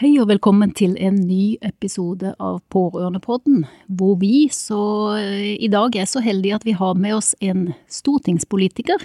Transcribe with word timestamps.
Hei 0.00 0.14
og 0.16 0.30
velkommen 0.30 0.70
til 0.72 0.94
en 0.96 1.18
ny 1.28 1.58
episode 1.60 2.30
av 2.40 2.62
Pårørendepodden, 2.72 3.66
hvor 4.00 4.14
vi 4.22 4.46
så 4.48 4.78
eh, 5.18 5.58
i 5.60 5.68
dag 5.68 5.92
er 6.00 6.06
så 6.08 6.22
heldige 6.24 6.56
at 6.56 6.64
vi 6.64 6.72
har 6.78 6.94
med 6.96 7.18
oss 7.18 7.34
en 7.44 7.66
stortingspolitiker. 7.84 9.04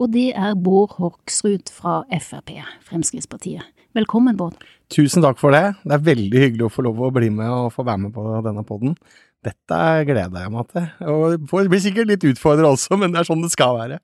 Og 0.00 0.14
det 0.14 0.30
er 0.32 0.56
Bård 0.56 0.94
Hoksrud 0.96 1.68
fra 1.68 1.98
Frp, 2.08 2.54
Fremskrittspartiet. 2.88 3.68
Velkommen, 3.92 4.38
Bård. 4.40 4.56
Tusen 4.88 5.20
takk 5.20 5.36
for 5.42 5.52
det. 5.52 5.74
Det 5.84 5.98
er 5.98 6.08
veldig 6.08 6.44
hyggelig 6.46 6.70
å 6.70 6.72
få 6.72 6.86
lov 6.88 7.04
å 7.04 7.12
bli 7.12 7.28
med 7.28 7.52
og 7.52 7.74
få 7.76 7.84
være 7.84 8.06
med 8.06 8.16
på 8.16 8.24
denne 8.48 8.64
podden. 8.64 8.96
Dette 9.44 9.82
gleder 10.08 10.46
jeg 10.46 10.54
meg 10.56 10.72
til. 10.72 10.88
Og 11.04 11.36
det 11.36 11.68
blir 11.68 11.84
sikkert 11.84 12.14
litt 12.14 12.24
utfordrende 12.32 12.72
også, 12.78 12.96
men 12.96 13.12
det 13.12 13.20
er 13.20 13.28
sånn 13.28 13.44
det 13.44 13.52
skal 13.52 13.76
være. 13.76 14.00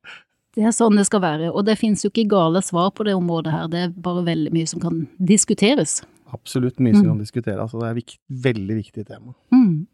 Det 0.56 0.64
er 0.66 0.72
sånn 0.74 0.98
det 0.98 1.06
skal 1.06 1.22
være, 1.22 1.52
og 1.54 1.62
det 1.68 1.78
finnes 1.78 2.02
jo 2.02 2.10
ikke 2.10 2.26
gale 2.32 2.62
svar 2.66 2.90
på 2.96 3.06
det 3.06 3.14
området 3.14 3.52
her, 3.54 3.68
det 3.70 3.84
er 3.84 3.92
bare 3.94 4.24
veldig 4.26 4.50
mye 4.54 4.70
som 4.70 4.82
kan 4.82 5.04
diskuteres. 5.22 6.00
Absolutt 6.34 6.80
mye 6.82 6.96
som 6.96 7.04
mm. 7.04 7.10
kan 7.12 7.22
diskuteres, 7.22 7.60
altså 7.62 7.78
det 7.78 7.88
er 7.88 8.00
et 8.02 8.16
veldig 8.48 8.76
viktig 8.80 9.06
tema. 9.06 9.34
Mm. 9.54 9.86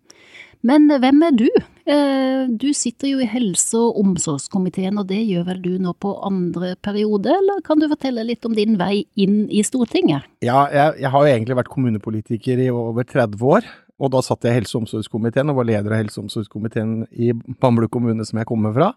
Men 0.66 0.90
eh, 0.90 1.00
hvem 1.02 1.22
er 1.26 1.36
du? 1.36 1.46
Eh, 1.86 2.48
du 2.48 2.68
sitter 2.76 3.12
jo 3.12 3.20
i 3.22 3.28
helse- 3.28 3.78
og 3.78 3.98
omsorgskomiteen, 4.00 4.98
og 5.00 5.08
det 5.10 5.20
gjør 5.22 5.46
vel 5.50 5.62
du 5.64 5.72
nå 5.82 5.92
på 6.02 6.14
andre 6.26 6.74
periode, 6.84 7.32
eller 7.32 7.60
kan 7.66 7.80
du 7.80 7.88
fortelle 7.92 8.24
litt 8.26 8.48
om 8.48 8.56
din 8.56 8.78
vei 8.80 9.04
inn 9.20 9.44
i 9.52 9.62
Stortinget? 9.66 10.26
Ja, 10.44 10.66
jeg, 10.72 11.02
jeg 11.04 11.12
har 11.12 11.26
jo 11.26 11.34
egentlig 11.34 11.58
vært 11.60 11.72
kommunepolitiker 11.72 12.64
i 12.64 12.70
over 12.72 13.06
30 13.06 13.44
år. 13.56 13.68
Og 13.96 14.10
da 14.12 14.20
satt 14.20 14.44
jeg 14.44 14.52
i 14.52 14.58
helse- 14.58 14.76
og 14.76 14.84
omsorgskomiteen 14.84 15.48
og 15.48 15.56
var 15.60 15.68
leder 15.70 15.92
av 15.92 16.02
helse- 16.02 16.20
og 16.20 16.26
omsorgskomiteen 16.26 17.06
i 17.16 17.30
Bamble 17.32 17.88
kommune, 17.88 18.26
som 18.28 18.40
jeg 18.40 18.48
kommer 18.48 18.74
fra. 18.76 18.90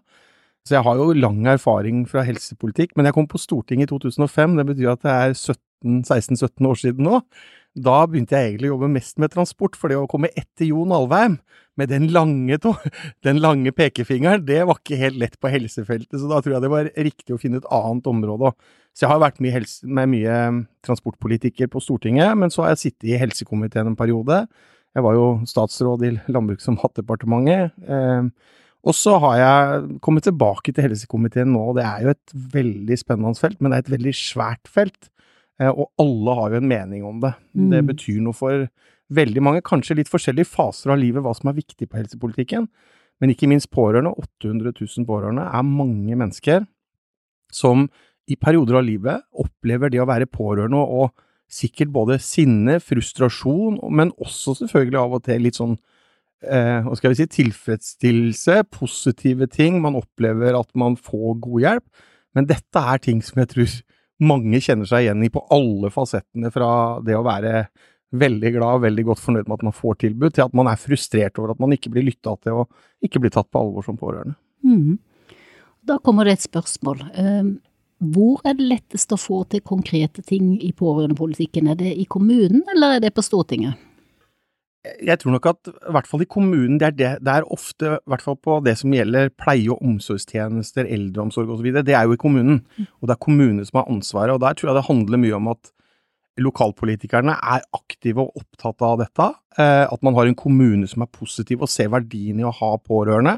Så 0.70 0.76
jeg 0.76 0.86
har 0.86 1.00
jo 1.00 1.10
lang 1.18 1.40
erfaring 1.50 2.04
fra 2.06 2.22
helsepolitikk, 2.22 2.92
men 2.94 3.08
jeg 3.08 3.16
kom 3.16 3.26
på 3.26 3.40
Stortinget 3.42 3.88
i 3.88 3.90
2005. 3.90 4.52
Det 4.54 4.64
betyr 4.68 4.92
at 4.92 5.00
det 5.02 5.14
er 5.16 5.32
16-17 5.34 6.68
år 6.70 6.78
siden 6.78 7.08
nå. 7.08 7.18
Da 7.74 8.04
begynte 8.06 8.38
jeg 8.38 8.52
egentlig 8.52 8.68
å 8.70 8.76
jobbe 8.76 8.90
mest 8.94 9.18
med 9.18 9.32
transport, 9.34 9.74
for 9.74 9.90
det 9.90 9.98
å 9.98 10.06
komme 10.10 10.30
etter 10.38 10.68
Jon 10.68 10.94
Alvheim 10.94 11.40
med 11.74 11.90
den 11.90 12.06
lange, 12.14 12.60
den 13.26 13.42
lange 13.42 13.72
pekefingeren, 13.74 14.44
det 14.46 14.60
var 14.68 14.78
ikke 14.78 15.00
helt 15.00 15.18
lett 15.18 15.34
på 15.42 15.50
helsefeltet, 15.50 16.20
så 16.20 16.30
da 16.30 16.38
tror 16.38 16.54
jeg 16.54 16.64
det 16.68 16.70
var 16.70 16.92
riktig 16.94 17.34
å 17.34 17.40
finne 17.42 17.58
et 17.58 17.68
annet 17.74 18.06
område. 18.10 18.54
Så 18.94 19.08
jeg 19.08 19.12
har 19.16 19.24
vært 19.24 19.42
mye 19.42 19.56
helse, 19.58 19.90
med 19.90 20.14
mye 20.14 20.38
transportpolitiker 20.86 21.70
på 21.74 21.82
Stortinget, 21.82 22.38
men 22.38 22.54
så 22.54 22.62
har 22.62 22.76
jeg 22.76 22.84
sittet 22.84 23.10
i 23.10 23.18
helsekomiteen 23.18 23.90
en 23.90 23.98
periode. 23.98 24.44
Jeg 24.94 25.06
var 25.06 25.18
jo 25.18 25.28
statsråd 25.50 26.06
i 26.06 26.14
Landbruks- 26.30 26.70
og 26.70 26.78
matdepartementet. 26.78 27.74
Eh, 27.90 28.54
og 28.80 28.96
så 28.96 29.16
har 29.20 29.36
jeg 29.36 29.96
kommet 30.04 30.24
tilbake 30.24 30.72
til 30.72 30.86
helsekomiteen 30.86 31.50
nå, 31.52 31.62
og 31.70 31.76
det 31.76 31.84
er 31.84 32.04
jo 32.04 32.12
et 32.14 32.36
veldig 32.54 32.96
spennende 33.00 33.36
felt, 33.36 33.58
men 33.60 33.72
det 33.72 33.78
er 33.80 33.84
et 33.84 33.94
veldig 33.96 34.14
svært 34.16 34.70
felt. 34.72 35.10
Eh, 35.60 35.68
og 35.68 35.90
alle 36.00 36.36
har 36.38 36.54
jo 36.54 36.62
en 36.62 36.70
mening 36.70 37.04
om 37.04 37.20
det. 37.20 37.34
Mm. 37.52 37.68
Det 37.74 37.82
betyr 37.92 38.22
noe 38.24 38.36
for 38.36 38.64
veldig 39.10 39.42
mange, 39.44 39.64
kanskje 39.66 39.98
litt 39.98 40.10
forskjellige 40.10 40.48
faser 40.48 40.94
av 40.94 41.00
livet, 41.02 41.22
hva 41.24 41.34
som 41.36 41.50
er 41.50 41.58
viktig 41.58 41.90
på 41.90 42.00
helsepolitikken. 42.00 42.70
Men 43.20 43.34
ikke 43.34 43.50
minst 43.50 43.68
pårørende. 43.74 44.14
800 44.16 44.72
000 44.72 45.08
pårørende 45.08 45.44
er 45.44 45.66
mange 45.66 46.16
mennesker 46.16 46.64
som 47.52 47.88
i 48.30 48.36
perioder 48.38 48.78
av 48.78 48.86
livet 48.86 49.26
opplever 49.42 49.90
det 49.92 50.00
å 50.00 50.08
være 50.08 50.30
pårørende 50.30 50.80
og 50.80 51.10
sikkert 51.50 51.90
både 51.92 52.20
sinne, 52.22 52.78
frustrasjon, 52.78 53.80
men 53.90 54.12
også 54.22 54.54
selvfølgelig 54.60 55.00
av 55.00 55.16
og 55.18 55.24
til 55.26 55.42
litt 55.42 55.58
sånn 55.58 55.74
eh, 56.46 56.90
skal 56.98 57.12
vi 57.12 57.20
si, 57.20 57.28
tilfredsstillelse, 57.40 58.62
positive 58.72 59.48
ting. 59.52 59.80
Man 59.82 59.98
opplever 59.98 60.58
at 60.58 60.70
man 60.78 60.96
får 60.96 61.38
god 61.44 61.66
hjelp. 61.66 62.06
Men 62.36 62.46
dette 62.50 62.82
er 62.92 63.02
ting 63.02 63.22
som 63.26 63.42
jeg 63.42 63.50
tror 63.50 63.78
mange 64.20 64.60
kjenner 64.62 64.88
seg 64.88 65.06
igjen 65.06 65.24
i 65.24 65.32
på 65.32 65.42
alle 65.52 65.90
fasettene, 65.92 66.52
fra 66.52 67.00
det 67.04 67.16
å 67.16 67.24
være 67.26 67.64
veldig 68.10 68.52
glad, 68.56 68.78
og 68.78 68.84
veldig 68.84 69.06
godt 69.06 69.22
fornøyd 69.22 69.48
med 69.48 69.56
at 69.60 69.66
man 69.68 69.76
får 69.76 70.00
tilbud, 70.04 70.34
til 70.34 70.44
at 70.44 70.56
man 70.56 70.70
er 70.70 70.80
frustrert 70.80 71.38
over 71.38 71.54
at 71.54 71.62
man 71.62 71.74
ikke 71.74 71.92
blir 71.94 72.06
lytta 72.08 72.34
til 72.42 72.62
og 72.62 73.06
ikke 73.06 73.22
blir 73.22 73.32
tatt 73.34 73.48
på 73.50 73.62
alvor 73.62 73.86
som 73.86 73.98
pårørende. 74.00 74.36
Mm. 74.66 74.98
Da 75.86 75.96
kommer 76.04 76.26
det 76.26 76.36
et 76.36 76.46
spørsmål. 76.46 77.04
Ehm, 77.18 77.52
hvor 78.00 78.40
er 78.48 78.56
det 78.58 78.66
lettest 78.66 79.12
å 79.14 79.20
få 79.20 79.42
til 79.52 79.62
konkrete 79.64 80.24
ting 80.26 80.56
i 80.60 80.72
pårørendepolitikken? 80.76 81.70
Er 81.70 81.78
det 81.80 81.94
i 81.96 82.06
kommunen, 82.08 82.64
eller 82.74 82.96
er 82.96 83.04
det 83.04 83.14
på 83.16 83.24
Stortinget? 83.24 83.78
Jeg 84.80 85.20
tror 85.20 85.34
nok 85.34 85.46
at 85.50 85.68
i 85.68 85.92
hvert 85.92 86.06
fall 86.08 86.22
i 86.24 86.28
kommunen, 86.30 86.78
det 86.80 86.86
er, 86.86 86.94
det, 86.96 87.08
det 87.26 87.32
er 87.34 87.48
ofte, 87.52 87.96
i 87.98 88.10
hvert 88.12 88.22
fall 88.24 88.38
på 88.40 88.60
det 88.64 88.78
som 88.80 88.94
gjelder 88.94 89.32
pleie- 89.36 89.68
og 89.74 89.82
omsorgstjenester, 89.84 90.88
eldreomsorg 90.88 91.52
osv., 91.52 91.68
det 91.84 91.96
er 91.96 92.06
jo 92.08 92.16
i 92.16 92.20
kommunen. 92.20 92.62
Mm. 92.78 92.86
Og 93.00 93.10
det 93.10 93.14
er 93.14 93.26
kommunene 93.26 93.66
som 93.68 93.82
har 93.82 93.90
ansvaret. 93.92 94.32
Og 94.32 94.40
der 94.40 94.56
tror 94.56 94.70
jeg 94.70 94.78
det 94.78 94.86
handler 94.88 95.20
mye 95.20 95.36
om 95.36 95.50
at 95.52 95.72
lokalpolitikerne 96.40 97.34
er 97.52 97.66
aktive 97.76 98.24
og 98.24 98.40
opptatt 98.40 98.86
av 98.86 99.02
dette. 99.02 99.26
Eh, 99.60 99.84
at 99.84 100.06
man 100.06 100.16
har 100.16 100.30
en 100.30 100.38
kommune 100.38 100.88
som 100.88 101.04
er 101.04 101.12
positiv 101.12 101.66
og 101.66 101.72
ser 101.72 101.90
verdien 101.92 102.40
i 102.40 102.46
å 102.46 102.54
ha 102.54 102.70
pårørende, 102.80 103.36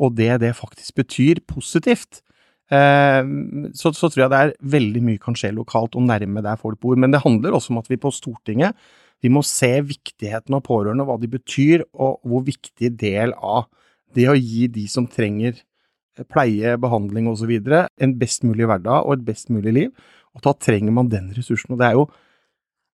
og 0.00 0.16
det 0.18 0.32
det 0.42 0.56
faktisk 0.58 0.96
betyr 0.98 1.42
positivt. 1.46 2.24
Eh, 2.72 3.22
så, 3.78 3.92
så 3.94 4.10
tror 4.10 4.24
jeg 4.24 4.32
det 4.32 4.40
er 4.40 4.56
veldig 4.74 5.04
mye 5.06 5.22
kan 5.22 5.38
skje 5.38 5.52
lokalt 5.54 5.94
og 5.94 6.08
nærme 6.08 6.42
der 6.42 6.58
folk 6.58 6.80
bor. 6.82 6.98
Men 6.98 7.14
det 7.14 7.22
handler 7.22 7.54
også 7.54 7.76
om 7.76 7.82
at 7.84 7.92
vi 7.92 8.00
på 8.00 8.10
Stortinget 8.14 8.74
vi 9.20 9.30
må 9.32 9.42
se 9.46 9.72
viktigheten 9.84 10.56
av 10.56 10.64
pårørende, 10.66 11.04
hva 11.08 11.18
de 11.20 11.28
betyr, 11.30 11.84
og 11.92 12.20
hvor 12.26 12.44
viktig 12.46 12.92
del 13.00 13.34
av 13.36 13.68
det 14.16 14.26
å 14.30 14.38
gi 14.38 14.66
de 14.72 14.86
som 14.90 15.06
trenger 15.10 15.54
eh, 15.60 16.24
pleie, 16.26 16.74
behandling 16.80 17.28
osv., 17.30 17.52
en 17.52 18.16
best 18.20 18.46
mulig 18.48 18.68
hverdag 18.70 19.04
og 19.04 19.18
et 19.18 19.28
best 19.28 19.52
mulig 19.52 19.76
liv. 19.76 20.10
Og 20.34 20.44
da 20.46 20.54
trenger 20.56 20.94
man 20.94 21.10
den 21.12 21.30
ressursen. 21.36 21.74
Og 21.74 21.80
det 21.80 21.92
er 21.92 22.00
jo 22.00 22.10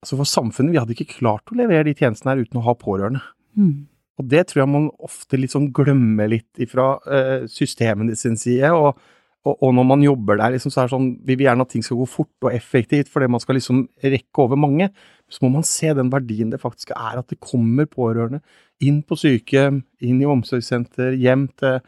Altså 0.05 0.19
for 0.19 0.29
samfunnet, 0.29 0.75
vi 0.75 0.79
hadde 0.79 0.93
ikke 0.93 1.17
klart 1.17 1.51
å 1.51 1.57
levere 1.57 1.87
de 1.89 1.95
tjenestene 1.97 2.35
her 2.35 2.43
uten 2.45 2.59
å 2.61 2.65
ha 2.67 2.75
pårørende. 2.79 3.23
Mm. 3.57 3.89
Og 4.21 4.27
det 4.29 4.43
tror 4.47 4.61
jeg 4.61 4.71
man 4.71 4.91
ofte 5.03 5.41
litt 5.41 5.55
sånn 5.55 5.71
glemmer 5.75 6.29
litt 6.31 6.61
ifra 6.63 6.85
eh, 7.09 7.47
systemene 7.51 8.15
sin 8.15 8.37
side. 8.39 8.71
og 8.77 9.01
og, 9.47 9.55
og, 9.63 9.73
når 9.77 9.85
man 9.87 10.03
jobber 10.03 10.41
der, 10.41 10.57
liksom, 10.57 10.73
så 10.75 10.83
er 10.83 10.89
det 10.89 10.95
sånn, 10.97 11.11
vi 11.23 11.37
vil 11.37 11.47
gjerne 11.47 11.67
at 11.67 11.71
ting 11.71 11.85
skal 11.87 12.01
gå 12.01 12.07
fort 12.11 12.47
og 12.49 12.55
effektivt, 12.55 13.11
fordi 13.13 13.29
man 13.31 13.43
skal 13.43 13.59
liksom 13.59 13.85
rekke 14.03 14.43
over 14.43 14.59
mange. 14.59 14.89
Så 15.31 15.43
må 15.43 15.51
man 15.57 15.67
se 15.67 15.91
den 15.97 16.11
verdien 16.13 16.53
det 16.53 16.63
faktisk 16.63 16.93
er 16.95 17.19
at 17.19 17.31
det 17.33 17.41
kommer 17.43 17.89
pårørende 17.91 18.43
inn 18.85 19.01
på 19.07 19.19
sykehjem, 19.19 19.81
inn 20.05 20.21
i 20.23 20.29
omsorgssenter, 20.29 21.17
hjem 21.19 21.47
til, 21.59 21.81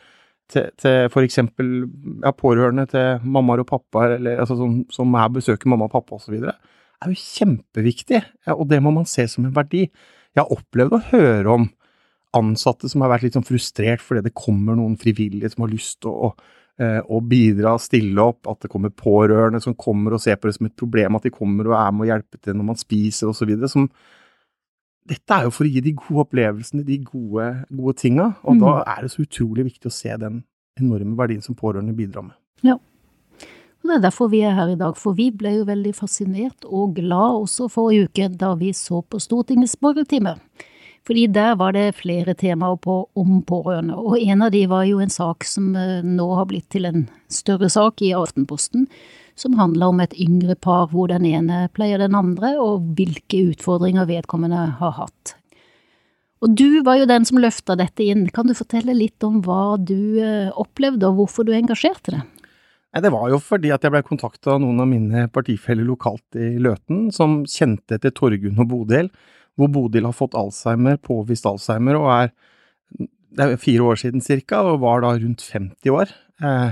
til, 0.51 0.71
til 0.81 1.07
f.eks. 1.07 1.39
Ja, 1.39 2.33
pårørende 2.35 2.89
til 2.91 3.25
mammaer 3.29 3.63
og 3.63 3.71
pappaer, 3.71 4.17
eller 4.17 4.43
altså, 4.43 4.59
som, 4.59 4.81
som 4.93 5.19
er 5.21 5.33
besøker 5.37 5.71
mamma 5.71 5.87
og 5.87 5.95
pappa 5.95 6.19
osv. 6.19 6.39
Er 6.43 7.13
jo 7.13 7.19
kjempeviktig, 7.23 8.23
og 8.57 8.67
det 8.73 8.81
må 8.83 8.95
man 8.97 9.07
se 9.07 9.29
som 9.31 9.47
en 9.47 9.55
verdi. 9.55 9.87
Jeg 10.35 10.43
har 10.43 10.55
opplevd 10.55 10.97
å 10.97 11.05
høre 11.13 11.59
om 11.61 11.69
ansatte 12.37 12.91
som 12.91 13.05
har 13.05 13.13
vært 13.15 13.25
litt 13.25 13.39
sånn 13.39 13.47
frustrert 13.47 14.03
fordi 14.05 14.27
det 14.27 14.37
kommer 14.37 14.77
noen 14.77 14.99
frivillige 15.01 15.49
som 15.55 15.65
har 15.65 15.73
lyst 15.73 16.03
til 16.05 16.13
å, 16.13 16.33
og 16.79 17.25
bidra, 17.27 17.73
stille 17.83 18.23
opp, 18.23 18.47
at 18.47 18.63
det 18.63 18.69
kommer 18.71 18.93
pårørende 18.95 19.59
som 19.59 19.75
kommer 19.75 20.15
og 20.15 20.21
ser 20.23 20.37
på 20.39 20.47
det 20.47 20.55
som 20.55 20.69
et 20.69 20.77
problem, 20.79 21.17
at 21.19 21.25
de 21.27 21.33
kommer 21.35 21.67
og 21.67 21.75
er 21.75 21.91
med 21.91 22.05
og 22.05 22.13
hjelper 22.13 22.39
til 22.39 22.55
når 22.55 22.69
man 22.69 22.79
spiser 22.79 23.33
osv. 23.33 23.51
Dette 25.09 25.35
er 25.35 25.49
jo 25.49 25.55
for 25.57 25.67
å 25.67 25.73
gi 25.73 25.83
de 25.83 25.95
gode 25.97 26.27
opplevelsene, 26.27 26.85
de 26.87 27.01
gode, 27.03 27.49
gode 27.73 27.97
tinga, 27.99 28.29
og 28.45 28.59
mm. 28.59 28.63
da 28.63 28.77
er 28.93 29.03
det 29.03 29.11
så 29.15 29.25
utrolig 29.25 29.67
viktig 29.73 29.91
å 29.91 29.97
se 29.97 30.15
den 30.21 30.43
enorme 30.79 31.17
verdien 31.19 31.43
som 31.43 31.57
pårørende 31.59 31.97
bidrar 31.97 32.29
med. 32.29 32.37
Ja. 32.67 32.77
Og 33.79 33.91
Det 33.91 33.95
er 33.97 34.03
derfor 34.05 34.29
vi 34.29 34.43
er 34.45 34.57
her 34.57 34.73
i 34.73 34.79
dag, 34.79 34.97
for 34.99 35.17
vi 35.17 35.31
ble 35.31 35.55
jo 35.61 35.69
veldig 35.69 35.95
fascinert 35.97 36.67
og 36.67 36.97
glad 36.99 37.45
også 37.45 37.71
forrige 37.73 38.09
uke 38.09 38.27
da 38.37 38.53
vi 38.59 38.73
så 38.77 39.01
på 39.03 39.21
Stortingets 39.23 39.77
spørretime. 39.79 40.35
Fordi 41.07 41.27
der 41.33 41.55
var 41.61 41.73
det 41.77 41.97
flere 42.01 42.35
temaer 42.37 42.77
på 42.85 42.99
om 43.17 43.39
pårørende, 43.47 43.97
og 43.97 44.19
en 44.19 44.45
av 44.45 44.53
de 44.53 44.65
var 44.69 44.85
jo 44.89 45.01
en 45.01 45.13
sak 45.13 45.47
som 45.49 45.71
eh, 45.77 46.05
nå 46.05 46.27
har 46.37 46.49
blitt 46.51 46.69
til 46.75 46.89
en 46.89 47.07
større 47.33 47.71
sak 47.73 48.03
i 48.05 48.15
Aftenposten, 48.17 48.89
som 49.39 49.57
handler 49.59 49.93
om 49.93 50.01
et 50.03 50.17
yngre 50.19 50.57
par 50.59 50.91
hvor 50.93 51.09
den 51.13 51.25
ene 51.29 51.67
pleier 51.73 52.03
den 52.03 52.17
andre, 52.19 52.57
og 52.61 52.91
hvilke 52.99 53.45
utfordringer 53.53 54.09
vedkommende 54.11 54.65
har 54.81 54.97
hatt. 54.99 55.37
Og 56.45 56.55
du 56.55 56.83
var 56.87 57.01
jo 57.01 57.09
den 57.11 57.25
som 57.27 57.41
løfta 57.43 57.75
dette 57.79 58.05
inn, 58.05 58.29
kan 58.31 58.47
du 58.47 58.55
fortelle 58.55 58.95
litt 58.95 59.25
om 59.27 59.41
hva 59.47 59.79
du 59.79 60.21
eh, 60.23 60.51
opplevde, 60.55 61.09
og 61.09 61.23
hvorfor 61.23 61.47
du 61.47 61.55
engasjerte 61.57 62.15
deg? 62.15 62.35
Det 62.99 63.11
var 63.13 63.29
jo 63.31 63.39
fordi 63.43 63.71
at 63.71 63.85
jeg 63.85 63.93
ble 63.93 64.01
kontakta 64.07 64.55
av 64.55 64.63
noen 64.63 64.81
av 64.81 64.89
mine 64.89 65.27
partifeller 65.31 65.87
lokalt 65.87 66.39
i 66.41 66.55
Løten, 66.63 67.09
som 67.15 67.43
kjente 67.47 67.99
etter 67.99 68.15
Torgunn 68.17 68.59
og 68.59 68.71
Bodil, 68.71 69.11
hvor 69.59 69.71
Bodil 69.75 70.07
har 70.07 70.15
fått 70.15 70.37
Alzheimer, 70.39 71.01
påvist 71.03 71.47
Alzheimer, 71.49 71.99
og 71.99 72.13
er 72.15 72.31
det 73.39 73.45
er 73.45 73.61
fire 73.61 73.85
år 73.85 73.99
siden 74.01 74.23
cirka, 74.25 74.63
og 74.65 74.81
var 74.83 75.03
da 75.05 75.13
rundt 75.19 75.43
50 75.45 75.93
år. 75.93 76.13
Eh, 76.43 76.71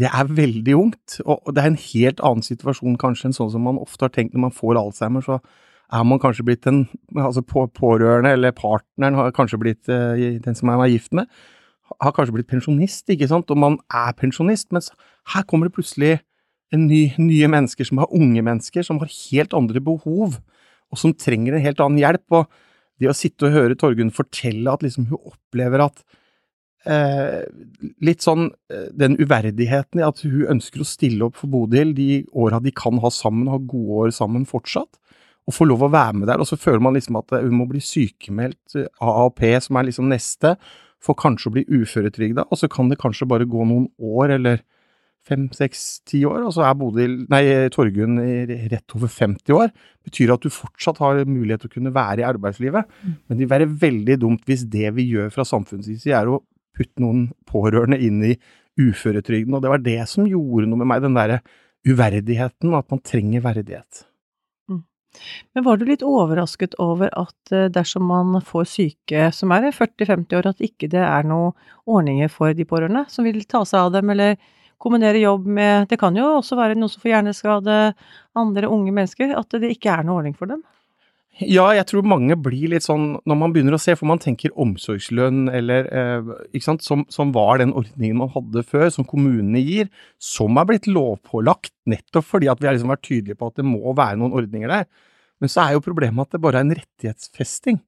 det 0.00 0.08
er 0.08 0.30
veldig 0.32 0.76
ungt, 0.78 1.18
og 1.26 1.50
det 1.54 1.62
er 1.62 1.72
en 1.72 1.82
helt 1.82 2.22
annen 2.24 2.46
situasjon 2.46 2.96
kanskje 3.00 3.28
enn 3.28 3.36
sånn 3.36 3.50
som 3.52 3.66
man 3.66 3.80
ofte 3.82 4.06
har 4.06 4.14
tenkt 4.14 4.34
når 4.34 4.46
man 4.46 4.54
får 4.54 4.78
Alzheimer. 4.80 5.24
så 5.26 5.40
er 5.90 6.04
man 6.06 6.20
kanskje 6.22 6.46
blitt 6.46 6.66
en 6.70 6.84
altså 7.18 7.42
pårørende, 7.42 8.30
eller 8.32 8.54
partneren 8.54 9.18
har 9.18 9.32
kanskje 9.34 9.58
blitt 9.58 9.90
uh, 9.90 10.14
den 10.14 10.54
som 10.54 10.70
man 10.70 10.80
er 10.84 10.92
gift 10.92 11.12
med, 11.12 11.26
har 12.00 12.14
kanskje 12.14 12.36
blitt 12.36 12.50
pensjonist, 12.50 13.08
ikke 13.10 13.28
sant, 13.28 13.50
og 13.50 13.58
man 13.58 13.78
er 13.90 14.14
pensjonist, 14.14 14.70
mens 14.70 14.92
her 15.34 15.42
kommer 15.42 15.66
det 15.66 15.74
plutselig 15.74 16.20
ny, 16.72 17.10
nye 17.18 17.50
mennesker 17.50 17.88
som 17.88 17.98
har 17.98 18.14
unge 18.14 18.42
mennesker, 18.46 18.86
som 18.86 19.02
har 19.02 19.10
helt 19.10 19.56
andre 19.58 19.82
behov, 19.82 20.38
og 20.90 21.00
som 21.00 21.14
trenger 21.14 21.56
en 21.56 21.64
helt 21.64 21.82
annen 21.82 22.00
hjelp. 22.02 22.24
Og 22.36 23.00
det 23.00 23.10
å 23.10 23.16
sitte 23.16 23.48
og 23.48 23.56
høre 23.56 23.78
Torgunn 23.78 24.12
fortelle 24.14 24.72
at 24.72 24.84
liksom 24.84 25.08
hun 25.10 25.20
opplever 25.32 25.84
at 25.86 26.02
eh, 26.90 27.46
litt 28.04 28.24
sånn 28.24 28.48
eh, 28.72 28.88
den 28.96 29.16
uverdigheten 29.20 30.02
i 30.02 30.06
at 30.06 30.22
hun 30.26 30.56
ønsker 30.56 30.82
å 30.82 30.88
stille 30.88 31.28
opp 31.28 31.38
for 31.40 31.52
Bodil 31.52 31.94
de 31.96 32.24
åra 32.32 32.60
de 32.62 32.74
kan 32.76 33.00
ha 33.02 33.12
sammen, 33.14 33.50
ha 33.52 33.60
gode 33.60 34.06
år 34.06 34.14
sammen 34.16 34.46
fortsatt, 34.48 35.00
og 35.48 35.56
få 35.56 35.66
lov 35.66 35.86
å 35.86 35.92
være 35.92 36.20
med 36.20 36.30
der. 36.30 36.42
Og 36.42 36.50
så 36.50 36.60
føler 36.60 36.82
man 36.84 36.98
liksom 36.98 37.18
at 37.22 37.38
hun 37.40 37.56
må 37.56 37.68
bli 37.70 37.82
sykemeldt, 37.84 38.76
AAP 39.00 39.44
som 39.64 39.80
er 39.80 39.88
liksom 39.88 40.10
neste, 40.12 40.56
for 41.00 41.16
kanskje 41.16 41.48
å 41.48 41.54
bli 41.54 41.62
uføretrygda, 41.64 42.44
og 42.52 42.58
så 42.60 42.68
kan 42.68 42.90
det 42.90 43.00
kanskje 43.00 43.28
bare 43.28 43.48
gå 43.48 43.64
noen 43.64 43.86
år, 43.96 44.34
eller 44.36 44.60
fem, 45.26 45.46
seks, 45.54 46.00
ti 46.08 46.22
år, 46.28 46.42
og 46.46 46.54
så 46.56 46.64
er 46.66 46.76
Bodil, 46.78 47.16
nei, 47.30 47.42
Torgunn 47.72 48.18
rett 48.72 48.96
over 48.96 49.10
50 49.12 49.56
år. 49.56 49.72
Betyr 50.06 50.34
at 50.34 50.44
du 50.44 50.52
fortsatt 50.52 51.00
har 51.02 51.22
mulighet 51.28 51.64
til 51.64 51.70
å 51.72 51.74
kunne 51.76 51.94
være 51.94 52.24
i 52.24 52.28
arbeidslivet. 52.28 52.88
Mm. 53.02 53.16
Men 53.16 53.36
det 53.36 53.44
vil 53.44 53.52
være 53.54 53.70
veldig 53.84 54.18
dumt 54.22 54.48
hvis 54.48 54.66
det 54.72 54.92
vi 54.96 55.10
gjør 55.12 55.32
fra 55.34 55.46
samfunnets 55.48 55.90
side, 55.92 56.16
er 56.16 56.30
å 56.30 56.42
putte 56.76 57.02
noen 57.04 57.28
pårørende 57.50 58.00
inn 58.00 58.22
i 58.32 58.36
uføretrygden. 58.80 59.56
Og 59.56 59.64
det 59.64 59.72
var 59.72 59.82
det 59.84 59.98
som 60.10 60.28
gjorde 60.28 60.70
noe 60.70 60.82
med 60.82 60.92
meg, 60.92 61.02
den 61.04 61.18
derre 61.18 61.42
uverdigheten, 61.88 62.72
at 62.76 62.88
man 62.92 63.02
trenger 63.04 63.44
verdighet. 63.44 64.06
Men 65.54 65.64
var 65.66 65.78
du 65.78 65.88
litt 65.88 66.04
overrasket 66.06 66.76
over 66.82 67.10
at 67.18 67.54
eh, 67.54 67.68
dersom 67.72 68.06
man 68.06 68.38
får 68.46 68.68
syke 68.70 69.26
som 69.34 69.50
er 69.54 69.70
40-50 69.74 70.38
år, 70.38 70.50
at 70.52 70.62
ikke 70.64 70.90
det 70.92 71.02
er 71.02 71.26
noen 71.26 71.56
ordninger 71.90 72.30
for 72.32 72.54
de 72.54 72.66
pårørende 72.68 73.06
som 73.10 73.26
vil 73.26 73.42
ta 73.50 73.64
seg 73.66 73.88
av 73.88 73.96
dem, 73.98 74.12
eller 74.14 74.38
kombinere 74.80 75.20
jobb 75.20 75.46
med 75.46 75.88
Det 75.90 75.98
kan 76.00 76.16
jo 76.16 76.26
også 76.38 76.58
være 76.58 76.78
noen 76.78 76.90
som 76.90 77.02
får 77.02 77.14
hjerneskade, 77.14 77.78
andre 78.40 78.70
unge 78.72 78.92
mennesker, 78.96 79.34
at 79.36 79.58
det 79.60 79.74
ikke 79.76 79.92
er 79.92 80.06
noen 80.06 80.22
ordning 80.22 80.36
for 80.38 80.50
dem? 80.50 80.62
Ja, 81.40 81.70
jeg 81.72 81.86
tror 81.88 82.04
mange 82.04 82.34
blir 82.36 82.68
litt 82.68 82.84
sånn 82.84 83.14
når 83.28 83.36
man 83.38 83.52
begynner 83.54 83.76
å 83.76 83.80
se, 83.80 83.94
for 83.96 84.10
man 84.10 84.20
tenker 84.20 84.52
omsorgslønn 84.60 85.46
eller 85.56 85.86
eh, 85.88 86.32
ikke 86.52 86.66
sant, 86.66 86.84
som, 86.84 87.06
som, 87.08 87.30
var 87.32 87.62
den 87.62 87.72
ordningen 87.72 88.18
man 88.20 88.32
hadde 88.34 88.64
før, 88.66 88.90
som 88.92 89.06
kommunene 89.08 89.62
gir, 89.64 89.88
som 90.20 90.58
er 90.60 90.68
blitt 90.68 90.90
lovpålagt 90.90 91.72
nettopp 91.88 92.26
fordi 92.28 92.50
at 92.52 92.60
vi 92.60 92.68
har 92.68 92.76
liksom 92.76 92.92
vært 92.92 93.06
tydelige 93.06 93.40
på 93.40 93.48
at 93.48 93.56
det 93.62 93.68
må 93.68 93.94
være 93.96 94.20
noen 94.20 94.36
ordninger 94.36 94.74
der. 94.74 94.90
Men 95.40 95.52
så 95.52 95.64
er 95.64 95.78
jo 95.78 95.84
problemet 95.86 96.28
at 96.28 96.36
det 96.36 96.42
bare 96.44 96.60
er 96.60 96.68
en 96.68 96.76
rettighetsfesting. 96.76 97.80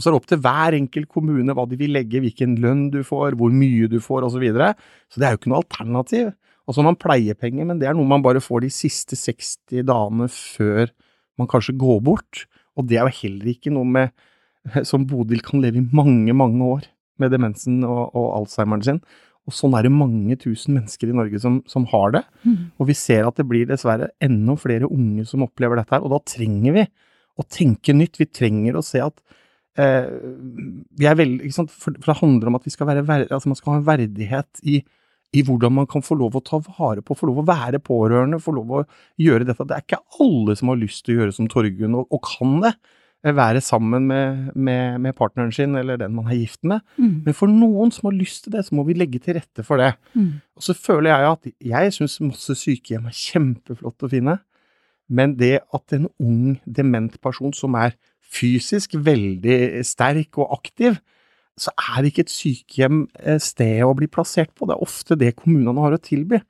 Og 0.00 0.02
så 0.02 0.08
er 0.08 0.14
det 0.14 0.20
opp 0.22 0.28
til 0.30 0.40
hver 0.40 0.76
enkelt 0.78 1.10
kommune 1.12 1.52
hva 1.52 1.66
de 1.68 1.76
vil 1.76 1.92
legge, 1.92 2.22
hvilken 2.24 2.54
lønn 2.64 2.86
du 2.88 3.02
får, 3.04 3.36
hvor 3.36 3.52
mye 3.52 3.90
du 3.92 3.98
får 4.00 4.24
osv. 4.24 4.38
Så, 4.38 4.40
videre. 4.40 4.70
så 5.12 5.20
det 5.20 5.26
er 5.28 5.34
jo 5.34 5.40
ikke 5.42 5.52
noe 5.52 5.60
alternativ. 5.60 6.30
Og 6.64 6.72
så 6.72 6.80
har 6.80 6.88
man 6.88 6.96
pleiepenger, 7.02 7.68
men 7.68 7.80
det 7.82 7.90
er 7.90 7.98
noe 7.98 8.08
man 8.08 8.24
bare 8.24 8.40
får 8.40 8.64
de 8.64 8.70
siste 8.72 9.18
60 9.18 9.84
dagene 9.84 10.30
før 10.32 10.88
man 11.36 11.50
kanskje 11.50 11.76
går 11.76 12.00
bort. 12.08 12.46
Og 12.80 12.88
det 12.88 12.96
er 12.96 13.04
jo 13.10 13.18
heller 13.26 13.52
ikke 13.52 13.74
noe 13.74 13.84
med 13.84 14.86
som 14.88 15.04
Bodil 15.08 15.44
kan 15.44 15.60
leve 15.60 15.82
i 15.82 15.88
mange, 15.92 16.32
mange 16.36 16.64
år 16.64 16.88
med 17.20 17.34
demensen 17.34 17.82
og, 17.84 18.14
og 18.16 18.30
Alzheimeren 18.38 18.86
sin. 18.86 19.02
Og 19.48 19.56
sånn 19.56 19.74
er 19.76 19.84
det 19.84 19.92
mange 19.92 20.36
tusen 20.40 20.76
mennesker 20.76 21.10
i 21.10 21.16
Norge 21.16 21.40
som, 21.42 21.58
som 21.68 21.86
har 21.90 22.16
det. 22.16 22.24
Mm. 22.44 22.70
Og 22.78 22.90
vi 22.90 22.96
ser 22.96 23.26
at 23.26 23.40
det 23.40 23.48
blir 23.50 23.68
dessverre 23.68 24.12
enda 24.22 24.56
flere 24.60 24.88
unge 24.88 25.24
som 25.28 25.44
opplever 25.44 25.80
dette 25.80 25.96
her. 25.96 26.04
Og 26.04 26.14
da 26.14 26.20
trenger 26.28 26.76
vi 26.76 26.86
å 27.40 27.46
tenke 27.48 27.96
nytt. 27.96 28.20
Vi 28.20 28.28
trenger 28.30 28.78
å 28.78 28.84
se 28.84 29.02
at 29.02 29.16
eh, 29.78 30.08
er 31.06 31.20
sant? 31.54 31.70
For, 31.70 31.94
for, 31.98 32.12
det 32.12 32.20
handler 32.22 32.50
om 32.50 32.58
at 32.58 32.66
vi 32.66 32.72
skal 32.74 32.90
verd, 32.90 33.28
altså 33.30 33.50
man 33.50 33.58
skal 33.58 33.74
ha 33.74 33.80
en 33.80 33.88
verdighet 33.88 34.62
i, 34.62 34.80
i, 35.36 35.42
hvordan 35.46 35.76
man 35.78 35.90
kan 35.90 36.02
få 36.02 36.18
lov 36.18 36.38
å 36.38 36.44
ta 36.44 36.58
vare 36.64 37.04
på, 37.04 37.14
få 37.14 37.30
lov 37.30 37.42
å 37.42 37.48
være 37.50 37.82
pårørende, 37.82 38.42
få 38.42 38.56
lov 38.56 38.80
å 38.80 38.86
gjøre 39.20 39.46
dette. 39.48 39.66
Det 39.68 39.76
er 39.76 39.86
ikke 39.86 40.02
alle 40.24 40.56
som 40.58 40.72
har 40.72 40.80
lyst 40.80 41.04
til 41.04 41.14
å 41.14 41.22
gjøre 41.22 41.36
som 41.36 41.50
Torgunn, 41.50 42.00
og, 42.00 42.10
og 42.10 42.24
kan 42.26 42.58
det. 42.66 42.74
Eh, 43.20 43.36
være 43.36 43.60
sammen 43.60 44.06
med, 44.08 44.52
med, 44.56 45.00
med, 45.00 45.12
partneren 45.12 45.52
sin 45.52 45.76
eller 45.76 45.98
den 46.00 46.14
man 46.16 46.30
er 46.32 46.38
gift 46.38 46.62
med. 46.64 46.80
Mm. 46.96 47.22
Men 47.26 47.36
for 47.36 47.52
noen 47.52 47.92
som 47.92 48.08
har 48.08 48.16
lyst 48.16 48.44
til 48.44 48.54
det, 48.54 48.64
så 48.64 48.74
må 48.74 48.86
vi 48.88 48.96
legge 48.96 49.20
til 49.20 49.36
rette 49.36 49.64
for 49.66 49.76
det. 49.76 49.92
Mm. 50.14 50.40
Og 50.56 50.64
så 50.64 50.74
føler 50.74 51.10
jeg 51.10 51.26
at 51.28 51.50
jeg 51.72 51.96
syns 51.96 52.20
masse 52.24 52.56
sykehjem 52.56 53.10
er 53.10 53.18
kjempeflott 53.18 54.06
å 54.06 54.10
finne, 54.10 54.38
men 55.10 55.34
det 55.36 55.58
at 55.74 55.92
en 55.92 56.08
ung, 56.22 56.56
dement 56.64 57.20
person 57.20 57.52
som 57.52 57.76
er 57.76 57.92
fysisk 58.30 58.94
veldig 58.94 59.82
sterk 59.86 60.38
og 60.38 60.54
aktiv, 60.60 60.98
så 61.60 61.72
er 61.96 62.06
ikke 62.08 62.24
et 62.24 62.32
sykehjem 62.32 63.02
stedet 63.12 63.42
sted 63.44 63.82
å 63.84 63.96
bli 63.98 64.08
plassert 64.08 64.52
på. 64.54 64.68
Det 64.68 64.76
er 64.76 64.84
ofte 64.86 65.18
det 65.18 65.34
kommunene 65.38 65.82
har 65.82 65.96
å 65.96 66.00
tilby. 66.00 66.40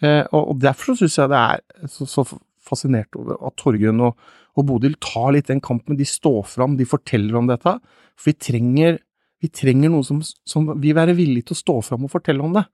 Eh, 0.00 0.22
og 0.32 0.54
derfor 0.62 0.96
syns 0.96 1.18
jeg 1.18 1.28
det 1.28 1.40
er 1.40 1.90
så, 1.92 2.24
fascinert 2.64 3.16
over 3.18 3.40
at 3.48 3.58
Torgunn 3.60 4.00
og 4.06 4.16
og 4.58 4.66
Bodil 4.68 4.96
tar 5.02 5.32
litt 5.34 5.50
den 5.50 5.62
kampen. 5.62 5.98
De 5.98 6.06
står 6.08 6.42
fram, 6.48 6.76
de 6.78 6.88
forteller 6.88 7.38
om 7.38 7.48
dette. 7.50 7.76
For 8.18 8.32
vi 8.32 8.36
trenger, 8.48 9.00
vi 9.42 9.50
trenger 9.52 9.92
noen 9.92 10.06
som, 10.06 10.22
som 10.22 10.72
vil 10.82 10.96
være 10.98 11.16
villig 11.18 11.46
til 11.48 11.56
å 11.56 11.60
stå 11.62 11.76
fram 11.90 12.06
og 12.06 12.14
fortelle 12.14 12.44
om 12.44 12.56
det. 12.56 12.66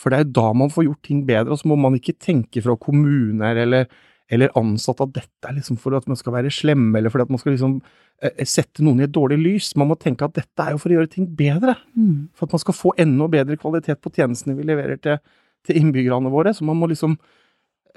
For 0.00 0.10
det 0.10 0.18
er 0.18 0.26
jo 0.26 0.34
da 0.40 0.48
man 0.58 0.72
får 0.74 0.88
gjort 0.88 1.04
ting 1.06 1.22
bedre, 1.28 1.54
og 1.54 1.60
så 1.60 1.70
må 1.70 1.78
man 1.78 1.94
ikke 1.98 2.16
tenke 2.18 2.62
fra 2.64 2.74
kommuner 2.80 3.60
eller, 3.62 3.86
eller 4.32 4.54
ansatt 4.56 5.02
at 5.04 5.12
dette 5.18 5.48
er 5.48 5.58
liksom 5.58 5.76
for 5.80 5.96
at 5.98 6.06
man 6.08 6.18
skal 6.18 6.34
være 6.36 6.52
slemme, 6.54 6.96
eller 6.98 7.12
fordi 7.12 7.26
at 7.26 7.32
man 7.34 7.40
skal 7.42 7.54
liksom 7.54 7.76
eh, 8.24 8.44
sette 8.48 8.84
noen 8.84 9.02
i 9.02 9.06
et 9.06 9.14
dårlig 9.14 9.38
lys. 9.40 9.72
Man 9.80 9.90
må 9.90 9.98
tenke 10.00 10.26
at 10.26 10.36
dette 10.38 10.64
er 10.64 10.74
jo 10.74 10.80
for 10.80 10.92
å 10.92 10.98
gjøre 10.98 11.12
ting 11.12 11.28
bedre. 11.36 11.76
Mm. 11.92 12.30
For 12.32 12.48
at 12.48 12.56
man 12.56 12.62
skal 12.64 12.78
få 12.78 12.94
enda 13.04 13.28
bedre 13.32 13.58
kvalitet 13.60 14.00
på 14.04 14.12
tjenestene 14.16 14.56
vi 14.56 14.66
leverer 14.68 15.00
til, 15.04 15.20
til 15.66 15.80
innbyggerne 15.82 16.32
våre. 16.32 16.54
Så 16.56 16.64
man 16.66 16.80
må 16.80 16.88
liksom 16.90 17.18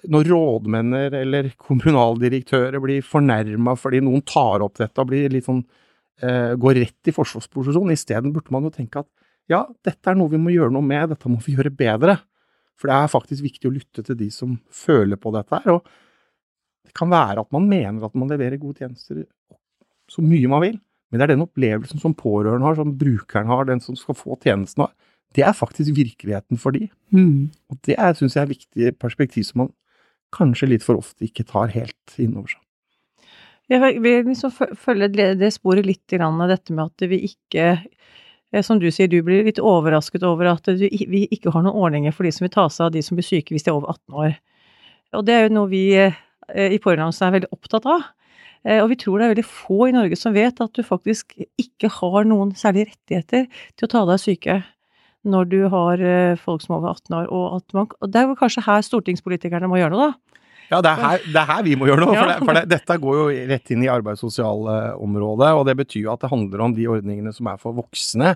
når 0.06 0.30
rådmenner 0.30 1.16
eller 1.18 1.50
kommunaldirektører 1.58 2.82
blir 2.84 3.06
fornærma 3.06 3.74
fordi 3.80 4.04
noen 4.06 4.22
tar 4.28 4.62
opp 4.66 4.78
dette 4.78 5.02
og 5.02 5.10
blir 5.10 5.32
litt 5.34 5.48
sånn, 5.48 5.64
eh, 6.22 6.54
går 6.54 6.82
rett 6.84 7.10
i 7.10 7.16
forsvarsposisjon, 7.16 7.94
isteden 7.96 8.34
burde 8.36 8.54
man 8.54 8.68
jo 8.68 8.74
tenke 8.76 9.02
at 9.02 9.10
ja, 9.50 9.64
dette 9.86 10.12
er 10.12 10.18
noe 10.20 10.30
vi 10.30 10.42
må 10.42 10.52
gjøre 10.52 10.76
noe 10.76 10.86
med, 10.86 11.10
dette 11.14 11.32
må 11.32 11.40
vi 11.42 11.56
gjøre 11.56 11.72
bedre. 11.74 12.18
For 12.78 12.92
det 12.92 12.98
er 12.98 13.10
faktisk 13.10 13.46
viktig 13.46 13.70
å 13.70 13.74
lytte 13.74 14.04
til 14.06 14.18
de 14.20 14.28
som 14.34 14.58
føler 14.70 15.18
på 15.18 15.32
dette 15.34 15.62
her. 15.64 15.80
Og 15.80 15.88
det 16.88 16.96
kan 16.98 17.12
være 17.12 17.44
at 17.44 17.52
man 17.56 17.68
mener 17.70 18.08
at 18.08 18.16
man 18.18 18.32
leverer 18.32 18.60
gode 18.62 18.82
tjenester 18.84 19.26
så 20.08 20.24
mye 20.24 20.48
man 20.48 20.64
vil, 20.64 20.78
men 21.12 21.20
det 21.20 21.26
er 21.26 21.34
den 21.34 21.44
opplevelsen 21.44 22.00
som 22.00 22.16
pårørende 22.16 22.68
har, 22.68 22.78
som 22.80 22.96
brukeren 23.00 23.50
har, 23.52 23.68
den 23.68 23.84
som 23.84 23.98
skal 24.00 24.16
få 24.16 24.38
tjenesten 24.44 24.86
har. 24.86 24.94
Det 25.36 25.44
er 25.44 25.56
faktisk 25.56 25.96
virkeligheten 25.96 26.60
for 26.60 26.76
de. 26.76 26.88
Mm. 27.12 27.50
Og 27.72 27.80
det 27.88 27.98
syns 28.18 28.38
jeg 28.38 28.42
er 28.42 28.48
et 28.48 28.56
viktig 28.56 28.94
perspektiv 29.02 29.44
som 29.48 29.66
man 29.66 29.74
kanskje 30.36 30.72
litt 30.72 30.86
for 30.86 31.00
ofte 31.00 31.28
ikke 31.28 31.46
tar 31.48 31.72
helt 31.76 32.16
inn 32.20 32.36
over 32.36 32.52
seg. 32.52 32.64
Jeg 33.68 34.00
vil 34.00 34.22
liksom 34.30 34.54
følge 34.80 35.10
det 35.36 35.50
sporet 35.52 35.88
litt, 35.88 36.06
dette 36.08 36.76
med 36.76 36.86
at 36.86 37.04
vi 37.12 37.20
ikke 37.28 37.66
eh, 37.76 38.62
som 38.64 38.80
du 38.80 38.88
sier, 38.92 39.10
du 39.12 39.20
blir 39.28 39.44
litt 39.44 39.60
overrasket 39.60 40.24
over 40.24 40.54
at 40.54 40.70
vi 40.72 41.26
ikke 41.28 41.52
har 41.52 41.66
noen 41.66 41.76
ordninger 41.76 42.16
for 42.16 42.24
de 42.24 42.32
som 42.32 42.46
vil 42.46 42.54
ta 42.54 42.70
seg 42.72 42.86
av 42.88 42.94
de 42.96 43.04
som 43.04 43.20
blir 43.20 43.28
syke 43.28 43.52
hvis 43.52 43.68
de 43.68 43.74
er 43.74 43.76
over 43.76 43.92
18 43.92 44.22
år. 44.24 44.38
Og 45.20 45.28
det 45.28 45.36
er 45.36 45.44
jo 45.48 45.56
noe 45.58 45.72
vi 45.72 45.84
eh, 46.00 46.16
i 46.56 46.80
pårørende 46.84 47.26
er 47.26 47.36
veldig 47.36 47.52
opptatt 47.56 47.88
av. 47.90 48.06
Eh, 48.68 48.82
og 48.82 48.90
vi 48.92 49.00
tror 49.00 49.20
det 49.20 49.28
er 49.28 49.36
veldig 49.36 49.48
få 49.48 49.90
i 49.90 49.96
Norge 49.96 50.18
som 50.20 50.36
vet 50.36 50.60
at 50.64 50.74
du 50.76 50.84
faktisk 50.86 51.38
ikke 51.60 51.92
har 52.00 52.28
noen 52.28 52.54
særlige 52.58 52.92
rettigheter 52.92 53.48
til 53.78 53.88
å 53.88 53.92
ta 53.92 54.04
deg 54.04 54.18
av 54.18 54.24
syke 54.24 54.58
når 55.28 55.50
du 55.52 55.60
har 55.72 56.02
eh, 56.04 56.40
folk 56.40 56.64
som 56.64 56.76
er 56.76 56.82
over 56.82 56.96
18 56.96 57.18
år, 57.18 57.28
og 57.34 57.76
man 57.76 57.90
og 58.00 58.12
Det 58.12 58.20
er 58.20 58.30
jo 58.30 58.38
kanskje 58.40 58.64
her 58.64 58.86
stortingspolitikerne 58.86 59.70
må 59.70 59.80
gjøre 59.82 59.96
noe, 59.96 60.08
da. 60.08 60.44
Ja, 60.68 60.82
det 60.84 60.92
er, 60.92 61.00
her, 61.00 61.26
det 61.32 61.40
er 61.40 61.48
her 61.48 61.64
vi 61.64 61.76
må 61.80 61.88
gjøre 61.88 62.04
noe. 62.04 62.16
For, 62.16 62.30
det, 62.30 62.38
for 62.44 62.58
det, 62.58 62.64
dette 62.74 62.96
går 63.04 63.18
jo 63.18 63.26
rett 63.52 63.72
inn 63.72 63.84
i 63.86 63.92
arbeids- 63.92 64.24
og 64.24 64.34
sosialområdet, 64.34 65.52
og 65.56 65.68
det 65.68 65.78
betyr 65.80 66.02
jo 66.02 66.14
at 66.14 66.24
det 66.26 66.32
handler 66.32 66.64
om 66.66 66.76
de 66.76 66.88
ordningene 66.92 67.32
som 67.36 67.48
er 67.52 67.60
for 67.62 67.76
voksne. 67.78 68.34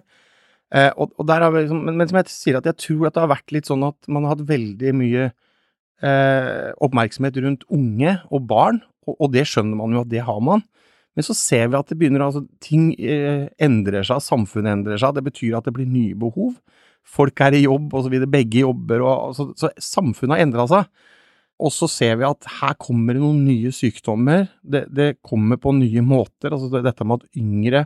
Eh, 0.71 0.91
og, 0.95 1.11
og 1.19 1.27
der 1.27 1.43
har 1.43 1.51
vi 1.51 1.65
liksom, 1.65 1.81
men, 1.87 1.99
men 1.99 2.11
som 2.11 2.21
jeg 2.21 2.31
sier, 2.31 2.59
at 2.59 2.69
jeg 2.71 2.79
tror 2.87 3.09
at 3.09 3.17
det 3.17 3.23
har 3.25 3.33
vært 3.33 3.55
litt 3.55 3.67
sånn 3.67 3.83
at 3.87 4.11
man 4.11 4.27
har 4.27 4.37
hatt 4.37 4.47
veldig 4.47 4.95
mye 4.95 5.27
eh, 6.05 6.71
oppmerksomhet 6.81 7.39
rundt 7.43 7.65
unge 7.71 8.17
og 8.29 8.45
barn, 8.49 8.81
og, 9.07 9.15
og 9.17 9.31
det 9.33 9.47
skjønner 9.49 9.79
man 9.79 9.95
jo 9.95 10.03
at 10.03 10.11
det 10.11 10.25
har 10.27 10.41
man. 10.43 10.65
Men 11.17 11.27
så 11.27 11.35
ser 11.35 11.67
vi 11.67 11.79
at 11.79 11.89
det 11.91 11.97
begynner, 11.99 12.23
altså 12.23 12.45
ting 12.63 12.91
eh, 12.95 13.49
endrer 13.61 14.05
seg, 14.07 14.23
samfunnet 14.23 14.77
endrer 14.77 15.01
seg. 15.01 15.17
Det 15.17 15.25
betyr 15.27 15.57
at 15.59 15.67
det 15.67 15.73
blir 15.75 15.89
nye 15.89 16.15
behov. 16.17 16.53
Folk 17.07 17.41
er 17.43 17.57
i 17.57 17.65
jobb 17.65 17.91
osv., 17.97 18.15
begge 18.31 18.61
jobber, 18.63 19.03
og, 19.03 19.33
så, 19.35 19.49
så 19.57 19.71
samfunnet 19.81 20.37
har 20.37 20.45
endra 20.45 20.67
seg. 20.71 21.09
Og 21.61 21.73
så 21.73 21.89
ser 21.91 22.15
vi 22.17 22.25
at 22.25 22.47
her 22.61 22.77
kommer 22.81 23.17
det 23.17 23.21
noen 23.21 23.43
nye 23.45 23.73
sykdommer. 23.75 24.47
Det, 24.63 24.85
det 24.89 25.09
kommer 25.25 25.59
på 25.61 25.75
nye 25.77 26.01
måter. 26.05 26.55
Altså 26.55 26.71
dette 26.81 27.05
med 27.05 27.21
at 27.21 27.41
yngre 27.41 27.83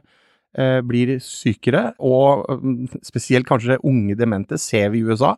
eh, 0.56 0.80
blir 0.86 1.18
sykere, 1.24 1.90
og 2.00 2.46
mm, 2.62 3.02
spesielt 3.04 3.50
kanskje 3.50 3.82
unge 3.84 4.16
demente, 4.20 4.60
ser 4.62 4.94
vi 4.94 5.02
i 5.02 5.10
USA. 5.10 5.34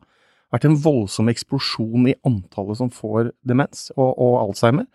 Vært 0.54 0.68
en 0.70 0.78
voldsom 0.80 1.30
eksplosjon 1.32 2.08
i 2.08 2.16
antallet 2.28 2.80
som 2.80 2.92
får 2.94 3.34
demens 3.48 3.90
og, 3.98 4.14
og 4.16 4.36
Alzheimer. 4.46 4.88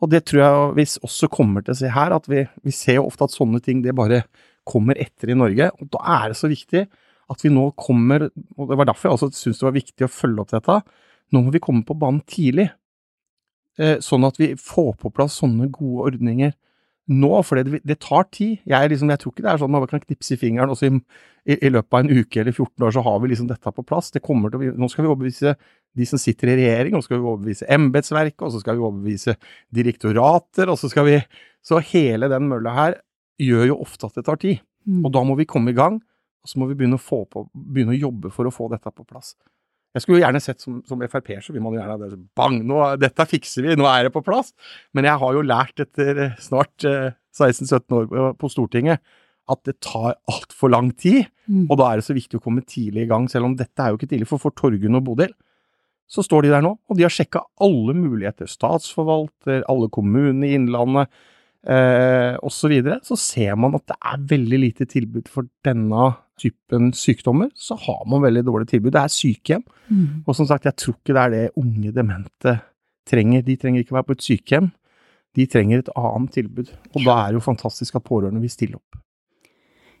Og 0.00 0.12
det 0.12 0.22
tror 0.28 0.42
jeg 0.42 0.76
vi 0.76 0.86
også 1.08 1.28
kommer 1.32 1.64
til 1.64 1.72
å 1.72 1.78
se 1.78 1.90
her, 1.92 2.12
at 2.16 2.28
vi, 2.28 2.44
vi 2.64 2.74
ser 2.74 2.98
jo 2.98 3.06
ofte 3.08 3.26
at 3.28 3.34
sånne 3.34 3.62
ting 3.64 3.82
det 3.84 3.96
bare 3.96 4.24
kommer 4.68 4.98
etter 5.00 5.32
i 5.32 5.38
Norge. 5.38 5.70
Og 5.80 5.90
da 5.94 6.02
er 6.18 6.32
det 6.32 6.40
så 6.40 6.50
viktig 6.52 6.84
at 7.32 7.42
vi 7.42 7.52
nå 7.52 7.70
kommer, 7.80 8.28
og 8.56 8.70
det 8.70 8.78
var 8.78 8.88
derfor 8.88 9.08
jeg 9.08 9.18
også 9.18 9.30
syntes 9.34 9.62
det 9.62 9.68
var 9.68 9.76
viktig 9.76 10.06
å 10.06 10.12
følge 10.12 10.44
opp 10.44 10.52
dette, 10.52 10.76
nå 11.34 11.42
må 11.42 11.54
vi 11.54 11.62
komme 11.62 11.82
på 11.86 11.96
banen 11.98 12.22
tidlig. 12.28 12.68
Eh, 13.80 13.98
sånn 14.04 14.24
at 14.24 14.38
vi 14.40 14.52
får 14.60 14.94
på 15.00 15.10
plass 15.12 15.40
sånne 15.42 15.68
gode 15.74 16.12
ordninger 16.12 16.54
nå, 17.06 17.30
for 17.46 17.60
det, 17.60 17.80
det 17.86 17.98
tar 18.02 18.26
tid. 18.34 18.58
Jeg, 18.66 18.90
liksom, 18.90 19.10
jeg 19.12 19.22
tror 19.22 19.32
ikke 19.32 19.44
det 19.44 19.50
er 19.52 19.60
sånn 19.62 19.76
at 19.78 19.84
man 19.84 19.90
kan 19.90 20.02
knipse 20.02 20.34
i 20.34 20.40
fingeren, 20.40 20.72
og 20.72 20.78
så 20.78 20.88
i, 20.88 20.98
i, 21.46 21.56
i 21.68 21.70
løpet 21.70 21.94
av 21.94 22.02
en 22.02 22.22
uke 22.22 22.40
eller 22.42 22.54
14 22.54 22.86
år 22.88 22.94
så 22.96 23.04
har 23.06 23.20
vi 23.22 23.30
liksom 23.30 23.50
dette 23.50 23.72
på 23.76 23.84
plass. 23.86 24.10
Det 24.14 24.24
kommer 24.24 24.50
til 24.50 24.64
å, 24.64 24.72
nå 24.74 24.88
skal 24.90 25.06
vi 25.06 25.10
overbevise 25.12 25.54
de 25.96 26.08
som 26.10 26.20
sitter 26.20 26.52
i 26.52 26.58
regjering, 26.62 26.96
og 26.96 27.04
så 27.04 27.10
skal 27.10 27.20
vi 27.20 27.30
overbevise 27.30 27.68
embetsverket, 27.76 28.42
og 28.42 28.54
så 28.54 28.62
skal 28.62 28.78
vi 28.78 28.84
overbevise 28.88 29.36
direktorater, 29.78 30.72
og 30.72 30.80
så 30.80 30.90
skal 30.92 31.08
vi 31.10 31.20
Så 31.66 31.80
hele 31.82 32.28
den 32.30 32.44
mølla 32.46 32.70
her 32.70 32.94
gjør 33.42 33.64
jo 33.72 33.80
ofte 33.82 34.06
at 34.06 34.14
det 34.14 34.22
tar 34.28 34.36
tid. 34.38 34.60
Mm. 34.86 35.00
Og 35.02 35.10
da 35.10 35.22
må 35.26 35.34
vi 35.34 35.48
komme 35.50 35.72
i 35.72 35.74
gang, 35.74 35.96
og 35.98 36.50
så 36.50 36.60
må 36.60 36.68
vi 36.70 36.76
begynne 36.78 36.94
å, 36.94 37.02
få 37.02 37.24
på, 37.26 37.48
begynne 37.50 37.96
å 37.96 37.98
jobbe 37.98 38.30
for 38.30 38.46
å 38.46 38.54
få 38.54 38.68
dette 38.70 38.92
på 38.94 39.02
plass. 39.02 39.34
Jeg 39.96 40.04
skulle 40.04 40.18
jo 40.20 40.24
gjerne 40.26 40.40
sett 40.44 40.60
som, 40.60 40.78
som 40.84 41.00
Frp-er, 41.08 41.40
så 41.40 41.54
vil 41.56 41.62
man 41.64 41.72
jo 41.72 41.80
gjerne 41.80 41.94
ha 41.96 42.00
det 42.12 42.18
bang, 42.36 42.58
nå, 42.68 42.80
dette 43.00 43.24
fikser 43.30 43.64
vi, 43.64 43.76
nå 43.80 43.86
er 43.88 44.06
det 44.06 44.12
på 44.12 44.20
plass. 44.26 44.52
Men 44.92 45.08
jeg 45.08 45.16
har 45.22 45.36
jo 45.38 45.44
lært 45.46 45.80
etter 45.86 46.20
eh, 46.26 46.34
snart 46.44 46.84
eh, 46.84 47.14
16-17 47.36 47.96
år 47.96 48.10
på- 48.12 48.34
på 48.42 48.50
Stortinget 48.52 49.00
at 49.48 49.60
det 49.68 49.76
tar 49.86 50.16
altfor 50.28 50.72
lang 50.74 50.90
tid. 50.98 51.28
Mm. 51.48 51.64
Og 51.70 51.76
da 51.80 51.88
er 51.94 52.00
det 52.00 52.06
så 52.08 52.16
viktig 52.16 52.40
å 52.40 52.42
komme 52.44 52.64
tidlig 52.66 53.04
i 53.06 53.10
gang, 53.10 53.28
selv 53.30 53.46
om 53.48 53.54
dette 53.56 53.78
er 53.84 53.92
jo 53.94 53.98
ikke 54.00 54.08
tidlig. 54.10 54.26
For 54.28 54.42
for 54.42 54.52
Torgunn 54.58 54.98
og 54.98 55.04
Bodil 55.06 55.32
så 56.10 56.22
står 56.22 56.44
de 56.46 56.50
der 56.52 56.62
nå, 56.62 56.72
og 56.86 56.98
de 56.98 57.02
har 57.06 57.10
sjekka 57.14 57.40
alle 57.62 57.94
muligheter. 57.98 58.46
Statsforvalter, 58.50 59.64
alle 59.70 59.88
kommunene 59.94 60.46
i 60.46 60.54
Innlandet 60.58 61.10
eh, 61.66 62.36
osv. 62.42 62.56
Så, 62.56 62.70
videre. 62.72 63.00
så 63.02 63.16
ser 63.20 63.56
man 63.60 63.76
at 63.78 63.86
det 63.90 63.96
er 63.98 64.24
veldig 64.34 64.60
lite 64.62 64.86
tilbud 64.90 65.28
for 65.30 65.48
denne 65.66 66.12
typen 66.40 66.92
sykdommer. 66.96 67.50
Så 67.54 67.76
har 67.86 68.02
man 68.10 68.24
veldig 68.24 68.44
dårlig 68.46 68.68
tilbud. 68.72 68.92
Det 68.94 69.02
er 69.02 69.12
sykehjem. 69.12 69.64
Mm. 69.88 70.24
Og 70.26 70.36
som 70.36 70.48
sagt, 70.48 70.68
jeg 70.68 70.76
tror 70.76 70.96
ikke 70.98 71.14
det 71.14 71.22
er 71.22 71.34
det 71.34 71.44
unge 71.62 71.94
demente 71.94 72.58
trenger. 73.08 73.44
De 73.46 73.56
trenger 73.56 73.84
ikke 73.84 73.96
være 73.96 74.10
på 74.10 74.18
et 74.18 74.28
sykehjem. 74.28 74.70
De 75.36 75.46
trenger 75.52 75.82
et 75.82 75.92
annet 75.96 76.32
tilbud. 76.32 76.70
Og 76.94 77.02
da 77.04 77.18
er 77.20 77.32
det 77.32 77.40
jo 77.40 77.48
fantastisk 77.48 77.98
at 77.98 78.06
pårørende 78.06 78.42
vil 78.42 78.52
stille 78.52 78.80
opp. 78.80 79.02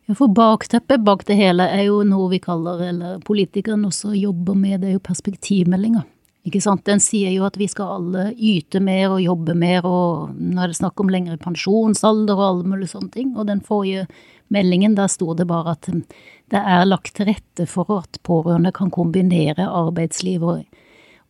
Ja, 0.06 0.14
for 0.14 0.30
bakteppet 0.30 1.02
bak 1.02 1.24
det 1.26 1.34
hele 1.38 1.66
er 1.66 1.88
jo 1.88 2.02
noe 2.06 2.28
vi 2.30 2.38
kaller, 2.38 2.84
eller 2.92 3.16
politikerne 3.26 3.88
også 3.88 4.12
jobber 4.14 4.54
med, 4.54 4.80
det 4.82 4.92
er 4.92 5.00
jo 5.00 5.02
perspektivmeldinga. 5.02 6.04
Ikke 6.46 6.60
sant? 6.62 6.84
Den 6.86 7.02
sier 7.02 7.32
jo 7.34 7.42
at 7.48 7.56
vi 7.58 7.66
skal 7.70 7.96
alle 7.96 8.28
yte 8.34 8.78
mer 8.84 9.16
og 9.16 9.24
jobbe 9.24 9.56
mer, 9.58 9.86
og 9.88 10.36
nå 10.38 10.62
er 10.62 10.70
det 10.70 10.78
snakk 10.78 11.02
om 11.02 11.10
lengre 11.10 11.38
pensjonsalder 11.42 12.38
og 12.38 12.46
alle 12.46 12.70
mulige 12.70 12.92
sånne 12.94 13.10
ting. 13.16 13.32
Og 13.34 13.48
den 13.48 13.62
forrige 13.66 14.06
meldingen, 14.54 14.94
der 14.94 15.10
sto 15.10 15.34
det 15.34 15.48
bare 15.50 15.74
at 15.74 15.90
det 15.90 16.62
er 16.62 16.86
lagt 16.86 17.16
til 17.18 17.32
rette 17.32 17.66
for 17.66 17.90
at 17.96 18.20
pårørende 18.26 18.70
kan 18.74 18.92
kombinere 18.94 19.66
arbeidsliv 19.66 20.46
og 20.46 20.62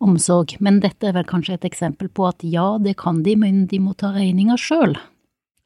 omsorg. 0.04 0.58
Men 0.60 0.82
dette 0.84 1.08
er 1.08 1.16
vel 1.16 1.28
kanskje 1.28 1.56
et 1.56 1.68
eksempel 1.70 2.12
på 2.12 2.28
at 2.28 2.44
ja, 2.44 2.74
det 2.82 2.98
kan 3.00 3.22
de, 3.24 3.38
men 3.40 3.64
de 3.70 3.80
må 3.80 3.96
ta 3.96 4.12
regninga 4.12 4.58
sjøl. 4.60 4.98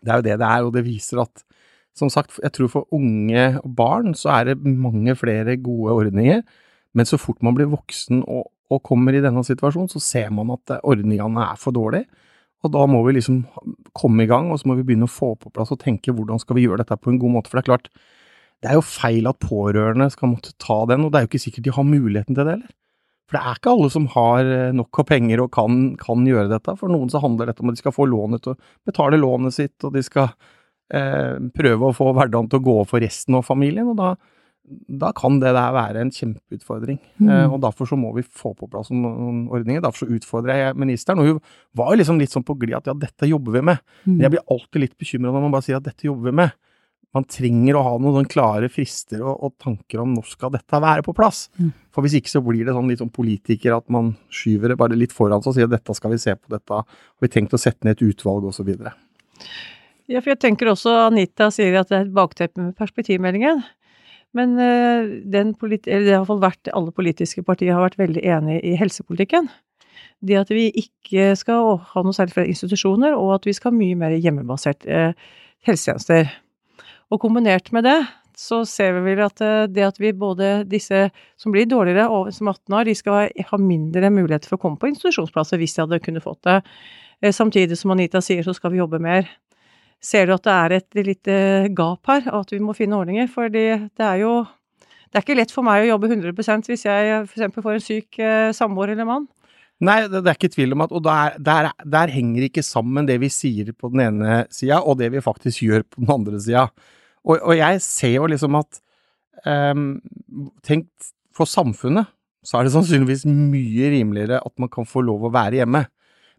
Det 0.00 0.14
er 0.14 0.20
jo 0.20 0.28
det 0.28 0.38
det 0.40 0.46
er, 0.46 0.66
og 0.66 0.74
det 0.78 0.86
viser 0.86 1.24
at 1.26 1.42
som 1.98 2.08
sagt, 2.12 2.38
jeg 2.38 2.54
tror 2.54 2.70
for 2.70 2.94
unge 2.94 3.48
og 3.58 3.70
barn 3.76 4.14
så 4.16 4.30
er 4.38 4.52
det 4.52 4.62
mange 4.62 5.16
flere 5.18 5.58
gode 5.58 5.96
ordninger, 5.98 6.44
men 6.94 7.06
så 7.06 7.18
fort 7.18 7.42
man 7.42 7.56
blir 7.58 7.68
voksen 7.72 8.22
og, 8.22 8.46
og 8.70 8.82
kommer 8.86 9.16
i 9.16 9.22
denne 9.24 9.42
situasjonen, 9.46 9.90
så 9.90 10.02
ser 10.02 10.30
man 10.34 10.52
at 10.54 10.76
eh, 10.76 10.82
ordningene 10.86 11.46
er 11.50 11.60
for 11.60 11.74
dårlige. 11.76 12.08
Og 12.60 12.72
da 12.74 12.82
må 12.90 13.00
vi 13.06 13.16
liksom 13.16 13.42
komme 13.96 14.26
i 14.26 14.30
gang, 14.30 14.50
og 14.52 14.60
så 14.60 14.68
må 14.68 14.76
vi 14.76 14.84
begynne 14.90 15.08
å 15.08 15.12
få 15.12 15.32
på 15.40 15.52
plass 15.54 15.72
og 15.72 15.80
tenke 15.80 16.12
hvordan 16.12 16.40
skal 16.42 16.58
vi 16.58 16.66
gjøre 16.66 16.82
dette 16.82 16.98
på 17.00 17.12
en 17.12 17.20
god 17.20 17.38
måte. 17.38 17.48
For 17.48 17.56
det 17.56 17.64
er 17.64 17.70
klart, 17.70 17.88
det 18.60 18.68
er 18.68 18.76
jo 18.76 18.84
feil 18.84 19.30
at 19.30 19.40
pårørende 19.40 20.10
skal 20.12 20.34
måtte 20.34 20.52
ta 20.60 20.82
den, 20.90 21.06
og 21.06 21.12
det 21.12 21.20
er 21.20 21.24
jo 21.24 21.30
ikke 21.30 21.42
sikkert 21.46 21.66
de 21.66 21.74
har 21.78 21.88
muligheten 21.88 22.36
til 22.36 22.44
det 22.44 22.56
heller. 22.58 22.76
For 23.30 23.38
det 23.38 23.42
er 23.46 23.60
ikke 23.60 23.72
alle 23.76 23.90
som 23.94 24.08
har 24.10 24.48
eh, 24.50 24.72
nok 24.76 25.00
av 25.00 25.06
penger 25.08 25.44
og 25.44 25.52
kan, 25.54 25.82
kan 26.00 26.26
gjøre 26.26 26.50
dette. 26.50 26.74
For 26.76 26.92
noen 26.92 27.12
så 27.12 27.22
handler 27.22 27.48
dette 27.48 27.64
om 27.64 27.70
at 27.70 27.78
de 27.78 27.84
skal 27.84 27.94
få 27.94 28.08
lånet 28.10 28.48
å 28.50 28.56
betale 28.88 29.20
lånet 29.22 29.56
sitt, 29.56 29.76
og 29.86 29.94
de 29.94 30.02
skal 30.04 30.32
eh, 30.92 31.38
prøve 31.56 31.88
å 31.88 31.96
få 31.96 32.10
hverdagen 32.16 32.50
til 32.50 32.60
å 32.60 32.66
gå 32.66 32.76
for 32.90 33.06
resten 33.06 33.38
av 33.38 33.46
familien. 33.46 33.88
og 33.94 34.00
da, 34.02 34.12
da 34.70 35.10
kan 35.16 35.40
det 35.42 35.50
der 35.56 35.74
være 35.74 36.02
en 36.04 36.12
kjempeutfordring. 36.14 36.98
Mm. 37.18 37.28
Eh, 37.28 37.52
og 37.52 37.60
Derfor 37.64 37.88
så 37.90 37.98
må 37.98 38.12
vi 38.14 38.22
få 38.22 38.52
på 38.54 38.68
plass 38.70 38.92
noen, 38.92 39.02
noen 39.18 39.42
ordninger. 39.50 39.82
Derfor 39.82 40.04
så 40.04 40.18
utfordrer 40.18 40.60
jeg 40.60 40.78
ministeren. 40.78 41.22
Og 41.22 41.30
hun 41.30 41.38
var 41.76 41.92
jo 41.92 42.00
liksom 42.02 42.20
litt 42.20 42.34
sånn 42.34 42.46
på 42.46 42.58
glid 42.60 42.78
at 42.78 42.90
ja, 42.90 42.94
dette 42.94 43.28
jobber 43.30 43.58
vi 43.58 43.64
med. 43.72 43.80
Mm. 44.04 44.12
Men 44.12 44.26
jeg 44.26 44.34
blir 44.36 44.52
alltid 44.54 44.84
litt 44.84 44.98
bekymra 45.00 45.32
når 45.32 45.46
man 45.46 45.54
bare 45.56 45.66
sier 45.66 45.80
at 45.80 45.88
dette 45.88 46.06
jobber 46.06 46.30
vi 46.30 46.36
med. 46.42 46.54
Man 47.16 47.26
trenger 47.26 47.74
å 47.74 47.82
ha 47.82 47.96
noen 47.98 48.20
sånn 48.20 48.30
klare 48.30 48.68
frister 48.70 49.24
og, 49.24 49.32
og 49.42 49.56
tanker 49.58 50.04
om 50.04 50.12
når 50.14 50.28
skal 50.30 50.52
dette 50.54 50.82
være 50.84 51.02
på 51.06 51.16
plass. 51.18 51.48
Mm. 51.58 51.72
For 51.90 52.06
hvis 52.06 52.20
ikke 52.20 52.30
så 52.36 52.44
blir 52.46 52.68
det 52.68 52.76
sånn 52.76 52.92
litt 52.92 53.02
sånn 53.02 53.10
politiker 53.14 53.74
at 53.80 53.88
man 53.90 54.12
skyver 54.30 54.70
det 54.70 54.78
bare 54.78 54.98
litt 54.98 55.14
foran 55.16 55.42
seg 55.42 55.50
og 55.50 55.58
sier 55.58 55.70
at 55.70 55.74
dette 55.74 55.98
skal 55.98 56.14
vi 56.14 56.20
se 56.22 56.36
på, 56.38 56.52
dette 56.54 56.78
har 56.84 57.26
vi 57.26 57.32
tenkt 57.32 57.56
å 57.56 57.60
sette 57.60 57.82
ned 57.88 57.98
et 57.98 58.06
utvalg 58.12 58.46
osv. 58.52 58.70
Ja, 60.10 60.20
for 60.20 60.30
jeg 60.30 60.42
tenker 60.42 60.70
også 60.70 60.94
Anita 61.08 61.50
sier 61.54 61.80
at 61.82 61.90
det 61.90 61.98
er 61.98 62.06
et 62.06 62.14
bakteppe 62.14 62.62
med 62.62 62.78
perspektivmeldingen. 62.78 63.64
Men 64.36 64.54
eh, 64.62 65.08
den 65.26 65.54
politi 65.58 65.90
eller 65.90 66.06
det 66.06 66.12
har 66.14 66.20
i 66.20 66.22
hvert 66.22 66.30
fall 66.30 66.44
vært 66.44 66.70
alle 66.78 66.94
politiske 66.94 67.42
partier 67.46 67.74
har 67.74 67.82
vært 67.88 67.98
veldig 67.98 68.22
enige 68.22 68.62
i 68.70 68.76
helsepolitikken. 68.78 69.48
Det 70.22 70.36
at 70.38 70.52
vi 70.52 70.68
ikke 70.76 71.32
skal 71.40 71.78
ha 71.94 72.02
noe 72.04 72.14
særlig 72.14 72.36
flere 72.36 72.52
institusjoner, 72.52 73.16
og 73.16 73.34
at 73.38 73.48
vi 73.48 73.54
skal 73.56 73.72
ha 73.72 73.78
mye 73.80 73.98
mer 73.98 74.14
hjemmebasert 74.20 74.86
eh, 74.86 75.12
helsetjenester. 75.66 76.30
Og 77.10 77.20
kombinert 77.24 77.72
med 77.74 77.88
det, 77.88 77.98
så 78.40 78.62
ser 78.68 78.94
vi 78.96 79.02
vel 79.10 79.24
at 79.26 79.42
eh, 79.44 79.66
det 79.68 79.84
at 79.88 79.98
vi 80.00 80.12
både 80.16 80.52
disse 80.70 81.08
som 81.40 81.52
blir 81.52 81.66
dårligere 81.68 82.06
over 82.08 82.30
som 82.36 82.48
18 82.52 82.76
år, 82.78 82.86
de 82.88 82.94
skal 82.96 83.28
ha- 83.50 83.60
mindre 83.60 84.12
muligheter 84.14 84.48
for 84.52 84.60
å 84.60 84.62
komme 84.62 84.80
på 84.80 84.92
institusjonsplasser 84.92 85.60
hvis 85.60 85.74
de 85.76 85.82
hadde 85.84 86.02
kunnet 86.04 86.24
fått 86.24 86.44
det. 86.46 86.60
Samtidig 87.36 87.76
som 87.76 87.92
Anita 87.92 88.22
sier, 88.24 88.40
så 88.46 88.54
skal 88.56 88.72
vi 88.72 88.78
jobbe 88.80 88.96
mer. 89.02 89.26
Ser 90.00 90.28
du 90.28 90.34
at 90.34 90.46
det 90.46 90.54
er 90.54 90.74
et 90.78 91.02
lite 91.04 91.34
gap 91.76 92.08
her, 92.08 92.24
og 92.32 92.46
at 92.46 92.54
vi 92.54 92.62
må 92.64 92.72
finne 92.76 92.96
ordninger? 92.96 93.28
For 93.32 93.52
det 93.52 93.66
er 93.98 94.16
jo 94.22 94.46
Det 95.10 95.18
er 95.18 95.24
ikke 95.24 95.34
lett 95.40 95.50
for 95.50 95.66
meg 95.66 95.82
å 95.82 95.90
jobbe 95.90 96.06
100% 96.06 96.68
hvis 96.70 96.84
jeg 96.86 97.14
f.eks. 97.26 97.54
får 97.58 97.72
en 97.74 97.82
syk 97.82 98.18
eh, 98.22 98.52
samboer 98.54 98.92
eller 98.92 99.08
mann. 99.08 99.24
Nei, 99.82 100.04
det, 100.06 100.20
er 100.22 100.36
ikke 100.36 100.52
tvil 100.52 100.76
om 100.76 100.84
at 100.84 100.92
Og 100.92 101.02
der, 101.02 101.34
der, 101.40 101.70
der 101.82 102.12
henger 102.12 102.46
ikke 102.46 102.62
sammen 102.62 103.08
det 103.08 103.16
vi 103.22 103.30
sier 103.32 103.72
på 103.72 103.90
den 103.90 104.04
ene 104.04 104.44
sida, 104.52 104.78
og 104.84 105.00
det 105.00 105.10
vi 105.10 105.24
faktisk 105.24 105.64
gjør 105.66 105.82
på 105.88 106.04
den 106.04 106.14
andre 106.14 106.40
sida. 106.40 106.68
Og, 107.24 107.40
og 107.40 107.56
jeg 107.56 107.82
ser 107.84 108.14
jo 108.20 108.28
liksom 108.30 108.60
at 108.60 108.80
um, 109.44 109.98
Tenk, 110.64 110.86
for 111.36 111.48
samfunnet 111.48 112.08
så 112.46 112.56
er 112.56 112.64
det 112.64 112.72
sannsynligvis 112.72 113.26
mye 113.28 113.90
rimeligere 113.92 114.38
at 114.40 114.54
man 114.60 114.70
kan 114.72 114.86
få 114.88 115.02
lov 115.04 115.26
å 115.26 115.32
være 115.34 115.60
hjemme. 115.60 115.84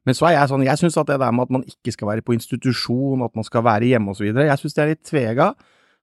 Men 0.08 0.18
så 0.18 0.28
er 0.28 0.36
jeg 0.36 0.50
sånn, 0.50 0.64
jeg 0.66 0.82
syns 0.82 0.98
at 0.98 1.10
det 1.12 1.20
der 1.22 1.34
med 1.36 1.46
at 1.46 1.54
man 1.54 1.66
ikke 1.68 1.94
skal 1.94 2.10
være 2.10 2.26
på 2.26 2.34
institusjon, 2.34 3.22
at 3.26 3.36
man 3.38 3.46
skal 3.46 3.66
være 3.68 3.92
hjemme 3.92 4.16
osv., 4.16 4.32
jeg 4.32 4.62
syns 4.62 4.78
det 4.78 4.84
er 4.84 4.92
litt 4.96 5.04
tvega. 5.06 5.52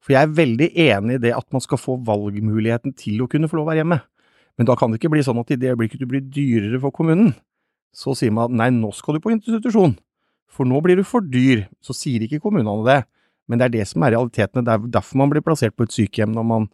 For 0.05 0.14
jeg 0.14 0.23
er 0.23 0.37
veldig 0.38 0.69
enig 0.85 1.19
i 1.19 1.23
det 1.26 1.35
at 1.35 1.49
man 1.55 1.62
skal 1.64 1.81
få 1.81 1.97
valgmuligheten 2.07 2.95
til 2.99 3.25
å 3.25 3.28
kunne 3.31 3.50
få 3.50 3.59
lov 3.59 3.67
å 3.67 3.71
være 3.73 3.83
hjemme. 3.83 3.99
Men 4.59 4.69
da 4.71 4.75
kan 4.78 4.90
det 4.90 5.00
ikke 5.00 5.11
bli 5.11 5.25
sånn 5.26 5.40
at 5.43 5.50
i 5.55 5.59
det 5.59 5.73
øyeblikket 5.73 6.02
du 6.02 6.07
blir 6.11 6.23
dyrere 6.23 6.78
for 6.83 6.95
kommunen, 6.95 7.33
så 7.95 8.14
sier 8.19 8.35
man 8.35 8.50
at 8.50 8.59
nei, 8.61 8.69
nå 8.75 8.93
skal 8.95 9.17
du 9.17 9.23
på 9.25 9.33
institusjon, 9.35 9.97
for 10.50 10.69
nå 10.69 10.78
blir 10.85 10.99
du 10.99 11.05
for 11.07 11.25
dyr. 11.25 11.67
Så 11.83 11.97
sier 11.97 12.23
ikke 12.23 12.43
kommunene 12.45 12.87
det, 12.87 13.00
men 13.50 13.59
det 13.59 13.69
er 13.69 13.75
det 13.78 13.88
som 13.90 14.05
er 14.07 14.14
realitetene. 14.14 14.62
Det 14.67 14.75
er 14.75 14.90
derfor 14.99 15.23
man 15.23 15.33
blir 15.33 15.43
plassert 15.47 15.75
på 15.75 15.87
et 15.87 15.95
sykehjem 15.95 16.35
når 16.37 16.47
man 16.47 16.69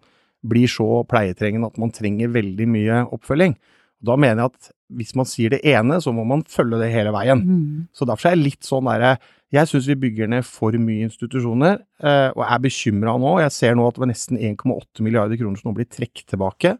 blir 0.44 0.68
så 0.68 0.86
pleietrengende 1.08 1.70
at 1.70 1.80
man 1.80 1.92
trenger 1.94 2.32
veldig 2.34 2.68
mye 2.68 3.00
oppfølging. 3.14 3.56
Da 4.04 4.16
mener 4.18 4.42
jeg 4.42 4.52
at 4.52 4.72
hvis 4.94 5.14
man 5.18 5.28
sier 5.28 5.54
det 5.54 5.62
ene, 5.66 5.98
så 6.02 6.12
må 6.14 6.24
man 6.28 6.44
følge 6.50 6.80
det 6.82 6.90
hele 6.92 7.12
veien. 7.14 7.40
Mm. 7.44 7.86
Så 7.94 8.06
derfor 8.08 8.30
er 8.30 8.36
jeg 8.36 8.44
litt 8.44 8.66
sånn 8.66 8.88
derre 8.88 9.16
Jeg 9.54 9.70
syns 9.70 9.86
vi 9.86 9.94
bygger 10.02 10.30
ned 10.32 10.46
for 10.48 10.74
mye 10.82 11.06
institusjoner, 11.06 11.76
eh, 12.02 12.30
og 12.34 12.42
er 12.42 12.62
bekymra 12.64 13.14
nå. 13.22 13.36
Jeg 13.44 13.54
ser 13.54 13.76
nå 13.78 13.84
at 13.86 13.94
det 13.94 14.02
var 14.02 14.10
nesten 14.10 14.40
1,8 14.40 15.04
milliarder 15.06 15.38
kroner 15.38 15.60
som 15.60 15.70
nå 15.70 15.76
blir 15.76 15.86
trukket 15.86 16.26
tilbake, 16.32 16.72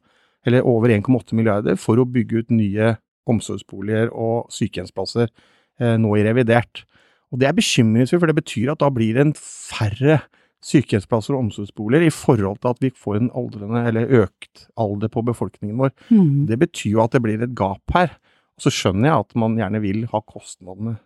eller 0.44 0.66
over 0.66 0.90
1,8 0.90 1.38
milliarder, 1.38 1.78
for 1.78 2.02
å 2.02 2.08
bygge 2.08 2.42
ut 2.42 2.50
nye 2.50 2.96
omsorgsboliger 3.30 4.10
og 4.10 4.50
sykehjemsplasser 4.52 5.28
eh, 5.28 5.94
nå 6.02 6.16
i 6.18 6.26
revidert. 6.26 6.82
Og 7.30 7.38
det 7.38 7.48
er 7.48 7.54
bekymringsfullt, 7.54 8.24
for 8.24 8.32
det 8.32 8.40
betyr 8.42 8.74
at 8.74 8.82
da 8.82 8.90
blir 8.94 9.14
det 9.14 9.28
en 9.28 9.36
færre 9.38 10.18
sykehjemsplasser 10.64 11.36
og 11.36 11.44
omsorgsboliger 11.44 12.06
i 12.06 12.12
forhold 12.14 12.60
til 12.62 12.72
at 12.72 12.80
vi 12.82 12.92
får 12.96 13.18
en 13.18 13.32
aldrende, 13.36 13.82
eller 13.88 14.12
økt 14.22 14.66
alder 14.80 15.10
på 15.12 15.24
befolkningen 15.26 15.80
vår. 15.80 15.92
Mm. 16.08 16.46
Det 16.48 16.58
betyr 16.62 16.94
jo 16.96 17.02
at 17.04 17.16
det 17.16 17.22
blir 17.24 17.44
et 17.44 17.56
gap 17.58 17.96
her. 17.96 18.14
Så 18.60 18.72
skjønner 18.72 19.10
jeg 19.10 19.26
at 19.26 19.36
man 19.40 19.58
gjerne 19.58 19.82
vil 19.82 20.06
ha 20.12 20.22
kostnadene 20.22 20.96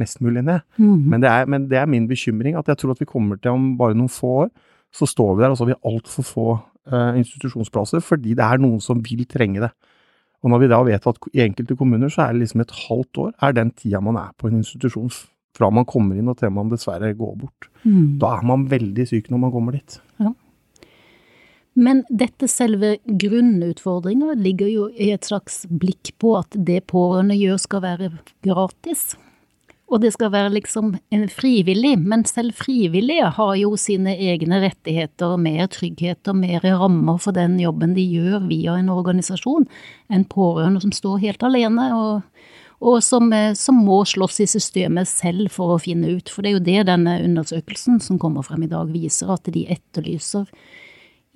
mest 0.00 0.22
mulig 0.24 0.42
ned. 0.46 0.64
Mm. 0.80 1.08
Men 1.12 1.22
det, 1.22 1.30
er, 1.30 1.48
men 1.50 1.68
det 1.70 1.78
er 1.78 1.90
min 1.90 2.08
bekymring, 2.10 2.56
at 2.58 2.68
jeg 2.70 2.80
tror 2.80 2.94
at 2.94 3.02
vi 3.02 3.08
kommer 3.08 3.38
til 3.38 3.54
om 3.54 3.72
bare 3.78 3.96
noen 3.98 4.10
få 4.10 4.34
år, 4.46 4.52
så 4.92 5.08
står 5.08 5.36
vi 5.36 5.44
der 5.44 5.52
og 5.52 5.58
så 5.58 5.66
har 5.66 5.72
vi 5.72 5.92
altfor 5.92 6.26
få 6.26 6.46
uh, 6.92 7.12
institusjonsplasser, 7.20 8.02
fordi 8.04 8.34
det 8.38 8.44
er 8.44 8.60
noen 8.60 8.80
som 8.84 9.00
vil 9.04 9.24
trenge 9.30 9.62
det. 9.62 9.70
Og 10.42 10.50
når 10.50 10.64
vi 10.64 10.70
da 10.72 10.80
vet 10.84 11.06
at 11.06 11.28
i 11.32 11.44
enkelte 11.44 11.76
kommuner 11.78 12.10
så 12.10 12.26
er 12.26 12.34
det 12.34 12.42
liksom 12.42 12.64
et 12.64 12.74
halvt 12.88 13.20
år 13.22 13.30
er 13.46 13.54
den 13.56 13.70
tida 13.78 14.00
man 14.02 14.18
er 14.18 14.32
på 14.38 14.50
en 14.50 14.58
institusjon 14.58 15.12
fra 15.56 15.68
man 15.74 15.88
kommer 15.88 16.18
inn 16.18 16.30
og 16.32 16.38
til 16.40 16.52
man 16.54 16.70
dessverre 16.72 17.12
går 17.16 17.34
bort. 17.40 17.68
Mm. 17.82 18.18
Da 18.22 18.36
er 18.38 18.46
man 18.48 18.68
veldig 18.70 19.08
syk 19.10 19.28
når 19.32 19.44
man 19.46 19.54
kommer 19.54 19.76
dit. 19.76 19.98
Men 21.72 22.02
dette 22.12 22.48
selve 22.52 22.98
grunnutfordringa 23.06 24.34
ligger 24.36 24.68
jo 24.68 24.88
i 24.92 25.08
et 25.14 25.24
slags 25.24 25.62
blikk 25.68 26.12
på 26.20 26.34
at 26.36 26.52
det 26.68 26.82
pårørende 26.92 27.38
gjør 27.38 27.60
skal 27.62 27.84
være 27.86 28.10
gratis. 28.44 29.14
Og 29.92 30.00
det 30.00 30.12
skal 30.14 30.30
være 30.32 30.54
liksom 30.54 30.94
en 31.12 31.24
frivillig, 31.28 31.94
men 32.00 32.24
selv 32.28 32.56
frivillige 32.56 33.28
har 33.36 33.54
jo 33.60 33.74
sine 33.76 34.14
egne 34.16 34.62
rettigheter 34.62 35.36
mer 35.40 35.68
trygghet 35.72 36.28
og 36.32 36.38
mer 36.40 36.64
rammer 36.64 37.18
for 37.20 37.36
den 37.36 37.58
jobben 37.60 37.92
de 37.96 38.04
gjør 38.04 38.46
via 38.48 38.78
en 38.80 38.88
organisasjon, 38.92 39.68
enn 40.08 40.24
pårørende 40.28 40.80
som 40.84 40.94
står 40.96 41.20
helt 41.26 41.44
alene 41.44 41.90
og, 41.96 42.22
og 42.82 43.02
som, 43.06 43.32
eh, 43.32 43.54
som 43.54 43.78
må 43.86 44.02
slåss 44.04 44.40
i 44.42 44.48
systemet 44.50 45.08
selv 45.08 45.52
for 45.54 45.76
å 45.76 45.82
finne 45.82 46.16
ut. 46.18 46.28
For 46.28 46.42
det 46.42 46.50
er 46.50 46.56
jo 46.58 46.66
det 46.66 46.86
denne 46.90 47.18
undersøkelsen 47.22 48.00
som 48.02 48.18
kommer 48.18 48.42
frem 48.42 48.64
i 48.66 48.70
dag 48.70 48.90
viser, 48.90 49.30
at 49.30 49.44
de 49.44 49.66
etterlyser 49.70 50.48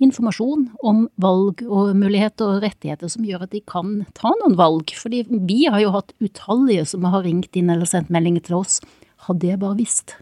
informasjon 0.03 0.67
om 0.85 1.07
valg 1.15 1.63
og 1.65 1.95
muligheter 1.97 2.51
og 2.51 2.61
rettigheter 2.65 3.09
som 3.09 3.25
gjør 3.25 3.47
at 3.47 3.55
de 3.55 3.63
kan 3.65 4.05
ta 4.17 4.33
noen 4.43 4.57
valg. 4.59 4.91
Fordi 4.93 5.23
vi 5.29 5.65
har 5.65 5.81
jo 5.81 5.93
hatt 5.95 6.13
utallige 6.21 6.85
som 6.93 7.07
har 7.09 7.23
ringt 7.25 7.55
inn 7.57 7.71
eller 7.73 7.89
sendt 7.89 8.11
meldinger 8.13 8.45
til 8.49 8.59
oss. 8.59 8.81
Hadde 9.29 9.47
jeg 9.47 9.61
bare 9.63 9.79
visst. 9.79 10.17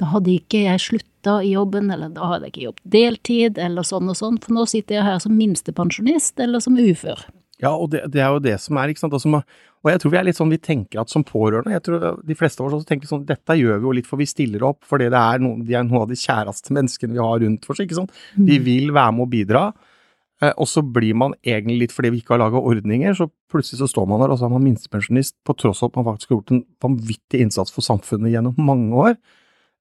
Da 0.00 0.08
hadde 0.14 0.32
ikke 0.38 0.62
jeg 0.64 0.80
slutta 0.80 1.42
i 1.44 1.52
jobben, 1.52 1.90
eller 1.92 2.08
da 2.14 2.30
hadde 2.30 2.48
jeg 2.48 2.54
ikke 2.54 2.68
jobbet 2.70 2.86
deltid, 2.94 3.58
eller 3.60 3.84
sånn 3.84 4.08
og 4.08 4.16
sånn, 4.16 4.38
for 4.40 4.56
nå 4.56 4.64
sitter 4.70 4.96
jeg 4.96 5.04
her 5.04 5.18
som 5.20 5.36
minstepensjonist 5.36 6.40
eller 6.40 6.64
som 6.64 6.78
ufør. 6.80 7.26
Ja, 7.60 7.74
og 7.74 7.90
det, 7.92 8.06
det 8.12 8.22
er 8.24 8.32
jo 8.32 8.40
det 8.42 8.56
som 8.62 8.78
er, 8.80 8.92
ikke 8.92 9.02
sant. 9.02 9.14
Altså, 9.16 9.42
og 9.80 9.88
jeg 9.88 10.00
tror 10.00 10.12
vi 10.12 10.18
er 10.20 10.26
litt 10.28 10.38
sånn, 10.38 10.52
vi 10.52 10.60
tenker 10.60 11.02
at 11.02 11.12
som 11.12 11.24
pårørende, 11.26 11.72
jeg 11.72 11.84
tror 11.86 12.18
de 12.26 12.36
fleste 12.36 12.60
av 12.60 12.68
oss 12.68 12.78
også 12.78 12.88
tenker 12.88 13.08
sånn, 13.08 13.26
dette 13.28 13.56
gjør 13.56 13.78
vi 13.80 13.88
jo 13.88 13.94
litt 13.96 14.08
for 14.08 14.20
vi 14.20 14.28
stiller 14.28 14.64
opp, 14.68 14.82
fordi 14.88 15.08
det 15.12 15.20
er 15.20 15.40
noen, 15.44 15.62
de 15.64 15.76
er 15.76 15.86
noen 15.86 16.04
av 16.04 16.10
de 16.10 16.18
kjæreste 16.20 16.74
menneskene 16.76 17.16
vi 17.16 17.22
har 17.22 17.40
rundt 17.44 17.68
oss, 17.68 17.80
ikke 17.80 17.96
sant. 17.96 18.20
Vi 18.36 18.58
vil 18.64 18.92
være 18.96 19.14
med 19.16 19.24
å 19.24 19.30
bidra, 19.32 19.62
eh, 20.44 20.52
og 20.52 20.68
så 20.68 20.84
blir 20.84 21.16
man 21.20 21.36
egentlig 21.40 21.78
litt 21.86 21.96
fordi 21.96 22.12
vi 22.12 22.20
ikke 22.20 22.36
har 22.36 22.42
laget 22.44 22.70
ordninger, 22.72 23.16
så 23.16 23.28
plutselig 23.52 23.80
så 23.80 23.88
står 23.92 24.08
man 24.12 24.24
der, 24.24 24.34
og 24.34 24.40
så 24.40 24.48
er 24.48 24.54
man 24.56 24.66
minstepensjonist, 24.68 25.38
på 25.48 25.56
tross 25.60 25.80
av 25.80 25.92
at 25.92 26.00
man 26.00 26.08
faktisk 26.12 26.32
har 26.32 26.40
gjort 26.40 26.54
en 26.56 26.64
vanvittig 26.84 27.44
innsats 27.46 27.72
for 27.72 27.84
samfunnet 27.84 28.34
gjennom 28.34 28.60
mange 28.60 29.04
år. 29.08 29.16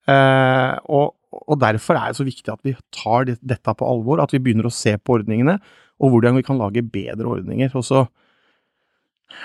Eh, 0.09 0.73
og, 0.95 1.11
og 1.43 1.59
derfor 1.59 1.99
er 1.99 2.11
det 2.11 2.21
så 2.21 2.27
viktig 2.27 2.55
at 2.55 2.63
vi 2.65 2.77
tar 2.95 3.27
dette 3.35 3.75
på 3.75 3.87
alvor, 3.87 4.23
at 4.23 4.31
vi 4.31 4.39
begynner 4.43 4.71
å 4.71 4.73
se 4.73 4.95
på 4.95 5.19
ordningene, 5.19 5.59
og 5.99 6.13
hvordan 6.13 6.39
vi 6.39 6.45
kan 6.47 6.59
lage 6.59 6.85
bedre 6.85 7.27
ordninger. 7.27 7.71
Og 7.75 7.85
så 7.85 8.05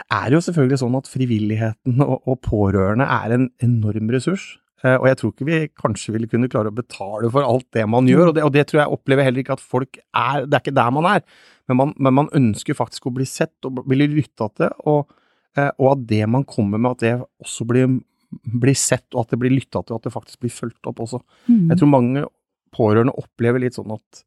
er 0.09 0.29
det 0.29 0.39
jo 0.39 0.45
selvfølgelig 0.47 0.81
sånn 0.81 0.99
at 0.99 1.11
frivilligheten 1.11 2.05
og, 2.05 2.21
og 2.25 2.39
pårørende 2.45 3.09
er 3.09 3.35
en 3.37 3.49
enorm 3.65 4.13
ressurs. 4.15 4.55
Eh, 4.85 4.97
og 4.99 5.09
jeg 5.09 5.19
tror 5.21 5.33
ikke 5.33 5.49
vi 5.49 5.59
kanskje 5.81 6.15
ville 6.15 6.29
kunne 6.31 6.51
klare 6.53 6.73
å 6.73 6.77
betale 6.77 7.31
for 7.33 7.47
alt 7.47 7.67
det 7.77 7.85
man 7.91 8.09
gjør, 8.09 8.31
og 8.31 8.37
det, 8.37 8.47
og 8.47 8.55
det 8.55 8.67
tror 8.69 8.83
jeg 8.83 8.97
opplever 8.97 9.27
heller 9.27 9.45
ikke 9.45 9.57
at 9.57 9.65
folk 9.65 9.99
er 9.99 10.45
Det 10.45 10.59
er 10.59 10.65
ikke 10.65 10.77
der 10.77 10.95
man 10.95 11.09
er, 11.09 11.23
men 11.69 11.81
man, 11.81 11.95
men 11.97 12.19
man 12.21 12.33
ønsker 12.37 12.77
faktisk 12.77 13.09
å 13.09 13.15
bli 13.17 13.27
sett 13.29 13.69
og 13.69 13.85
bli 13.89 14.09
lytta 14.09 14.51
til, 14.61 14.75
og, 14.91 15.15
eh, 15.57 15.71
og 15.79 15.95
at 15.95 16.05
det 16.11 16.25
man 16.29 16.45
kommer 16.49 16.81
med, 16.81 16.99
at 16.99 17.05
det 17.05 17.15
også 17.45 17.69
blir, 17.69 17.99
blir 18.45 18.77
sett, 18.77 19.07
og 19.15 19.25
at 19.25 19.33
det 19.33 19.41
blir 19.41 19.57
lytta 19.57 19.81
til, 19.81 19.97
og 19.97 20.03
at 20.03 20.11
det 20.11 20.17
faktisk 20.17 20.45
blir 20.45 20.53
fulgt 20.53 20.91
opp 20.91 21.01
også. 21.01 21.23
Jeg 21.71 21.81
tror 21.81 21.93
mange 21.93 22.27
pårørende 22.75 23.15
opplever 23.21 23.63
litt 23.63 23.79
sånn 23.79 23.95
at 23.95 24.25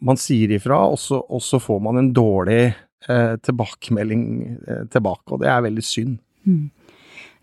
man 0.00 0.18
sier 0.20 0.52
ifra, 0.54 0.82
og 0.92 0.98
så, 1.02 1.18
og 1.20 1.42
så 1.42 1.60
får 1.62 1.80
man 1.82 1.98
en 2.00 2.12
dårlig 2.14 2.62
eh, 3.08 3.34
tilbakemelding 3.42 4.26
eh, 4.66 4.84
tilbake, 4.92 5.26
og 5.32 5.42
det 5.42 5.50
er 5.50 5.64
veldig 5.66 5.84
synd. 5.84 6.20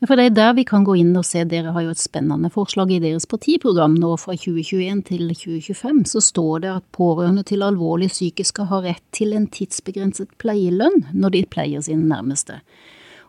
For 0.05 0.13
det 0.13 0.27
er 0.27 0.35
der 0.35 0.51
vi 0.53 0.65
kan 0.67 0.83
gå 0.85 0.93
inn 1.01 1.15
og 1.17 1.25
se, 1.25 1.41
dere 1.49 1.71
har 1.73 1.87
jo 1.87 1.93
et 1.95 2.01
spennende 2.01 2.51
forslag 2.53 2.91
i 2.93 2.99
deres 3.01 3.25
partiprogram 3.29 3.95
nå 3.97 4.11
fra 4.21 4.35
2021 4.37 5.01
til 5.07 5.31
2025, 5.31 6.03
så 6.11 6.21
står 6.21 6.61
det 6.65 6.73
at 6.75 6.85
pårørende 6.93 7.41
til 7.49 7.65
alvorlig 7.65 8.11
syke 8.13 8.45
skal 8.45 8.69
ha 8.69 8.83
rett 8.85 9.01
til 9.15 9.33
en 9.33 9.47
tidsbegrenset 9.49 10.35
pleielønn 10.41 11.07
når 11.17 11.33
de 11.33 11.43
pleier 11.49 11.81
sine 11.81 12.05
nærmeste. 12.05 12.59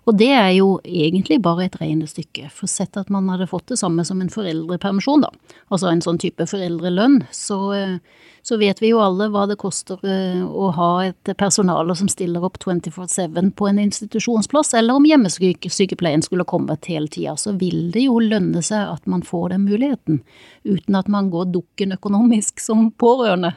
Og 0.09 0.17
det 0.17 0.31
er 0.33 0.51
jo 0.57 0.79
egentlig 0.85 1.37
bare 1.45 1.67
et 1.67 1.77
regnestykke, 1.81 2.47
for 2.53 2.69
sett 2.71 2.97
at 2.97 3.11
man 3.13 3.29
hadde 3.29 3.49
fått 3.49 3.67
det 3.73 3.81
samme 3.81 4.05
som 4.09 4.23
en 4.25 4.33
foreldrepermisjon, 4.33 5.25
da, 5.25 5.33
altså 5.73 5.91
en 5.91 6.05
sånn 6.05 6.21
type 6.21 6.47
foreldrelønn, 6.49 7.23
så, 7.33 7.59
eh, 7.77 7.99
så 8.43 8.57
vet 8.61 8.83
vi 8.83 8.93
jo 8.93 9.01
alle 9.03 9.29
hva 9.33 9.45
det 9.51 9.59
koster 9.61 10.01
eh, 10.07 10.43
å 10.45 10.71
ha 10.77 10.91
et 11.07 11.33
personale 11.39 11.97
som 11.99 12.09
stiller 12.11 12.45
opp 12.45 12.59
24-7 12.63 13.51
på 13.59 13.69
en 13.69 13.81
institusjonsplass, 13.83 14.75
eller 14.79 14.99
om 14.99 15.07
hjemmesykepleien 15.09 16.25
skulle 16.25 16.47
kommet 16.49 16.89
hele 16.91 17.11
tida, 17.13 17.37
så 17.37 17.55
vil 17.59 17.91
det 17.95 18.07
jo 18.07 18.21
lønne 18.23 18.63
seg 18.65 18.95
at 18.95 19.07
man 19.11 19.25
får 19.27 19.53
den 19.55 19.67
muligheten, 19.69 20.23
uten 20.65 20.99
at 20.99 21.11
man 21.13 21.31
går 21.35 21.53
dukken 21.55 21.97
økonomisk 21.99 22.63
som 22.63 22.91
pårørende. 22.93 23.55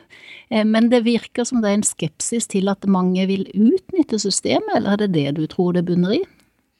Eh, 0.49 0.65
Men 0.65 0.89
det 0.89 1.05
virker 1.07 1.47
som 1.47 1.61
det 1.61 1.71
er 1.71 1.79
en 1.79 1.87
skepsis 1.87 2.47
til 2.51 2.69
at 2.71 2.85
mange 2.87 3.25
vil 3.29 3.47
utnytte 3.53 4.19
systemet, 4.19 4.75
eller 4.75 4.95
er 4.95 5.03
det 5.05 5.13
det 5.15 5.31
du 5.39 5.47
tror 5.47 5.73
det 5.77 5.85
bunner 5.87 6.19
i? 6.19 6.23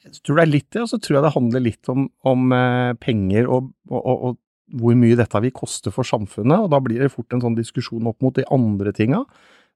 Jeg 0.02 0.24
tror 0.26 0.40
det 0.40 0.44
er 0.44 0.50
litt 0.50 0.70
det, 0.74 0.82
og 0.82 0.90
så 0.90 0.98
tror 0.98 1.18
jeg 1.18 1.26
det 1.28 1.36
handler 1.36 1.62
litt 1.62 1.90
om, 1.94 2.08
om 2.26 2.54
eh, 2.58 2.94
penger 2.98 3.46
og, 3.46 3.70
og, 3.92 4.02
og, 4.12 4.40
hvor 4.80 4.98
mye 4.98 5.18
dette 5.20 5.42
vil 5.44 5.54
koste 5.56 5.92
for 5.94 6.08
samfunnet, 6.08 6.66
og 6.66 6.72
da 6.74 6.80
blir 6.84 7.02
det 7.04 7.12
fort 7.14 7.34
en 7.36 7.44
sånn 7.44 7.58
diskusjon 7.58 8.08
opp 8.12 8.22
mot 8.24 8.36
de 8.38 8.46
andre 8.54 8.94
tinga. 8.96 9.24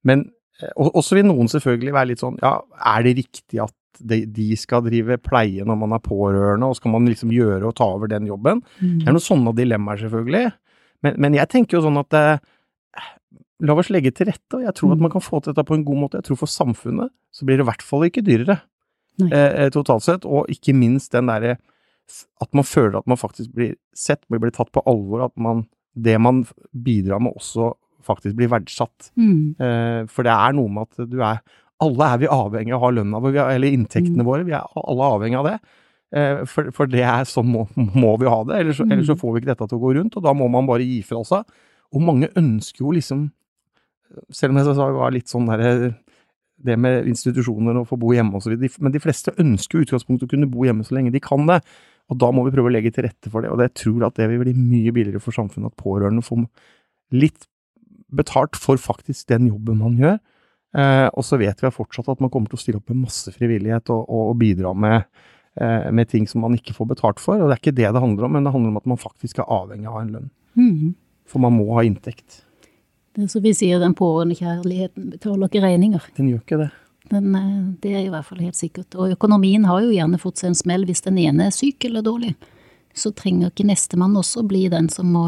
Men 0.07 0.27
eh, 0.61 0.71
også 0.85 1.19
vil 1.19 1.27
noen 1.29 1.51
selvfølgelig 1.51 1.95
være 1.95 2.11
litt 2.13 2.23
sånn, 2.23 2.39
ja, 2.43 2.57
er 2.93 3.07
det 3.07 3.17
riktig 3.21 3.63
at 3.63 3.75
de, 3.95 4.49
skal 4.59 4.83
drive 4.83 5.15
pleie 5.23 5.63
når 5.63 5.77
man 5.79 5.95
er 5.95 6.03
pårørende, 6.03 6.67
og 6.67 6.75
skal 6.79 6.91
man 6.95 7.07
liksom 7.07 7.31
gjøre 7.31 7.69
og 7.69 7.77
ta 7.79 7.87
over 7.95 8.11
den 8.11 8.27
jobben? 8.27 8.61
Det 8.81 9.07
er 9.07 9.15
noen 9.15 9.23
sånne 9.23 9.55
dilemmaer, 9.55 10.01
selvfølgelig. 10.03 10.49
Men, 11.05 11.15
men 11.21 11.37
jeg 11.37 11.51
tenker 11.51 11.77
jo 11.77 11.85
sånn 11.85 12.01
at 12.01 12.17
eh, 12.19 12.43
la 13.63 13.75
oss 13.79 13.91
legge 13.93 14.11
til 14.15 14.29
rette, 14.31 14.57
og 14.57 14.65
jeg 14.65 14.75
tror 14.75 14.95
at 14.95 15.03
man 15.03 15.13
kan 15.13 15.23
få 15.23 15.39
til 15.39 15.53
dette 15.53 15.67
på 15.67 15.77
en 15.77 15.85
god 15.87 16.01
måte. 16.01 16.19
Jeg 16.19 16.29
tror 16.29 16.41
for 16.43 16.51
samfunnet 16.51 17.13
så 17.35 17.47
blir 17.47 17.59
det 17.59 17.65
i 17.65 17.69
hvert 17.69 17.85
fall 17.85 18.07
ikke 18.07 18.25
dyrere 18.25 18.59
eh, 19.29 19.69
totalt 19.75 20.05
sett, 20.05 20.27
og 20.27 20.51
ikke 20.51 20.75
minst 20.75 21.15
den 21.15 21.31
derre 21.31 21.57
at 22.41 22.53
man 22.53 22.63
føler 22.67 22.97
at 22.99 23.07
man 23.07 23.17
faktisk 23.17 23.51
blir 23.55 23.75
sett, 23.95 24.21
blir, 24.29 24.51
tatt 24.51 24.71
på 24.71 24.83
alvor, 24.85 25.25
at 25.25 25.35
man, 25.37 25.65
det 25.95 26.19
man 26.21 26.43
bidrar 26.73 27.19
med 27.23 27.33
også 27.35 27.73
faktisk 28.05 28.35
blir 28.37 28.51
verdsatt. 28.51 29.11
Mm. 29.17 29.55
Eh, 29.59 30.01
for 30.11 30.23
det 30.27 30.31
er 30.35 30.53
noe 30.53 30.69
med 30.69 30.85
at 30.91 31.09
du 31.09 31.21
er 31.25 31.39
Alle 31.83 32.05
er 32.13 32.17
vi 32.21 32.27
avhengig 32.31 32.71
av 32.71 32.79
å 32.79 32.85
ha 32.85 32.89
lønna 32.95 33.19
vår, 33.19 33.33
er- 33.35 33.49
eller 33.57 33.73
inntektene 33.75 34.23
Mm. 34.23 34.25
våre. 34.25 34.45
Vi 34.45 34.53
er 34.53 34.63
alle 34.79 35.07
avhengig 35.11 35.35
av 35.37 35.43
det. 35.49 35.59
Eh, 36.15 36.45
for, 36.45 36.69
for 36.71 36.85
det 36.87 37.01
er 37.03 37.25
sånn 37.27 37.49
må, 37.51 37.65
må 37.75 38.13
vi 38.17 38.29
ha 38.31 38.43
det, 38.45 38.55
ellers, 38.61 38.77
så- 38.77 38.85
Mm. 38.85 38.93
ellers 38.93 39.07
så 39.07 39.17
får 39.19 39.33
vi 39.33 39.41
ikke 39.41 39.51
dette 39.51 39.67
til 39.67 39.77
å 39.77 39.81
gå 39.81 39.91
rundt, 39.97 40.15
og 40.15 40.23
da 40.23 40.31
må 40.33 40.47
man 40.49 40.65
bare 40.65 40.85
gi 40.87 41.01
fra 41.03 41.19
seg. 41.27 41.43
Og 41.91 42.01
mange 42.01 42.29
ønsker 42.39 42.79
jo 42.79 42.91
liksom, 42.95 43.29
selv 44.31 44.51
om 44.51 44.57
jeg 44.57 44.65
sa 44.75 44.87
det 44.87 44.95
var 44.95 45.11
litt 45.11 45.27
sånn 45.27 45.47
derre 45.47 45.95
det 46.63 46.79
med 46.79 47.05
institusjoner 47.11 47.75
og 47.81 47.87
få 47.89 47.99
bo 47.99 48.13
hjemme 48.15 48.39
videre, 48.39 48.71
men 48.79 48.91
de 48.93 48.99
fleste 49.03 49.35
ønsker 49.35 49.75
i 49.81 49.83
utgangspunktet 49.83 50.23
å 50.23 50.31
kunne 50.31 50.49
bo 50.49 50.63
hjemme 50.63 50.85
så 50.87 50.95
lenge 50.95 51.11
de 51.11 51.19
kan 51.19 51.45
det. 51.45 51.59
Og 52.11 52.19
da 52.21 52.29
må 52.33 52.43
vi 52.45 52.53
prøve 52.53 52.69
å 52.69 52.75
legge 52.75 52.91
til 52.93 53.07
rette 53.07 53.31
for 53.33 53.41
det, 53.41 53.49
og 53.49 53.63
jeg 53.63 53.73
tror 53.81 54.07
at 54.07 54.17
det 54.19 54.29
vil 54.29 54.43
bli 54.43 54.53
mye 54.53 54.93
billigere 54.93 55.23
for 55.23 55.33
samfunnet 55.33 55.73
at 55.73 55.81
pårørende 55.81 56.21
får 56.25 56.43
litt 57.17 57.47
betalt 58.15 58.57
for 58.59 58.77
faktisk 58.81 59.27
den 59.31 59.49
jobben 59.49 59.81
man 59.81 59.97
gjør. 59.99 60.19
Eh, 60.75 61.07
og 61.15 61.23
så 61.25 61.39
vet 61.39 61.61
vi 61.63 61.71
fortsatt 61.71 62.11
at 62.11 62.21
man 62.23 62.31
kommer 62.33 62.51
til 62.51 62.59
å 62.59 62.61
stille 62.61 62.81
opp 62.81 62.91
med 62.91 63.05
masse 63.07 63.31
frivillighet 63.33 63.89
og, 63.93 64.03
og, 64.05 64.31
og 64.33 64.37
bidra 64.41 64.73
med, 64.75 65.07
eh, 65.57 65.89
med 65.95 66.11
ting 66.11 66.27
som 66.29 66.43
man 66.45 66.57
ikke 66.57 66.75
får 66.77 66.91
betalt 66.93 67.23
for. 67.23 67.39
Og 67.39 67.49
det 67.49 67.57
er 67.57 67.63
ikke 67.63 67.77
det 67.79 67.89
det 67.89 68.03
handler 68.03 68.27
om, 68.27 68.35
men 68.37 68.45
det 68.45 68.53
handler 68.53 68.73
om 68.73 68.81
at 68.81 68.89
man 68.93 69.01
faktisk 69.01 69.41
er 69.41 69.51
avhengig 69.57 69.89
av 69.89 70.01
en 70.01 70.15
lønn. 70.17 70.31
Mm. 70.59 70.95
For 71.31 71.41
man 71.41 71.55
må 71.57 71.69
ha 71.77 71.85
inntekt. 71.87 72.43
Det 73.15 73.23
er 73.23 73.31
som 73.31 73.43
vi 73.45 73.53
sier, 73.55 73.79
den 73.79 73.95
pårørendekjærligheten 73.97 75.13
betaler 75.15 75.47
ikke 75.47 75.63
regninger. 75.63 76.09
Den 76.19 76.33
gjør 76.33 76.43
ikke 76.43 76.61
det. 76.65 76.71
Men 77.13 77.35
eh, 77.35 77.61
det 77.83 77.93
er 77.93 78.03
i 78.05 78.11
hvert 78.13 78.27
fall 78.27 78.43
helt 78.43 78.57
sikkert. 78.57 78.95
Og 78.97 79.15
økonomien 79.15 79.65
har 79.69 79.83
jo 79.83 79.93
gjerne 79.93 80.19
fått 80.21 80.41
seg 80.41 80.51
en 80.51 80.59
smell 80.59 80.85
hvis 80.87 81.05
den 81.05 81.19
ene 81.21 81.49
er 81.49 81.55
syk 81.55 81.87
eller 81.87 82.05
dårlig. 82.05 82.35
Så 82.95 83.11
trenger 83.11 83.49
ikke 83.51 83.65
nestemann 83.67 84.15
også 84.15 84.45
bli 84.47 84.61
den 84.71 84.85
som 84.87 85.09
må 85.11 85.25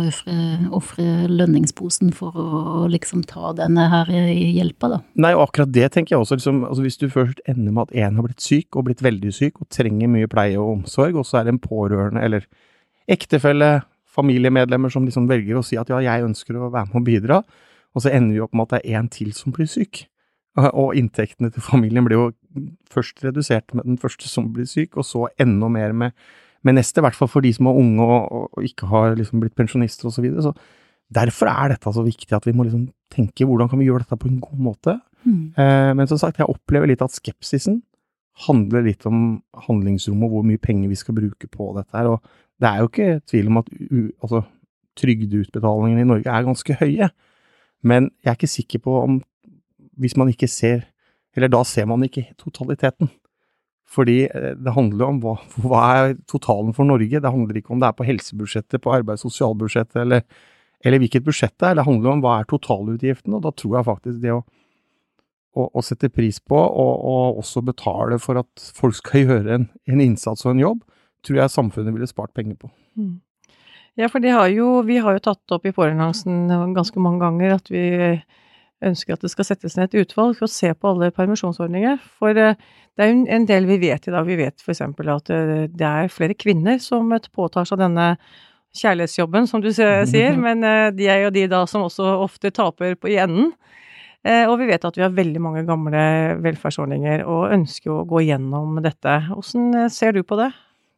ofre 0.72 1.28
lønningsposen 1.28 2.14
for 2.16 2.38
å 2.40 2.86
liksom 2.88 3.26
ta 3.28 3.52
denne 3.58 3.90
her 3.92 4.08
hjelpa, 4.08 4.88
da. 4.94 5.00
Nei, 5.20 5.34
og 5.36 5.50
akkurat 5.50 5.74
det 5.76 5.90
tenker 5.92 6.16
jeg 6.16 6.22
også. 6.22 6.38
Liksom, 6.40 6.62
altså 6.70 6.86
hvis 6.86 7.00
du 7.02 7.10
først 7.12 7.44
ender 7.44 7.76
med 7.76 7.90
at 7.90 8.00
én 8.06 8.16
har 8.16 8.24
blitt 8.24 8.46
syk, 8.46 8.70
og 8.72 8.88
blitt 8.88 9.04
veldig 9.04 9.34
syk, 9.36 9.60
og 9.60 9.68
trenger 9.68 10.08
mye 10.14 10.32
pleie 10.32 10.56
og 10.56 10.78
omsorg, 10.78 11.20
og 11.20 11.28
så 11.28 11.42
er 11.42 11.50
det 11.50 11.58
en 11.58 11.64
pårørende 11.66 12.24
eller 12.24 12.48
ektefelle, 13.12 13.82
familiemedlemmer 14.18 14.90
som 14.94 15.06
liksom 15.06 15.28
velger 15.30 15.60
å 15.60 15.66
si 15.66 15.78
at 15.80 15.92
ja, 15.92 16.00
jeg 16.02 16.26
ønsker 16.26 16.58
å 16.58 16.72
være 16.72 16.90
med 16.90 17.02
og 17.02 17.08
bidra, 17.08 17.42
og 17.94 18.04
så 18.04 18.14
ender 18.16 18.38
vi 18.38 18.46
opp 18.46 18.56
med 18.56 18.68
at 18.68 18.78
det 18.78 18.80
er 18.80 19.02
én 19.02 19.12
til 19.12 19.34
som 19.36 19.52
blir 19.52 19.68
syk. 19.70 20.06
Og 20.82 20.98
inntektene 20.98 21.52
til 21.54 21.64
familien 21.64 22.08
blir 22.08 22.18
jo 22.18 22.28
først 22.90 23.24
redusert 23.26 23.74
med 23.78 23.86
den 23.86 24.00
første 24.02 24.30
som 24.32 24.52
blir 24.56 24.68
syk, 24.70 24.98
og 24.98 25.06
så 25.06 25.28
enda 25.42 25.70
mer 25.70 25.94
med, 25.94 26.16
med 26.66 26.80
neste, 26.80 27.02
i 27.02 27.06
hvert 27.06 27.18
fall 27.18 27.30
for 27.30 27.46
de 27.46 27.54
som 27.54 27.70
er 27.70 27.80
unge 27.82 28.06
og, 28.06 28.50
og 28.58 28.66
ikke 28.66 28.90
har 28.90 29.18
liksom 29.20 29.44
blitt 29.44 29.58
pensjonister 29.58 30.10
osv. 30.10 30.18
Så, 30.18 30.26
videre. 30.26 30.46
så 30.48 31.14
derfor 31.14 31.52
er 31.52 31.76
dette 31.76 31.94
så 31.94 32.04
viktig 32.06 32.34
at 32.36 32.48
vi 32.48 32.56
må 32.58 32.66
liksom 32.68 32.88
tenke 33.14 33.46
hvordan 33.48 33.70
kan 33.72 33.80
vi 33.80 33.88
gjøre 33.88 34.04
dette 34.04 34.20
på 34.20 34.32
en 34.32 34.42
god 34.44 34.64
måte. 34.72 34.98
Mm. 35.28 35.54
Eh, 35.60 35.92
men 36.00 36.10
som 36.10 36.20
sagt, 36.22 36.42
jeg 36.42 36.50
opplever 36.50 36.90
litt 36.90 37.04
at 37.06 37.16
skepsisen 37.16 37.82
handler 38.48 38.86
litt 38.86 39.06
om 39.10 39.40
handlingsrommet 39.66 40.28
og 40.28 40.36
hvor 40.36 40.46
mye 40.46 40.62
penger 40.62 40.92
vi 40.92 41.00
skal 41.00 41.18
bruke 41.18 41.50
på 41.50 41.72
dette 41.78 41.98
her. 41.98 42.12
Og 42.12 42.62
det 42.62 42.70
er 42.70 42.82
jo 42.82 42.92
ikke 42.92 43.10
tvil 43.30 43.50
om 43.52 43.62
at 43.62 43.72
altså, 44.26 44.44
trygdeutbetalingene 44.98 46.04
i 46.04 46.10
Norge 46.10 46.34
er 46.34 46.46
ganske 46.46 46.78
høye. 46.82 47.10
Men 47.88 48.12
jeg 48.24 48.32
er 48.32 48.38
ikke 48.38 48.52
sikker 48.52 48.84
på 48.86 49.00
om 49.02 49.18
hvis 50.02 50.18
man 50.18 50.30
ikke 50.32 50.50
ser 50.52 50.86
Eller 51.38 51.52
da 51.54 51.60
ser 51.62 51.86
man 51.86 52.02
ikke 52.02 52.24
totaliteten. 52.42 53.12
Fordi 53.88 54.24
eh, 54.26 54.54
det 54.58 54.74
handler 54.76 55.04
jo 55.04 55.10
om 55.14 55.20
hva, 55.24 55.36
hva 55.64 55.82
er 55.96 56.16
totalen 56.30 56.74
for 56.76 56.88
Norge. 56.88 57.22
Det 57.22 57.32
handler 57.32 57.60
ikke 57.60 57.76
om 57.76 57.82
det 57.84 57.92
er 57.92 57.98
på 57.98 58.08
helsebudsjettet, 58.08 58.82
på 58.84 58.94
arbeids- 58.94 59.24
og 59.24 59.32
sosialbudsjettet, 59.32 60.00
eller, 60.02 60.24
eller, 60.84 61.02
hvilket 61.04 61.26
budsjett 61.28 61.56
det 61.60 61.70
er. 61.70 61.78
Det 61.80 61.86
handler 61.88 62.16
om 62.16 62.24
hva 62.26 62.40
er 62.40 62.50
totalutgiftene, 62.50 63.38
og 63.38 63.46
da 63.46 63.54
tror 63.54 63.78
jeg 63.78 63.88
faktisk 63.92 64.24
det 64.24 64.34
å, 64.34 64.42
å, 65.68 65.86
sette 65.86 66.10
pris 66.10 66.42
på, 66.42 66.58
og, 66.58 66.92
og, 67.14 67.40
også 67.44 67.64
betale 67.70 68.20
for 68.24 68.42
at 68.42 68.68
folk 68.78 68.98
skal 68.98 69.24
gjøre 69.30 69.56
en, 69.60 69.70
en, 69.88 70.04
innsats 70.04 70.46
og 70.46 70.56
en 70.56 70.66
jobb, 70.66 70.84
tror 71.26 71.42
jeg 71.44 71.54
samfunnet 71.54 71.96
ville 71.96 72.10
spart 72.10 72.34
penger 72.38 72.60
på. 72.66 72.74
Mm. 73.00 73.16
Ja, 73.98 74.10
for 74.14 74.22
har 74.22 74.50
jo, 74.54 74.84
vi 74.86 75.00
har 75.02 75.16
jo 75.16 75.24
tatt 75.26 75.56
opp 75.56 75.64
i 75.66 75.74
Pårørendealliansen 75.74 76.74
ganske 76.76 77.02
mange 77.02 77.24
ganger 77.24 77.56
at 77.56 77.72
vi 77.74 77.88
ønsker 78.86 79.16
at 79.16 79.24
det 79.26 79.32
skal 79.32 79.48
settes 79.48 79.78
ned 79.78 79.90
et 79.90 80.04
utvalg 80.04 80.38
for 80.38 80.48
å 80.48 80.52
se 80.52 80.70
på 80.74 80.92
alle 80.92 81.10
permisjonsordninger. 81.16 82.02
For 82.20 82.38
eh, 82.38 82.58
det 82.98 83.06
er 83.06 83.12
jo 83.12 83.24
en 83.38 83.48
del 83.50 83.70
vi 83.70 83.80
vet 83.82 84.10
i 84.10 84.14
dag. 84.14 84.28
Vi 84.28 84.38
vet 84.40 84.62
f.eks. 84.62 84.84
at 84.84 85.32
eh, 85.34 85.56
det 85.72 85.88
er 85.88 86.14
flere 86.14 86.38
kvinner 86.38 86.82
som 86.84 87.10
påtar 87.34 87.68
seg 87.70 87.82
denne 87.82 88.14
kjærlighetsjobben, 88.78 89.48
som 89.50 89.64
du 89.64 89.72
sier, 89.74 90.38
men 90.38 90.62
eh, 90.68 90.90
de 90.94 91.10
er 91.10 91.26
jo 91.26 91.34
de 91.34 91.48
da 91.50 91.64
som 91.70 91.88
også 91.88 92.18
ofte 92.22 92.54
taper 92.54 92.98
på, 93.00 93.10
i 93.14 93.22
enden. 93.24 93.54
Og 94.28 94.58
vi 94.60 94.66
vet 94.68 94.84
at 94.84 94.98
vi 94.98 95.06
har 95.06 95.14
veldig 95.16 95.40
mange 95.40 95.62
gamle 95.64 96.00
velferdsordninger 96.44 97.22
og 97.32 97.54
ønsker 97.54 97.94
å 97.94 98.02
gå 98.10 98.26
gjennom 98.26 98.74
dette. 98.84 99.14
Hvordan 99.30 99.88
ser 99.94 100.18
du 100.18 100.20
på 100.28 100.36
det? 100.36 100.50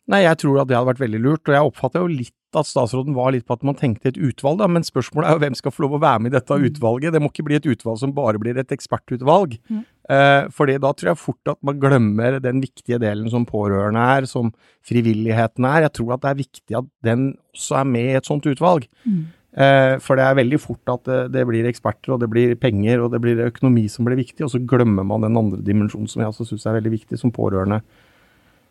Nei, 0.09 0.23
jeg 0.25 0.39
tror 0.41 0.63
at 0.63 0.69
det 0.69 0.77
hadde 0.77 0.89
vært 0.89 1.03
veldig 1.03 1.21
lurt, 1.21 1.45
og 1.45 1.55
jeg 1.55 1.69
oppfatter 1.69 2.03
jo 2.03 2.09
litt 2.09 2.35
at 2.57 2.65
statsråden 2.65 3.13
var 3.13 3.29
litt 3.35 3.45
på 3.45 3.53
at 3.53 3.65
man 3.67 3.77
tenkte 3.77 4.09
et 4.09 4.17
utvalg, 4.17 4.57
da, 4.57 4.65
men 4.71 4.85
spørsmålet 4.85 5.29
er 5.29 5.35
jo 5.35 5.41
hvem 5.43 5.57
skal 5.59 5.73
få 5.73 5.83
lov 5.85 5.99
å 5.99 6.01
være 6.01 6.23
med 6.23 6.31
i 6.31 6.35
dette 6.39 6.55
mm. 6.57 6.65
utvalget. 6.65 7.13
Det 7.13 7.21
må 7.21 7.29
ikke 7.29 7.45
bli 7.45 7.57
et 7.59 7.67
utvalg 7.69 7.99
som 8.01 8.15
bare 8.17 8.41
blir 8.41 8.57
et 8.57 8.73
ekspertutvalg. 8.73 9.53
Mm. 9.69 9.83
Eh, 10.09 10.47
fordi 10.55 10.79
da 10.81 10.91
tror 10.97 11.11
jeg 11.11 11.21
fort 11.21 11.51
at 11.53 11.59
man 11.69 11.81
glemmer 11.81 12.39
den 12.41 12.63
viktige 12.63 12.97
delen 13.03 13.29
som 13.29 13.45
pårørende 13.45 14.07
er, 14.17 14.25
som 14.29 14.49
frivilligheten 14.89 15.67
er. 15.69 15.85
Jeg 15.85 15.95
tror 15.99 16.15
at 16.15 16.25
det 16.25 16.31
er 16.31 16.41
viktig 16.41 16.79
at 16.81 16.89
den 17.05 17.27
også 17.53 17.83
er 17.83 17.91
med 17.93 18.09
i 18.09 18.17
et 18.17 18.31
sånt 18.31 18.49
utvalg. 18.49 18.89
Mm. 19.05 19.21
Eh, 19.61 19.93
for 20.01 20.17
det 20.17 20.25
er 20.25 20.41
veldig 20.41 20.61
fort 20.61 20.93
at 20.93 21.05
det, 21.05 21.21
det, 21.37 21.45
blir 21.49 21.69
eksperter, 21.69 22.15
og 22.15 22.23
det 22.25 22.33
blir 22.33 22.57
penger, 22.57 23.05
og 23.05 23.13
det 23.13 23.21
blir 23.21 23.45
økonomi 23.45 23.85
som 23.93 24.09
blir 24.09 24.17
viktig, 24.17 24.41
og 24.47 24.55
så 24.55 24.65
glemmer 24.73 25.05
man 25.05 25.25
den 25.25 25.37
andre 25.37 25.61
dimensjonen 25.61 26.09
som 26.09 26.25
jeg 26.25 26.33
også 26.33 26.49
syns 26.49 26.65
er 26.65 26.81
veldig 26.81 26.97
viktig 26.97 27.21
som 27.21 27.33
pårørende 27.33 27.83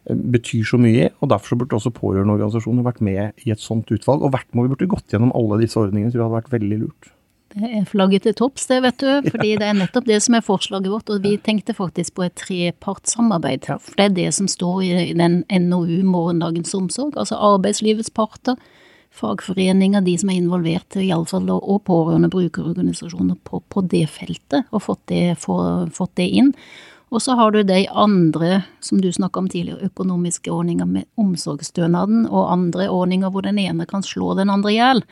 betyr 0.09 0.64
så 0.68 0.81
mye, 0.81 1.11
og 1.21 1.31
derfor 1.33 1.53
så 1.53 1.61
burde 1.61 1.79
også 1.79 1.92
pårørendeorganisasjoner 1.97 2.87
vært 2.87 3.05
med 3.05 3.44
i 3.44 3.53
et 3.55 3.62
sånt 3.62 3.90
utvalg. 3.92 4.25
Og 4.25 4.33
hvert 4.35 4.51
må 4.57 4.64
vi 4.64 4.73
burde 4.73 4.90
gått 4.90 5.12
gjennom 5.12 5.35
alle 5.37 5.61
disse 5.62 5.79
ordningene, 5.81 6.12
tror 6.12 6.23
jeg 6.23 6.29
hadde 6.29 6.40
vært 6.40 6.57
veldig 6.57 6.81
lurt. 6.83 7.12
Det 7.49 7.64
er 7.64 7.85
flagget 7.88 8.27
til 8.27 8.35
topps, 8.37 8.66
det, 8.68 8.83
vet 8.85 8.99
du. 9.01 9.31
Fordi 9.31 9.55
det 9.61 9.64
er 9.64 9.77
nettopp 9.79 10.09
det 10.09 10.18
som 10.25 10.37
er 10.37 10.44
forslaget 10.44 10.90
vårt. 10.92 11.12
Og 11.12 11.23
vi 11.25 11.37
tenkte 11.40 11.75
faktisk 11.77 12.18
på 12.18 12.27
et 12.27 12.37
trepartssamarbeid. 12.37 13.71
For 13.71 13.97
det 13.97 14.09
er 14.11 14.16
det 14.18 14.29
som 14.37 14.51
står 14.51 14.83
i 14.85 14.90
den 15.16 15.40
NOU 15.49 16.03
Morgendagens 16.07 16.77
omsorg. 16.77 17.16
Altså 17.16 17.40
arbeidslivets 17.40 18.12
parter, 18.12 18.59
fagforeninger, 19.16 20.05
de 20.05 20.18
som 20.21 20.31
er 20.31 20.42
involvert, 20.42 20.99
iallfall, 21.01 21.49
og 21.57 21.81
pårørende 21.88 22.29
brukerorganisasjoner 22.33 23.40
på, 23.49 23.62
på 23.73 23.85
det 23.88 24.05
feltet, 24.12 24.68
og 24.68 24.85
fått 24.85 25.07
det, 25.09 25.25
for, 25.40 25.88
fått 25.97 26.18
det 26.21 26.29
inn. 26.42 26.53
Og 27.09 27.23
så 27.25 27.33
har 27.38 27.53
du 27.55 27.62
de 27.64 27.87
andre, 27.88 28.62
som 28.85 29.01
du 29.01 29.09
snakka 29.12 29.40
om 29.40 29.49
tidligere, 29.49 29.88
økonomiske 29.88 30.53
ordninger 30.53 30.88
med 30.88 31.07
omsorgsstønaden, 31.21 32.27
og 32.29 32.51
andre 32.53 32.88
ordninger 32.92 33.33
hvor 33.33 33.47
den 33.47 33.61
ene 33.62 33.87
kan 33.88 34.05
slå 34.05 34.35
den 34.37 34.53
andre 34.53 34.75
i 34.75 34.77
hjel. 34.77 35.03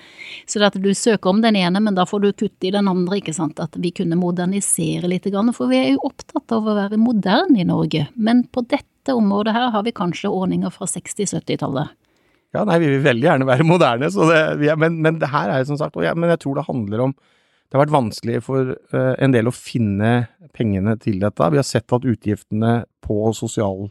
Så 0.45 0.61
det 0.61 0.69
at 0.69 0.81
du 0.83 0.91
søker 0.95 1.33
om 1.33 1.41
den 1.45 1.57
ene, 1.57 1.81
men 1.81 1.97
da 1.97 2.05
får 2.09 2.25
du 2.25 2.33
kutte 2.33 2.69
i 2.69 2.75
den 2.75 2.91
andre, 2.93 3.21
ikke 3.21 3.35
sant. 3.37 3.61
At 3.63 3.79
vi 3.81 3.95
kunne 3.97 4.19
modernisere 4.21 5.09
litt, 5.09 5.29
for 5.57 5.73
vi 5.73 5.81
er 5.81 5.95
jo 5.95 6.05
opptatt 6.11 6.53
av 6.53 6.69
å 6.69 6.77
være 6.77 7.01
moderne 7.01 7.63
i 7.63 7.69
Norge. 7.69 8.09
Men 8.15 8.45
på 8.53 8.67
dette 8.69 9.17
området 9.17 9.55
her 9.57 9.73
har 9.73 9.87
vi 9.87 9.97
kanskje 9.97 10.33
ordninger 10.33 10.75
fra 10.75 10.89
60-70-tallet. 10.91 11.97
Ja, 12.55 12.65
nei, 12.65 12.79
vi 12.81 12.91
vil 12.93 13.05
veldig 13.05 13.27
gjerne 13.27 13.49
være 13.49 13.67
moderne, 13.67 14.09
det, 14.09 14.77
men, 14.81 15.01
men, 15.05 15.19
det 15.21 15.33
her 15.33 15.51
er 15.53 15.61
jo 15.61 15.73
som 15.73 15.81
sagt 15.81 15.99
ja, 16.01 16.15
Men 16.17 16.31
jeg 16.33 16.41
tror 16.45 16.57
det 16.57 16.69
handler 16.69 17.09
om 17.09 17.17
det 17.67 17.75
har 17.77 17.83
vært 17.83 17.97
vanskelig 17.97 18.41
for 18.47 18.73
uh, 18.95 19.15
en 19.23 19.35
del 19.35 19.51
å 19.51 19.55
finne 19.55 20.29
pengene 20.57 20.95
til 21.03 21.19
dette. 21.23 21.51
Vi 21.53 21.59
har 21.59 21.67
sett 21.67 21.93
at 21.93 22.07
utgiftene 22.07 22.79
på 23.05 23.31
sosial 23.37 23.89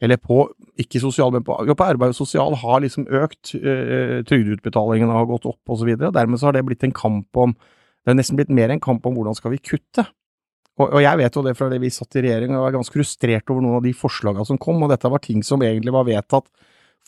eller 0.00 0.16
på, 0.16 0.46
ikke 0.80 1.00
sosial, 1.02 1.32
men 1.34 1.44
på, 1.44 1.52
på 1.60 1.84
arbeid 1.84 2.14
og 2.14 2.16
sosial 2.16 2.54
har 2.62 2.80
liksom 2.84 3.08
økt. 3.20 3.52
Uh, 3.56 4.20
Trygdeutbetalingene 4.28 5.16
har 5.16 5.28
gått 5.28 5.48
opp 5.48 5.74
osv. 5.74 5.92
Dermed 6.00 6.40
så 6.40 6.48
har 6.48 6.56
det 6.56 6.64
blitt 6.68 6.86
en 6.88 6.96
kamp 6.96 7.40
om 7.40 7.56
Det 8.00 8.08
har 8.08 8.16
nesten 8.16 8.38
blitt 8.38 8.52
mer 8.56 8.72
en 8.72 8.80
kamp 8.80 9.04
om 9.04 9.12
hvordan 9.12 9.36
skal 9.36 9.52
vi 9.52 9.60
kutte. 9.60 10.06
Og, 10.80 10.86
og 10.86 11.02
jeg 11.04 11.20
vet 11.20 11.34
jo 11.36 11.42
det 11.44 11.52
fra 11.58 11.68
det 11.68 11.80
vi 11.82 11.90
satt 11.92 12.16
i 12.16 12.22
regjering 12.24 12.54
og 12.56 12.64
var 12.64 12.78
ganske 12.78 12.96
frustrert 12.96 13.52
over 13.52 13.60
noen 13.60 13.76
av 13.76 13.84
de 13.84 13.92
forslagene 13.92 14.46
som 14.48 14.60
kom, 14.60 14.80
og 14.80 14.88
dette 14.88 15.10
var 15.12 15.20
ting 15.20 15.44
som 15.44 15.60
egentlig 15.60 15.92
var 15.92 16.08
vedtatt 16.08 16.48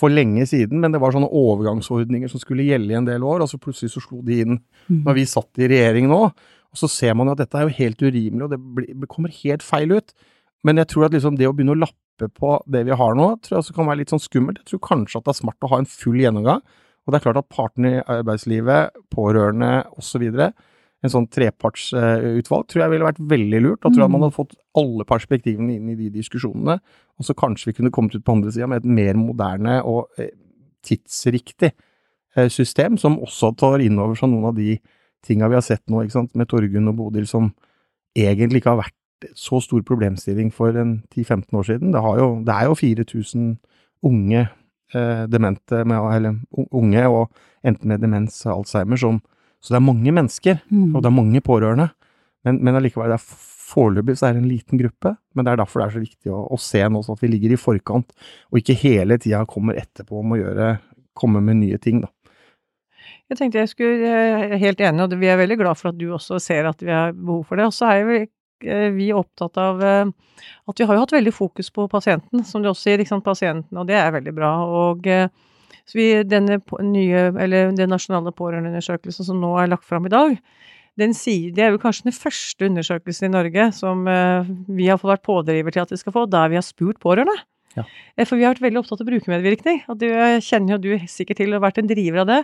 for 0.01 0.13
lenge 0.13 0.47
siden, 0.49 0.81
men 0.83 0.95
det 0.95 1.01
var 1.03 1.15
sånne 1.15 1.31
overgangsordninger 1.37 2.31
som 2.33 2.41
skulle 2.41 2.65
gjelde 2.67 2.95
i 2.95 2.99
en 2.99 3.09
del 3.09 3.25
år, 3.27 3.45
og 3.45 3.51
så 3.51 3.61
plutselig 3.61 3.93
så 3.93 4.03
slo 4.03 4.23
de 4.25 4.41
inn 4.45 4.55
mm. 4.57 5.03
når 5.05 5.19
vi 5.19 5.29
satt 5.29 5.61
i 5.61 5.69
regjering 5.71 6.09
nå. 6.11 6.21
Og 6.73 6.81
så 6.81 6.89
ser 6.89 7.17
man 7.19 7.29
jo 7.29 7.35
at 7.37 7.43
dette 7.43 7.59
er 7.59 7.69
jo 7.69 7.77
helt 7.77 8.01
urimelig, 8.03 8.47
og 8.47 8.55
det, 8.55 8.61
blir, 8.79 8.89
det 9.03 9.11
kommer 9.13 9.35
helt 9.43 9.65
feil 9.67 9.93
ut. 9.93 10.15
Men 10.65 10.81
jeg 10.81 10.89
tror 10.93 11.09
at 11.09 11.17
liksom 11.17 11.37
det 11.37 11.49
å 11.51 11.53
begynne 11.57 11.77
å 11.77 11.83
lappe 11.83 12.29
på 12.33 12.55
det 12.71 12.85
vi 12.89 12.97
har 12.97 13.17
nå, 13.19 13.29
tror 13.43 13.57
jeg 13.57 13.65
også 13.65 13.77
kan 13.77 13.91
være 13.91 14.01
litt 14.01 14.15
sånn 14.15 14.23
skummelt. 14.23 14.63
Jeg 14.63 14.73
tror 14.73 14.85
kanskje 14.89 15.21
at 15.21 15.27
det 15.27 15.35
er 15.35 15.41
smart 15.43 15.67
å 15.67 15.73
ha 15.75 15.83
en 15.83 15.91
full 15.91 16.21
gjennomgang. 16.23 16.63
Og 17.03 17.13
det 17.13 17.19
er 17.19 17.25
klart 17.25 17.41
at 17.41 17.51
partene 17.53 17.97
i 17.97 18.05
arbeidslivet, 18.17 19.01
pårørende 19.13 19.73
osv., 19.99 20.29
en 21.03 21.11
sånn 21.11 21.27
trepartsutvalg 21.35 22.67
tror 22.71 22.85
jeg 22.85 22.93
ville 22.93 23.07
vært 23.09 23.23
veldig 23.33 23.61
lurt. 23.65 23.81
Da 23.83 23.91
tror 23.91 24.05
jeg 24.05 24.13
man 24.13 24.21
mm. 24.21 24.27
hadde 24.27 24.37
fått 24.37 24.55
alle 24.79 25.07
perspektivene 25.09 25.75
inn 25.75 25.91
i 25.91 25.99
de 25.99 26.11
diskusjonene. 26.15 26.79
Og 27.19 27.27
så 27.27 27.35
kanskje 27.39 27.71
vi 27.71 27.77
kunne 27.81 27.93
kommet 27.95 28.15
ut 28.15 28.25
på 28.25 28.37
andre 28.37 28.53
sida 28.55 28.69
med 28.71 28.83
et 28.83 28.93
mer 29.01 29.19
moderne 29.19 29.81
og 29.89 30.15
eh, 30.23 30.31
tidsriktig 30.87 31.73
eh, 31.73 32.49
system, 32.53 32.99
som 33.03 33.19
også 33.23 33.53
tar 33.59 33.83
inn 33.83 33.99
over 33.99 34.19
seg 34.19 34.31
noen 34.31 34.53
av 34.53 34.59
de 34.59 34.77
tinga 35.27 35.51
vi 35.51 35.59
har 35.59 35.67
sett 35.67 35.83
nå, 35.91 36.05
ikke 36.05 36.19
sant, 36.21 36.35
med 36.39 36.51
Torgunn 36.51 36.91
og 36.91 36.99
Bodil, 36.99 37.27
som 37.31 37.51
egentlig 38.19 38.63
ikke 38.63 38.75
har 38.75 38.83
vært 38.85 38.99
så 39.39 39.61
stor 39.63 39.83
problemstilling 39.87 40.51
for 40.55 40.75
en 40.79 40.97
10-15 41.15 41.59
år 41.59 41.67
siden. 41.69 41.93
Det, 41.95 42.03
jo, 42.19 42.31
det, 42.47 42.55
er 42.55 42.71
jo 42.71 42.79
4000 42.79 43.53
unge 44.07 44.41
eh, 44.43 45.25
demente, 45.31 45.85
med, 45.87 45.99
eller 46.15 46.41
unge 46.71 47.05
og 47.09 47.29
enten 47.67 47.91
med 47.91 48.03
demens 48.03 48.41
og 48.47 48.61
Alzheimer, 48.61 48.99
som 48.99 49.23
så 49.63 49.75
det 49.75 49.79
er 49.79 49.87
mange 49.87 50.13
mennesker, 50.15 50.59
mm. 50.67 50.91
og 50.91 51.03
det 51.03 51.09
er 51.09 51.15
mange 51.15 51.43
pårørende. 51.45 51.89
Men, 52.43 52.59
men 52.67 52.79
allikevel, 52.79 53.13
det 53.13 53.21
er 53.21 53.51
foreløpig 53.73 54.17
så 54.19 54.29
er 54.29 54.37
det 54.37 54.43
en 54.43 54.51
liten 54.51 54.81
gruppe. 54.81 55.15
Men 55.33 55.47
det 55.47 55.53
er 55.53 55.61
derfor 55.63 55.83
det 55.83 55.87
er 55.87 55.95
så 55.97 56.03
viktig 56.03 56.33
å, 56.35 56.41
å 56.51 56.59
se 56.61 56.83
nå 56.83 57.03
sånn 57.05 57.19
at 57.19 57.23
vi 57.23 57.31
ligger 57.31 57.55
i 57.55 57.61
forkant, 57.61 58.11
og 58.51 58.59
ikke 58.61 58.79
hele 58.83 59.19
tida 59.23 59.45
kommer 59.49 59.79
etterpå 59.81 60.19
om 60.21 60.35
å 60.35 60.41
gjøre, 60.41 60.75
komme 61.19 61.43
med 61.45 61.61
nye 61.63 61.79
ting, 61.83 62.03
da. 62.05 62.11
Jeg 63.31 63.39
tenkte 63.39 63.63
jeg 63.63 63.71
skulle, 63.71 64.09
jeg 64.11 64.49
er 64.51 64.61
helt 64.61 64.83
enig, 64.85 65.05
og 65.07 65.15
vi 65.17 65.29
er 65.31 65.39
veldig 65.41 65.57
glad 65.63 65.79
for 65.79 65.89
at 65.89 65.97
du 65.97 66.11
også 66.13 66.37
ser 66.43 66.67
at 66.69 66.83
vi 66.85 66.93
har 66.93 67.15
behov 67.17 67.47
for 67.49 67.57
det. 67.57 67.69
Og 67.71 67.73
så 67.73 67.89
er 67.95 68.03
vi, 68.05 68.19
vi 68.99 69.07
er 69.09 69.21
opptatt 69.21 69.57
av 69.63 69.81
eh, 69.87 70.11
at 70.69 70.83
vi 70.83 70.89
har 70.89 70.99
jo 70.99 71.05
hatt 71.07 71.15
veldig 71.17 71.33
fokus 71.33 71.73
på 71.73 71.87
pasienten, 71.93 72.45
som 72.45 72.61
du 72.61 72.69
også 72.69 72.91
sier, 72.91 73.05
sant, 73.09 73.25
pasienten, 73.25 73.79
og 73.81 73.89
det 73.89 73.97
er 73.97 74.13
veldig 74.19 74.35
bra. 74.37 74.53
og 74.67 75.09
eh, 75.09 75.31
så 75.89 75.99
vi, 75.99 76.09
denne 76.29 76.61
nye, 76.87 77.29
eller 77.43 77.73
den 77.77 77.91
nasjonale 77.93 78.33
pårørendeundersøkelsen 78.37 79.27
som 79.29 79.41
nå 79.43 79.55
er 79.61 79.73
lagt 79.73 79.89
fram 79.89 80.07
i 80.09 80.13
dag, 80.13 80.37
den 81.01 81.15
sier, 81.17 81.55
Det 81.57 81.63
er 81.65 81.71
jo 81.73 81.81
kanskje 81.81 82.11
den 82.11 82.17
første 82.17 82.69
undersøkelsen 82.69 83.31
i 83.31 83.33
Norge 83.33 83.71
som 83.73 84.05
eh, 84.09 84.51
vi 84.69 84.91
har 84.91 84.99
fått 85.01 85.15
vært 85.15 85.25
pådriver 85.25 85.73
til 85.73 85.81
at 85.87 85.95
vi 85.95 85.97
skal 85.97 86.13
få, 86.13 86.27
der 86.29 86.53
vi 86.53 86.59
har 86.61 86.67
spurt 86.67 87.01
pårørende. 87.01 87.33
Ja. 87.79 87.87
Eh, 88.17 88.27
For 88.29 88.37
vi 88.37 88.45
har 88.45 88.53
vært 88.53 88.67
veldig 88.67 88.83
opptatt 88.83 89.01
av 89.01 89.09
brukermedvirkning, 89.09 89.83
og 89.89 90.01
du 90.03 90.11
eh, 90.11 90.41
kjenner 90.45 90.77
jo 90.77 90.83
du 90.85 91.07
sikkert 91.09 91.41
til 91.41 91.53
og 91.53 91.61
har 91.61 91.71
vært 91.71 91.81
en 91.81 91.89
driver 91.89 92.25
av 92.25 92.29
det. 92.29 92.41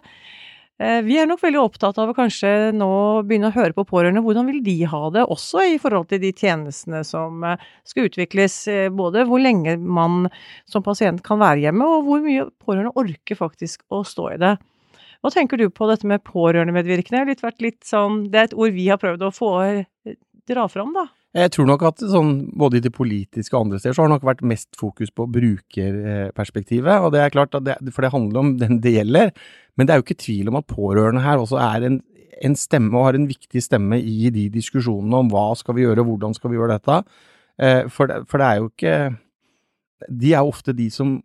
Eh, 0.78 1.00
Vi 1.02 1.16
er 1.18 1.26
nok 1.26 1.40
veldig 1.42 1.58
opptatt 1.58 1.96
av 1.98 2.12
å 2.12 2.14
kanskje 2.14 2.70
nå 2.76 2.88
begynne 3.26 3.50
å 3.50 3.54
høre 3.56 3.74
på 3.74 3.84
pårørende. 3.88 4.22
Hvordan 4.22 4.46
vil 4.46 4.60
de 4.62 4.76
ha 4.86 5.00
det, 5.10 5.24
også 5.26 5.64
i 5.74 5.78
forhold 5.82 6.06
til 6.12 6.20
de 6.22 6.30
tjenestene 6.32 7.00
som 7.06 7.42
eh, 7.44 7.64
skal 7.88 8.06
utvikles? 8.06 8.60
eh, 8.70 8.86
Både 8.94 9.24
hvor 9.26 9.42
lenge 9.42 9.74
man 9.82 10.28
som 10.70 10.84
pasient 10.86 11.24
kan 11.26 11.42
være 11.42 11.64
hjemme, 11.66 11.82
og 11.96 12.06
hvor 12.06 12.22
mye 12.22 12.46
pårørende 12.62 12.94
orker 12.94 13.38
faktisk 13.40 13.82
å 13.90 14.04
stå 14.06 14.30
i 14.36 14.40
det. 14.44 14.54
Hva 15.18 15.32
tenker 15.34 15.58
du 15.58 15.66
på 15.74 15.88
dette 15.90 16.06
med 16.06 16.22
pårørendemedvirkende? 16.22 17.24
Litt 17.26 17.42
litt 17.64 17.82
sånn, 17.82 18.28
det 18.30 18.38
er 18.38 18.50
et 18.52 18.54
ord 18.54 18.76
vi 18.76 18.86
har 18.86 19.02
prøvd 19.02 19.24
å 19.26 19.34
få 19.34 19.50
dra 20.48 20.66
fram, 20.70 20.90
da. 20.96 21.06
Jeg 21.36 21.52
tror 21.52 21.66
nok 21.68 21.82
at 21.84 22.02
sånn, 22.08 22.32
både 22.56 22.78
i 22.78 22.84
det 22.84 22.92
politiske 22.94 23.52
og 23.52 23.66
andre 23.66 23.78
steder, 23.80 23.94
så 23.96 24.02
har 24.02 24.08
det 24.08 24.16
nok 24.16 24.28
vært 24.30 24.46
mest 24.48 24.78
fokus 24.80 25.12
på 25.12 25.26
brukerperspektivet. 25.34 27.04
Og 27.04 27.12
det 27.12 27.20
er 27.20 27.34
klart, 27.34 27.56
det, 27.66 27.76
for 27.92 28.04
det 28.04 28.14
handler 28.14 28.40
om 28.40 28.54
den 28.60 28.80
det 28.84 28.94
gjelder. 28.96 29.34
Men 29.76 29.86
det 29.86 29.94
er 29.94 30.00
jo 30.00 30.06
ikke 30.06 30.22
tvil 30.24 30.48
om 30.50 30.58
at 30.60 30.70
pårørende 30.70 31.24
her 31.24 31.42
også 31.42 31.60
er 31.60 31.84
en, 31.90 32.00
en 32.48 32.56
stemme, 32.58 32.94
og 32.96 33.10
har 33.10 33.18
en 33.18 33.28
viktig 33.28 33.62
stemme 33.62 34.00
i 34.00 34.32
de 34.34 34.48
diskusjonene 34.56 35.20
om 35.20 35.30
hva 35.32 35.50
skal 35.58 35.76
vi 35.76 35.84
gjøre, 35.84 36.06
hvordan 36.08 36.36
skal 36.38 36.52
vi 36.54 36.58
gjøre 36.58 36.78
dette. 36.78 36.98
Eh, 37.60 37.84
for, 37.92 38.08
det, 38.08 38.24
for 38.30 38.40
det 38.40 38.48
er 38.48 38.60
jo 38.60 38.68
ikke 38.70 38.98
De 40.14 40.28
er 40.30 40.46
ofte 40.46 40.72
de 40.78 40.84
som 40.94 41.16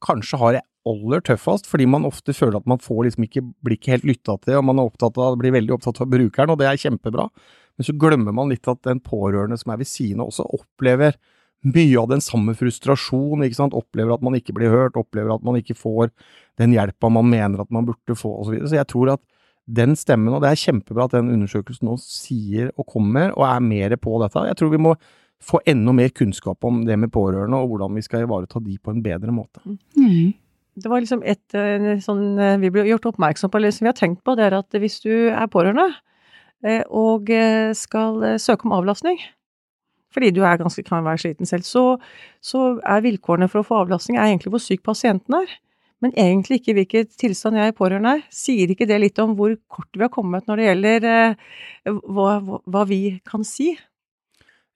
kanskje 0.00 0.38
har 0.40 0.52
det 0.56 0.66
aller 0.88 1.20
tøffest, 1.26 1.66
fordi 1.68 1.84
man 1.90 2.06
ofte 2.08 2.32
føler 2.32 2.60
at 2.60 2.68
man 2.70 2.80
får 2.80 3.02
liksom 3.04 3.26
ikke, 3.26 3.42
blir 3.60 3.76
ikke 3.76 3.94
helt 3.98 4.06
lytta 4.08 4.36
til, 4.40 4.56
og 4.56 4.64
man 4.64 4.80
er 4.80 4.88
opptatt 4.88 5.18
av, 5.20 5.36
blir 5.40 5.52
veldig 5.52 5.74
opptatt 5.76 6.00
av 6.00 6.08
brukeren, 6.08 6.52
og 6.54 6.60
det 6.60 6.70
er 6.70 6.80
kjempebra. 6.80 7.26
Men 7.80 7.86
så 7.88 7.94
glemmer 7.96 8.34
man 8.36 8.50
litt 8.52 8.68
at 8.68 8.82
den 8.84 8.98
pårørende 9.00 9.56
som 9.56 9.70
er 9.72 9.78
ved 9.80 9.88
siden 9.88 10.20
av, 10.20 10.28
også 10.28 10.44
opplever 10.52 11.14
mye 11.64 11.96
av 11.96 12.10
den 12.10 12.20
samme 12.20 12.52
frustrasjonen, 12.52 13.46
ikke 13.46 13.56
sant, 13.56 13.76
opplever 13.76 14.12
at 14.12 14.24
man 14.24 14.34
ikke 14.36 14.52
blir 14.56 14.68
hørt, 14.68 14.98
opplever 15.00 15.32
at 15.32 15.44
man 15.48 15.56
ikke 15.56 15.78
får 15.80 16.10
den 16.60 16.74
hjelpa 16.76 17.08
man 17.08 17.30
mener 17.32 17.62
at 17.64 17.72
man 17.72 17.86
burde 17.88 18.16
få, 18.16 18.34
osv. 18.42 18.50
Så, 18.50 18.52
videre. 18.52 18.68
så 18.68 18.76
jeg 18.76 18.88
tror 18.92 19.12
at 19.14 19.22
den 19.80 19.96
stemmen, 19.96 20.34
og 20.36 20.44
det 20.44 20.50
er 20.50 20.60
kjempebra 20.60 21.06
at 21.08 21.14
den 21.14 21.30
undersøkelsen 21.32 21.88
nå 21.88 21.94
sier 22.04 22.68
og 22.76 22.84
kommer, 22.92 23.32
og 23.32 23.46
er 23.48 23.64
mer 23.64 23.96
på 24.02 24.18
dette. 24.20 24.44
Jeg 24.50 24.60
tror 24.60 24.74
vi 24.74 24.82
må 24.88 24.92
få 25.40 25.62
enda 25.72 25.96
mer 25.96 26.12
kunnskap 26.12 26.68
om 26.68 26.82
det 26.84 27.00
med 27.00 27.12
pårørende, 27.16 27.62
og 27.62 27.72
hvordan 27.72 27.96
vi 27.96 28.04
skal 28.04 28.26
ivareta 28.26 28.60
de 28.60 28.76
på 28.76 28.92
en 28.92 29.00
bedre 29.08 29.32
måte. 29.32 29.64
Mm. 29.96 30.36
Det 30.80 30.92
var 30.92 31.00
liksom 31.00 31.24
et 31.24 31.56
eh, 31.56 31.96
sånn 32.04 32.36
eh, 32.36 32.60
vi 32.60 32.70
ble 32.76 32.84
gjort 32.88 33.08
oppmerksom 33.14 33.52
på, 33.52 33.64
som 33.72 33.88
vi 33.88 33.92
har 33.94 33.96
tenkt 33.96 34.20
på, 34.24 34.36
det 34.36 34.50
er 34.50 34.60
at 34.60 34.80
hvis 34.84 35.00
du 35.04 35.12
er 35.32 35.48
pårørende 35.48 35.88
og 36.62 37.30
eh, 37.32 37.72
skal 37.76 38.22
eh, 38.26 38.40
søke 38.40 38.68
om 38.68 38.74
avlastning, 38.76 39.20
fordi 40.12 40.32
du 40.34 40.42
er 40.44 40.58
ganske, 40.60 40.82
kan 40.84 41.04
være 41.06 41.22
sliten 41.22 41.48
selv, 41.48 41.64
så, 41.64 41.84
så 42.42 42.76
er 42.82 43.04
vilkårene 43.04 43.48
for 43.48 43.62
å 43.62 43.66
få 43.66 43.82
avlastning 43.84 44.18
er 44.18 44.28
egentlig 44.28 44.52
hvor 44.54 44.62
syk 44.64 44.82
pasienten 44.86 45.38
er. 45.38 45.52
Men 46.00 46.14
egentlig 46.16 46.60
ikke 46.60 46.74
hvilken 46.78 47.10
tilstand 47.20 47.58
jeg 47.60 47.70
er 47.70 47.76
pårørende 47.76 48.14
er. 48.16 48.22
Sier 48.32 48.72
ikke 48.72 48.88
det 48.88 48.96
litt 49.02 49.18
om 49.20 49.34
hvor 49.36 49.52
kort 49.68 49.90
vi 49.92 50.06
har 50.06 50.12
kommet 50.12 50.46
når 50.48 50.60
det 50.60 50.68
gjelder 50.68 51.08
eh, 51.10 51.50
hva, 52.08 52.30
hva, 52.40 52.84
vi 52.88 53.02
kan 53.28 53.44
si? 53.46 53.74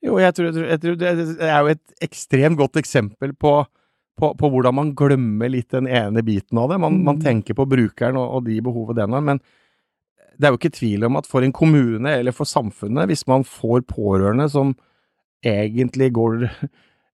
Jo, 0.05 0.19
jeg 0.21 0.37
tror, 0.37 0.59
jeg 0.69 0.83
tror, 0.83 0.99
det 1.01 1.15
er 1.49 1.57
jo 1.65 1.73
et 1.73 2.05
ekstremt 2.05 2.61
godt 2.61 2.77
eksempel 2.77 3.33
på, 3.41 3.55
på, 4.21 4.33
på 4.37 4.51
hvordan 4.53 4.77
man 4.77 4.93
glemmer 4.97 5.49
litt 5.53 5.71
den 5.73 5.89
ene 5.89 6.25
biten 6.25 6.61
av 6.61 6.69
det. 6.75 6.81
Man, 6.85 7.01
man 7.09 7.23
tenker 7.25 7.57
på 7.57 7.65
brukeren 7.73 8.21
og, 8.21 8.39
og 8.39 8.49
de 8.51 8.61
behovet 8.65 9.01
den 9.01 9.17
har, 9.17 9.25
men 9.25 9.41
det 10.39 10.47
er 10.47 10.55
jo 10.55 10.59
ikke 10.61 10.75
tvil 10.77 11.07
om 11.09 11.21
at 11.21 11.29
for 11.31 11.45
en 11.45 11.55
kommune 11.55 12.11
eller 12.11 12.35
for 12.35 12.49
samfunnet, 12.49 13.09
hvis 13.11 13.27
man 13.31 13.47
får 13.47 13.87
pårørende 13.91 14.49
som 14.53 14.75
egentlig 15.45 16.13
går 16.17 16.49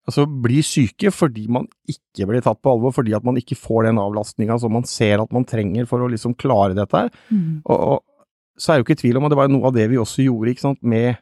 Altså 0.08 0.24
blir 0.26 0.64
syke 0.64 1.10
fordi 1.14 1.44
man 1.52 1.66
ikke 1.90 2.26
blir 2.26 2.42
tatt 2.42 2.58
på 2.64 2.72
alvor, 2.72 2.90
fordi 2.96 3.12
at 3.14 3.26
man 3.26 3.36
ikke 3.38 3.54
får 3.54 3.84
den 3.86 4.00
avlastninga 4.00 4.56
som 4.58 4.72
man 4.74 4.86
ser 4.88 5.20
at 5.22 5.34
man 5.34 5.44
trenger 5.46 5.86
for 5.86 6.02
å 6.02 6.08
liksom 6.10 6.34
klare 6.40 6.74
dette 6.74 7.02
her. 7.04 7.10
Mm. 7.28 7.60
Og, 7.62 7.76
og 7.78 8.58
så 8.60 8.72
er 8.72 8.78
det 8.78 8.82
jo 8.82 8.88
ikke 8.88 9.02
tvil 9.02 9.20
om 9.20 9.28
at 9.28 9.34
det 9.34 9.38
var 9.40 9.52
noe 9.52 9.68
av 9.68 9.76
det 9.76 9.86
vi 9.92 10.00
også 10.00 10.24
gjorde 10.24 10.54
ikke 10.54 10.64
sant, 10.64 10.80
med, 10.82 11.20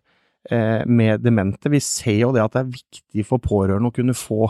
eh, 0.50 0.86
med 0.86 1.26
demente. 1.26 1.70
Vi 1.74 1.82
ser 1.84 2.22
jo 2.22 2.32
det 2.34 2.42
at 2.46 2.54
det 2.54 2.62
er 2.62 2.72
viktig 2.78 3.26
for 3.28 3.42
pårørende 3.42 3.92
å 3.92 3.98
kunne 3.98 4.16
få 4.16 4.48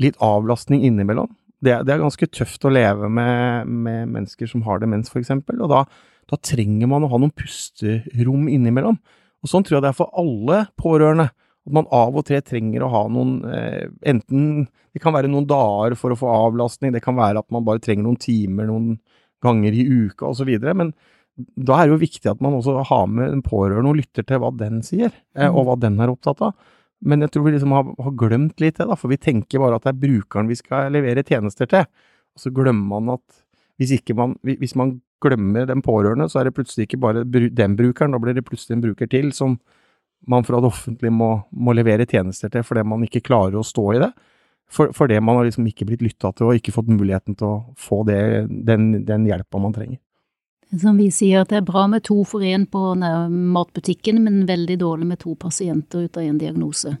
litt 0.00 0.18
avlastning 0.24 0.84
innimellom. 0.88 1.30
Det, 1.60 1.76
det 1.84 1.94
er 1.94 2.02
ganske 2.02 2.30
tøft 2.32 2.64
å 2.64 2.72
leve 2.72 3.08
med, 3.12 3.68
med 3.68 4.12
mennesker 4.16 4.48
som 4.50 4.64
har 4.66 4.80
demens, 4.80 5.12
for 5.12 5.20
eksempel, 5.20 5.60
og 5.60 5.72
da, 5.72 5.84
da 6.30 6.38
trenger 6.38 6.90
man 6.90 7.04
å 7.04 7.10
ha 7.10 7.18
noen 7.20 7.34
pusterom 7.34 8.48
innimellom. 8.50 8.98
Og 9.40 9.50
sånn 9.50 9.64
tror 9.66 9.78
jeg 9.78 9.86
det 9.86 9.92
er 9.92 9.98
for 9.98 10.12
alle 10.20 10.64
pårørende. 10.78 11.30
At 11.66 11.74
man 11.76 11.88
av 11.92 12.16
og 12.16 12.26
til 12.28 12.40
trenger 12.44 12.84
å 12.84 12.90
ha 12.92 13.02
noen 13.12 13.32
eh, 13.52 13.88
Enten 14.08 14.68
det 14.94 15.02
kan 15.02 15.14
være 15.14 15.28
noen 15.30 15.46
dager 15.46 15.94
for 15.98 16.10
å 16.10 16.18
få 16.18 16.28
avlastning, 16.32 16.94
det 16.94 17.02
kan 17.04 17.18
være 17.18 17.42
at 17.42 17.50
man 17.54 17.66
bare 17.66 17.82
trenger 17.82 18.06
noen 18.06 18.18
timer 18.20 18.66
noen 18.66 18.94
ganger 19.44 19.76
i 19.76 19.84
uka 19.86 20.30
osv. 20.32 20.50
Men 20.74 20.90
da 21.54 21.76
er 21.76 21.86
det 21.86 21.94
jo 21.94 22.00
viktig 22.02 22.30
at 22.32 22.42
man 22.42 22.56
også 22.58 22.80
har 22.88 23.06
med 23.10 23.30
en 23.30 23.44
pårørende 23.44 23.92
og 23.92 24.00
lytter 24.00 24.26
til 24.26 24.40
hva 24.42 24.50
den 24.56 24.80
sier, 24.86 25.12
eh, 25.38 25.50
og 25.50 25.68
hva 25.68 25.76
den 25.80 26.00
er 26.02 26.12
opptatt 26.12 26.42
av. 26.48 26.56
Men 27.00 27.24
jeg 27.24 27.32
tror 27.32 27.46
vi 27.46 27.54
liksom 27.54 27.72
har, 27.72 27.92
har 28.04 28.16
glemt 28.18 28.60
litt 28.60 28.80
det, 28.80 28.88
da, 28.90 28.96
for 28.98 29.12
vi 29.12 29.20
tenker 29.20 29.62
bare 29.62 29.78
at 29.78 29.86
det 29.86 29.94
er 29.94 30.02
brukeren 30.02 30.50
vi 30.50 30.58
skal 30.58 30.90
levere 30.92 31.24
tjenester 31.24 31.70
til. 31.70 31.86
Og 32.34 32.42
så 32.42 32.52
glemmer 32.54 32.98
man 32.98 33.14
at 33.16 33.40
hvis, 33.80 33.94
ikke 33.96 34.16
man, 34.18 34.34
hvis 34.44 34.76
man 34.76 34.98
glemmer 35.22 35.68
den 35.68 35.82
pårørende, 35.84 36.28
så 36.30 36.40
er 36.40 36.48
det 36.48 36.56
plutselig 36.56 36.88
ikke 36.88 37.00
bare 37.02 37.24
den 37.26 37.76
brukeren, 37.78 38.14
da 38.14 38.20
blir 38.22 38.36
det 38.36 38.46
plutselig 38.46 38.76
en 38.76 38.84
bruker 38.84 39.10
til 39.10 39.32
som 39.36 39.58
man 40.28 40.44
fra 40.44 40.60
det 40.60 40.68
offentlige 40.68 41.14
må, 41.16 41.30
må 41.50 41.72
levere 41.72 42.06
tjenester 42.08 42.52
til 42.52 42.64
fordi 42.66 42.84
man 42.84 43.06
ikke 43.06 43.24
klarer 43.24 43.56
å 43.56 43.64
stå 43.64 43.86
i 43.94 44.02
det. 44.02 44.10
For, 44.70 44.92
fordi 44.94 45.16
man 45.24 45.38
har 45.38 45.48
liksom 45.48 45.66
ikke 45.66 45.86
blitt 45.88 46.04
lytta 46.04 46.30
til 46.36 46.50
og 46.50 46.58
ikke 46.58 46.74
fått 46.74 46.92
muligheten 46.92 47.34
til 47.38 47.48
å 47.48 47.54
få 47.80 48.04
det, 48.06 48.20
den, 48.68 48.92
den 49.08 49.26
hjelpa 49.26 49.58
man 49.62 49.74
trenger. 49.74 49.98
Som 50.70 51.00
vi 51.00 51.08
sier, 51.10 51.40
at 51.42 51.50
det 51.50 51.56
er 51.58 51.66
bra 51.66 51.88
med 51.90 52.04
to 52.06 52.20
for 52.22 52.46
én 52.46 52.62
på 52.70 52.92
matbutikken, 52.94 54.20
men 54.22 54.44
veldig 54.46 54.76
dårlig 54.78 55.08
med 55.08 55.18
to 55.18 55.34
pasienter 55.34 56.04
ut 56.06 56.16
av 56.16 56.22
en 56.22 56.38
diagnose. 56.38 56.92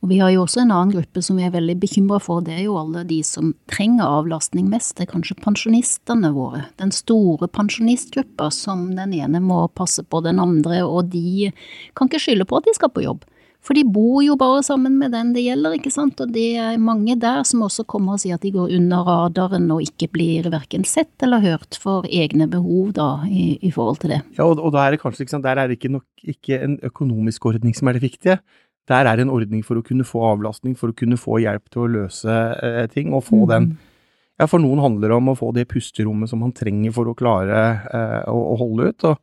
Og 0.00 0.08
vi 0.08 0.22
har 0.22 0.30
jo 0.32 0.46
også 0.46 0.62
en 0.62 0.72
annen 0.72 0.94
gruppe 0.94 1.20
som 1.20 1.36
vi 1.36 1.44
er 1.44 1.52
veldig 1.52 1.74
bekymra 1.82 2.16
for, 2.24 2.40
det 2.40 2.54
er 2.54 2.62
jo 2.64 2.78
alle 2.80 3.02
de 3.04 3.18
som 3.26 3.50
trenger 3.68 4.08
avlastning 4.08 4.70
mest, 4.72 4.94
det 4.96 5.04
er 5.04 5.10
kanskje 5.12 5.36
pensjonistene 5.44 6.30
våre. 6.32 6.62
Den 6.80 6.94
store 6.96 7.50
pensjonistgruppa 7.52 8.48
som 8.56 8.86
den 8.96 9.12
ene 9.18 9.42
må 9.44 9.66
passe 9.76 10.00
på 10.00 10.22
den 10.24 10.40
andre, 10.40 10.80
og 10.88 11.12
de 11.12 11.50
kan 11.92 12.08
ikke 12.08 12.22
skylde 12.24 12.48
på 12.48 12.56
at 12.56 12.70
de 12.70 12.76
skal 12.78 12.94
på 12.94 13.04
jobb. 13.04 13.28
For 13.60 13.76
de 13.76 13.82
bor 13.84 14.22
jo 14.24 14.38
bare 14.40 14.62
sammen 14.64 14.94
med 14.96 15.12
den 15.12 15.34
det 15.34 15.42
gjelder, 15.44 15.74
ikke 15.76 15.92
sant, 15.92 16.20
og 16.24 16.32
det 16.32 16.46
er 16.58 16.78
mange 16.80 17.14
der 17.20 17.42
som 17.46 17.60
også 17.66 17.84
kommer 17.88 18.16
og 18.16 18.22
sier 18.22 18.38
at 18.38 18.44
de 18.44 18.54
går 18.54 18.72
under 18.78 19.04
radaren 19.04 19.66
og 19.74 19.84
ikke 19.84 20.08
blir 20.14 20.48
verken 20.52 20.86
sett 20.88 21.12
eller 21.26 21.44
hørt 21.44 21.76
for 21.80 22.08
egne 22.08 22.48
behov 22.50 22.94
da, 22.96 23.10
i, 23.28 23.58
i 23.60 23.72
forhold 23.74 24.00
til 24.00 24.14
det. 24.14 24.22
Ja, 24.38 24.46
og, 24.46 24.62
og 24.64 24.72
da 24.74 24.86
er 24.86 24.96
det 24.96 25.02
kanskje 25.02 25.26
ikke 25.26 25.34
sant, 25.36 25.44
der 25.44 25.60
er 25.60 25.68
det 25.68 25.76
ikke 25.76 25.92
nok 25.92 26.32
ikke 26.34 26.60
en 26.64 26.78
økonomisk 26.88 27.50
ordning 27.52 27.76
som 27.76 27.90
er 27.90 27.98
det 27.98 28.06
viktige. 28.06 28.38
Der 28.90 29.06
er 29.06 29.18
det 29.18 29.26
en 29.26 29.34
ordning 29.34 29.60
for 29.66 29.78
å 29.78 29.84
kunne 29.84 30.08
få 30.08 30.24
avlastning, 30.32 30.72
for 30.78 30.90
å 30.90 30.96
kunne 30.96 31.20
få 31.20 31.38
hjelp 31.44 31.68
til 31.70 31.84
å 31.84 31.90
løse 31.98 32.38
eh, 32.64 32.86
ting, 32.92 33.12
og 33.14 33.26
få 33.28 33.44
den 33.50 33.74
Ja, 34.40 34.46
for 34.48 34.62
noen 34.62 34.80
handler 34.80 35.12
det 35.12 35.16
om 35.20 35.28
å 35.28 35.36
få 35.36 35.50
det 35.52 35.66
pusterommet 35.68 36.30
som 36.30 36.40
man 36.40 36.54
trenger 36.56 36.94
for 36.96 37.10
å 37.10 37.14
klare 37.14 37.60
eh, 37.92 38.22
å, 38.32 38.38
å 38.54 38.56
holde 38.56 38.88
ut. 38.88 39.04
Og, 39.10 39.20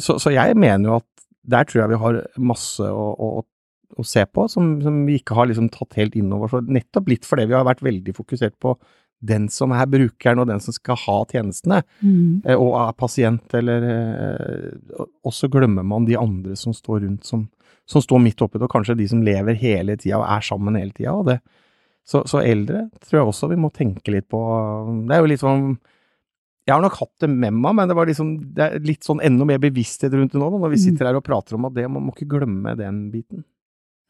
så, 0.00 0.16
så 0.16 0.32
jeg 0.32 0.56
mener 0.56 0.88
jo 0.88 0.96
at 1.02 1.08
der 1.48 1.68
tror 1.68 1.82
jeg 1.82 1.92
vi 1.92 2.00
har 2.00 2.20
masse 2.40 2.88
å, 2.88 3.04
å, 3.12 3.28
å 3.98 4.06
se 4.06 4.22
på 4.26 4.46
som, 4.52 4.76
som 4.84 5.02
vi 5.08 5.18
ikke 5.20 5.34
har 5.38 5.50
liksom 5.50 5.68
tatt 5.74 5.98
helt 5.98 6.16
inn 6.18 6.32
over. 6.32 6.50
oss. 6.60 6.68
Nettopp 6.68 7.08
litt 7.10 7.26
fordi 7.28 7.48
vi 7.50 7.56
har 7.58 7.66
vært 7.68 7.82
veldig 7.84 8.14
fokusert 8.16 8.56
på 8.62 8.76
den 9.18 9.48
som 9.50 9.72
er 9.74 9.88
brukeren, 9.90 10.38
og 10.38 10.46
den 10.46 10.60
som 10.62 10.74
skal 10.76 10.94
ha 11.02 11.16
tjenestene 11.26 11.80
Mm. 12.02 12.42
eh, 12.46 12.54
og 12.54 12.76
er 12.78 12.92
pasient, 12.94 13.54
eller 13.58 13.82
eh, 13.82 15.04
Og 15.26 15.32
så 15.34 15.48
glemmer 15.50 15.82
man 15.82 16.06
de 16.06 16.14
andre 16.16 16.54
som 16.56 16.72
står 16.72 17.02
rundt, 17.02 17.24
som, 17.26 17.48
som 17.86 18.02
står 18.04 18.22
midt 18.22 18.40
oppi 18.42 18.58
det, 18.60 18.68
og 18.68 18.70
kanskje 18.76 18.96
de 18.96 19.08
som 19.10 19.22
lever 19.26 19.58
hele 19.58 19.96
tida 19.98 20.20
og 20.20 20.28
er 20.28 20.40
sammen 20.46 20.78
hele 20.78 20.94
tida. 20.94 21.40
Så, 22.06 22.22
så 22.30 22.40
eldre 22.40 22.86
tror 23.04 23.18
jeg 23.18 23.26
også 23.28 23.50
vi 23.50 23.58
må 23.60 23.68
tenke 23.74 24.14
litt 24.14 24.28
på 24.30 24.38
Det 25.08 25.12
er 25.16 25.20
jo 25.20 25.28
litt 25.28 25.42
sånn 25.42 25.74
Jeg 26.64 26.72
har 26.72 26.80
nok 26.80 26.96
hatt 27.02 27.12
det 27.20 27.28
med 27.28 27.52
meg, 27.52 27.74
men 27.74 27.88
det 27.90 27.96
var 27.98 28.06
liksom 28.08 28.30
det 28.54 28.64
er 28.64 28.78
litt 28.86 29.04
sånn 29.04 29.20
enda 29.24 29.44
mer 29.44 29.58
bevissthet 29.58 30.12
rundt 30.14 30.32
det 30.32 30.40
nå, 30.40 30.48
når 30.54 30.70
vi 30.72 30.78
sitter 30.86 31.06
her 31.10 31.18
og 31.18 31.24
prater 31.26 31.56
om 31.58 31.66
at 31.68 31.74
det, 31.74 31.84
man 31.90 32.06
må 32.06 32.14
ikke 32.14 32.28
glemme 32.38 32.76
den 32.78 33.10
biten. 33.12 33.44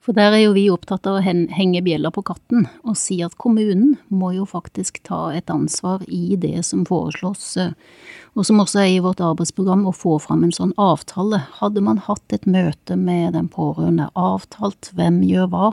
For 0.04 0.16
der 0.16 0.32
er 0.32 0.42
jo 0.44 0.54
vi 0.56 0.68
opptatt 0.70 1.06
av 1.10 1.18
å 1.18 1.24
henge 1.24 1.82
bjella 1.84 2.12
på 2.14 2.22
katten 2.26 2.68
og 2.84 2.96
si 2.96 3.18
at 3.24 3.34
kommunen 3.40 3.96
må 4.08 4.30
jo 4.36 4.46
faktisk 4.48 5.02
ta 5.08 5.28
et 5.34 5.50
ansvar 5.52 6.04
i 6.06 6.38
det 6.40 6.62
som 6.68 6.86
foreslås. 6.88 7.56
Eh, 8.38 8.40
og 8.40 8.46
som 8.46 8.60
også 8.62 8.78
er 8.78 8.90
i 8.92 9.00
vårt 9.02 9.20
arbeidsprogram, 9.20 9.86
å 9.88 9.92
få 9.92 10.18
fram 10.22 10.44
en 10.46 10.52
sånn 10.54 10.72
avtale. 10.78 11.40
Hadde 11.58 11.82
man 11.82 11.98
hatt 11.98 12.22
et 12.32 12.46
møte 12.46 12.96
med 12.96 13.34
den 13.34 13.48
pårørende, 13.50 14.10
avtalt 14.14 14.92
hvem 14.94 15.20
gjør 15.26 15.50
hva, 15.50 15.72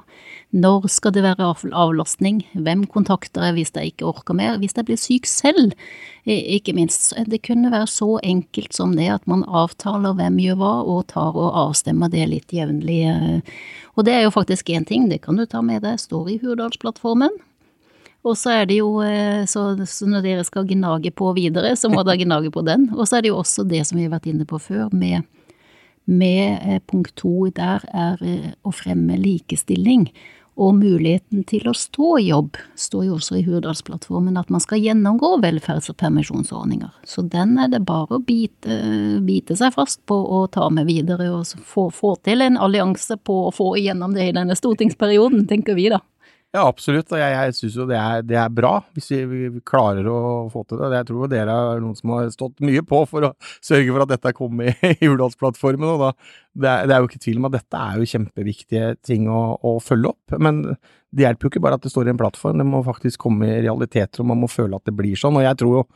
når 0.55 0.89
skal 0.89 1.13
det 1.13 1.23
være 1.25 1.51
avlastning, 1.75 2.41
hvem 2.53 2.85
kontakter 2.89 3.45
jeg 3.45 3.57
hvis 3.59 3.73
jeg 3.75 3.93
ikke 3.93 4.09
orker 4.09 4.37
mer, 4.37 4.57
hvis 4.57 4.73
jeg 4.75 4.87
blir 4.87 4.97
syk 4.97 5.29
selv, 5.29 5.73
ikke 6.25 6.73
minst. 6.73 7.13
Det 7.29 7.43
kunne 7.45 7.69
være 7.71 7.87
så 7.91 8.15
enkelt 8.23 8.73
som 8.73 8.95
det 8.97 9.11
at 9.13 9.27
man 9.29 9.45
avtaler 9.45 10.15
hvem 10.17 10.39
gjør 10.41 10.61
hva, 10.61 10.75
og 10.89 11.07
tar 11.13 11.37
og 11.37 11.53
avstemmer 11.67 12.09
det 12.09 12.29
litt 12.31 12.55
jevnlig. 12.55 13.43
Og 13.95 14.07
det 14.07 14.15
er 14.15 14.25
jo 14.25 14.33
faktisk 14.33 14.73
én 14.73 14.87
ting, 14.87 15.09
det 15.11 15.21
kan 15.21 15.37
du 15.37 15.45
ta 15.45 15.61
med 15.61 15.85
deg, 15.85 16.01
står 16.01 16.33
i 16.33 16.39
Hurdalsplattformen. 16.41 17.35
Og 18.25 18.33
så 18.39 18.55
er 18.59 18.69
det 18.69 18.79
jo, 18.79 18.89
eh, 19.05 19.45
så, 19.49 19.67
så, 19.85 20.07
når 20.09 20.25
dere 20.25 20.45
skal 20.47 20.65
gnage 20.69 21.13
på 21.13 21.29
videre, 21.37 21.75
så 21.77 21.91
må 21.93 22.01
dere 22.03 22.23
gnage 22.23 22.49
på 22.53 22.65
den. 22.65 22.89
Og 22.97 23.05
så 23.05 23.19
er 23.19 23.25
det 23.25 23.33
jo 23.33 23.41
også 23.43 23.67
det 23.69 23.83
som 23.85 23.99
vi 23.99 24.07
har 24.07 24.15
vært 24.15 24.29
inne 24.31 24.47
på 24.49 24.59
før, 24.61 24.87
med, 24.95 25.27
med 26.09 26.57
eh, 26.65 26.81
punkt 26.89 27.13
to 27.21 27.51
der 27.53 27.85
er 27.93 28.25
eh, 28.25 28.49
å 28.65 28.73
fremme 28.73 29.19
likestilling. 29.21 30.09
Og 30.55 30.71
muligheten 30.77 31.43
til 31.43 31.67
å 31.67 31.73
stå 31.75 32.13
i 32.21 32.29
jobb 32.29 32.55
står 32.79 33.01
jo 33.09 33.17
også 33.17 33.35
i 33.35 33.43
Hurdalsplattformen 33.43 34.39
at 34.39 34.49
man 34.53 34.63
skal 34.63 34.79
gjennomgå 34.79 35.33
velferds- 35.43 35.91
og 35.91 35.97
permisjonsordninger. 35.99 36.93
Så 37.03 37.25
den 37.27 37.57
er 37.59 37.67
det 37.73 37.81
bare 37.85 38.15
å 38.15 38.23
bite, 38.23 38.77
bite 39.27 39.57
seg 39.59 39.75
fast 39.75 39.99
på 40.07 40.15
og 40.15 40.53
ta 40.55 40.69
med 40.71 40.87
videre, 40.87 41.27
og 41.35 41.43
få, 41.67 41.89
få 41.91 42.15
til 42.23 42.45
en 42.45 42.55
allianse 42.55 43.19
på 43.27 43.41
å 43.49 43.53
få 43.53 43.73
igjennom 43.81 44.15
det 44.15 44.29
i 44.29 44.35
denne 44.39 44.55
stortingsperioden, 44.55 45.43
tenker 45.51 45.75
vi 45.75 45.91
da. 45.91 45.99
Ja, 46.55 46.63
absolutt. 46.69 47.11
Jeg, 47.11 47.33
jeg 47.35 47.55
syns 47.57 47.75
jo 47.75 47.85
det 47.89 47.97
er, 47.99 48.21
det 48.23 48.37
er, 48.39 48.51
bra, 48.53 48.77
hvis 48.95 49.09
vi, 49.11 49.23
vi, 49.27 49.61
klarer 49.65 50.07
å 50.07 50.19
få 50.53 50.61
til 50.69 50.79
det. 50.79 51.01
Jeg 51.01 51.07
tror 51.09 51.31
dere 51.31 51.55
er 51.73 51.81
noen 51.83 51.97
som 51.97 52.13
har 52.15 52.29
stått 52.31 52.63
mye 52.63 52.83
på 52.87 53.01
for 53.09 53.27
å 53.27 53.31
sørge 53.59 53.91
for 53.91 54.05
at 54.05 54.13
dette 54.13 54.31
kom 54.37 54.61
i, 54.63 54.71
i 54.93 55.09
Hurdalsplattformen. 55.09 55.97
Det, 55.99 56.69
er, 56.69 56.85
det, 56.87 56.95
er, 56.95 57.01
jo 57.01 57.09
ikke 57.09 57.23
tvil 57.25 57.41
om 57.41 57.49
at 57.49 57.57
dette 57.57 57.81
er 57.81 57.99
jo 57.99 58.07
kjempeviktige 58.13 58.91
ting 59.03 59.27
å, 59.27 59.41
å, 59.59 59.75
følge 59.83 60.13
opp. 60.13 60.37
Men 60.39 60.61
det 60.63 61.25
hjelper 61.25 61.47
jo 61.47 61.51
ikke 61.51 61.63
bare 61.65 61.79
at 61.79 61.87
det 61.87 61.91
står 61.91 62.07
i 62.07 62.13
en 62.13 62.21
plattform, 62.21 62.61
det 62.61 62.67
må 62.69 62.79
faktisk 62.85 63.25
komme 63.25 63.49
i 63.51 63.63
realiteter, 63.65 64.23
og 64.23 64.29
man 64.31 64.39
må 64.45 64.51
føle 64.51 64.79
at 64.79 64.87
det 64.87 64.95
blir 64.95 65.19
sånn. 65.19 65.35
Og 65.41 65.43
jeg 65.43 65.59
tror 65.59 65.79
jo, 65.81 65.87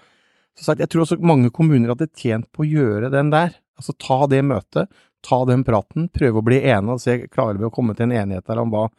sagt, 0.60 0.84
jeg 0.84 0.92
tror 0.92 1.06
også 1.06 1.22
mange 1.24 1.54
kommuner 1.56 1.94
hadde 1.94 2.10
tjent 2.20 2.50
på 2.52 2.66
å 2.66 2.68
gjøre 2.68 3.14
den 3.14 3.32
der. 3.32 3.56
Altså 3.80 3.96
ta 3.96 4.26
det 4.28 4.42
møtet, 4.44 4.92
ta 5.24 5.40
den 5.48 5.64
praten, 5.68 6.12
prøve 6.12 6.42
å 6.42 6.44
bli 6.44 6.60
enige 6.66 6.98
og 6.98 7.04
se 7.04 7.16
klarer 7.32 7.62
vi 7.62 7.70
å 7.70 7.72
komme 7.72 7.96
til 7.96 8.10
en 8.10 8.18
enighet 8.26 8.48
der 8.52 8.60
om 8.60 8.76
hva 8.76 8.90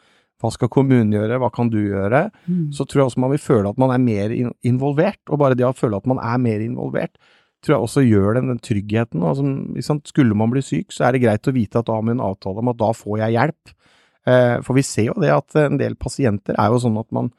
hva 0.41 0.51
skal 0.55 0.71
kommunen 0.73 1.13
gjøre, 1.13 1.39
hva 1.43 1.51
kan 1.53 1.69
du 1.73 1.79
gjøre? 1.83 2.29
Mm. 2.47 2.71
Så 2.77 2.87
tror 2.89 3.03
jeg 3.03 3.11
også 3.11 3.25
man 3.25 3.35
vil 3.35 3.43
føle 3.43 3.73
at 3.73 3.81
man 3.81 3.93
er 3.95 4.01
mer 4.03 4.33
involvert, 4.67 5.21
og 5.29 5.43
bare 5.43 5.59
det 5.59 5.67
å 5.69 5.77
føle 5.77 6.01
at 6.01 6.09
man 6.09 6.23
er 6.25 6.41
mer 6.41 6.65
involvert, 6.65 7.13
tror 7.61 7.77
jeg 7.77 7.87
også 7.87 8.05
gjør 8.07 8.39
den, 8.39 8.49
den 8.55 8.63
tryggheten. 8.65 9.25
Altså, 9.27 9.99
skulle 10.09 10.37
man 10.39 10.53
bli 10.53 10.63
syk, 10.65 10.95
så 10.97 11.07
er 11.07 11.15
det 11.15 11.25
greit 11.27 11.51
å 11.51 11.55
vite 11.57 11.83
at 11.83 11.91
da 11.91 11.99
har 11.99 12.07
vi 12.07 12.15
en 12.15 12.25
avtale 12.25 12.65
om 12.65 12.73
at 12.73 12.81
da 12.81 12.91
får 12.97 13.21
jeg 13.21 13.37
hjelp. 13.37 13.75
Eh, 14.29 14.57
for 14.65 14.77
vi 14.77 14.85
ser 14.85 15.11
jo 15.11 15.17
det 15.21 15.33
at 15.35 15.57
en 15.61 15.81
del 15.81 15.97
pasienter 16.01 16.57
er 16.57 16.73
jo 16.73 16.81
sånn 16.81 16.99
at 17.01 17.09
man 17.17 17.31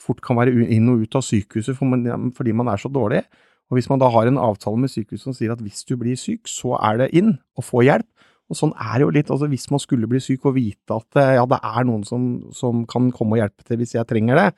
fort 0.00 0.20
kan 0.24 0.38
være 0.40 0.68
inn 0.72 0.88
og 0.92 1.04
ut 1.04 1.16
av 1.18 1.24
sykehuset 1.24 1.76
fordi 1.76 2.54
man 2.56 2.72
er 2.72 2.80
så 2.80 2.92
dårlig. 2.92 3.24
Og 3.70 3.78
hvis 3.78 3.88
man 3.90 4.00
da 4.02 4.08
har 4.10 4.26
en 4.26 4.40
avtale 4.40 4.80
med 4.80 4.90
sykehuset 4.90 5.28
som 5.28 5.36
sier 5.36 5.52
at 5.54 5.60
hvis 5.62 5.84
du 5.86 5.94
blir 6.00 6.18
syk, 6.18 6.48
så 6.50 6.74
er 6.80 7.04
det 7.04 7.12
inn 7.16 7.36
og 7.56 7.66
få 7.66 7.84
hjelp, 7.86 8.08
og 8.50 8.58
sånn 8.58 8.72
er 8.74 8.98
det 8.98 9.06
jo 9.06 9.14
litt. 9.14 9.30
altså 9.30 9.48
Hvis 9.50 9.68
man 9.70 9.82
skulle 9.82 10.08
bli 10.10 10.20
syk 10.22 10.48
og 10.50 10.56
vite 10.58 10.96
at 10.96 11.20
eh, 11.22 11.36
ja, 11.38 11.46
det 11.48 11.60
er 11.62 11.86
noen 11.86 12.02
som, 12.06 12.26
som, 12.56 12.84
kan 12.90 13.12
komme 13.14 13.36
og 13.36 13.44
hjelpe 13.44 13.66
til 13.66 13.78
hvis 13.80 13.94
jeg 13.94 14.08
trenger 14.10 14.40
det, 14.40 14.48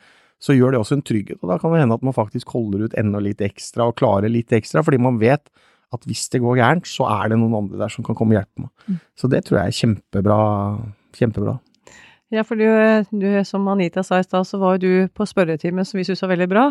så 0.42 0.56
gjør 0.56 0.74
det 0.74 0.80
også 0.80 0.98
en 0.98 1.04
trygghet. 1.06 1.38
Og 1.42 1.52
da 1.52 1.58
kan 1.60 1.74
det 1.74 1.82
hende 1.84 1.98
at 1.98 2.06
man 2.06 2.16
faktisk 2.16 2.54
holder 2.56 2.88
ut 2.88 2.96
enda 2.98 3.20
litt 3.22 3.44
ekstra 3.44 3.90
og 3.90 3.98
klarer 4.00 4.32
litt 4.32 4.52
ekstra, 4.56 4.82
fordi 4.82 4.98
man 5.02 5.20
vet 5.22 5.52
at 5.92 6.08
hvis 6.08 6.24
det 6.32 6.40
går 6.42 6.56
gærent, 6.56 6.88
så 6.88 7.04
er 7.20 7.30
det 7.30 7.38
noen 7.38 7.58
andre 7.60 7.82
der 7.84 7.92
som 7.92 8.04
kan 8.06 8.16
komme 8.16 8.34
og 8.34 8.40
hjelpe 8.40 8.64
meg. 8.64 8.72
Mm. 8.88 8.98
Så 9.20 9.28
det 9.30 9.42
tror 9.44 9.60
jeg 9.60 9.70
er 9.70 9.78
kjempebra. 9.82 10.38
Kjempebra. 11.18 11.58
Ja, 12.32 12.46
for 12.48 12.56
du, 12.56 12.64
du, 13.12 13.28
som 13.44 13.66
Anita 13.68 14.00
sa 14.00 14.22
i 14.22 14.24
stad, 14.24 14.48
så 14.48 14.56
var 14.56 14.78
jo 14.78 14.88
du 14.88 15.12
på 15.12 15.26
spørretimen 15.28 15.84
som 15.84 16.00
vi 16.00 16.06
syntes 16.08 16.24
var 16.24 16.32
veldig 16.32 16.48
bra. 16.48 16.62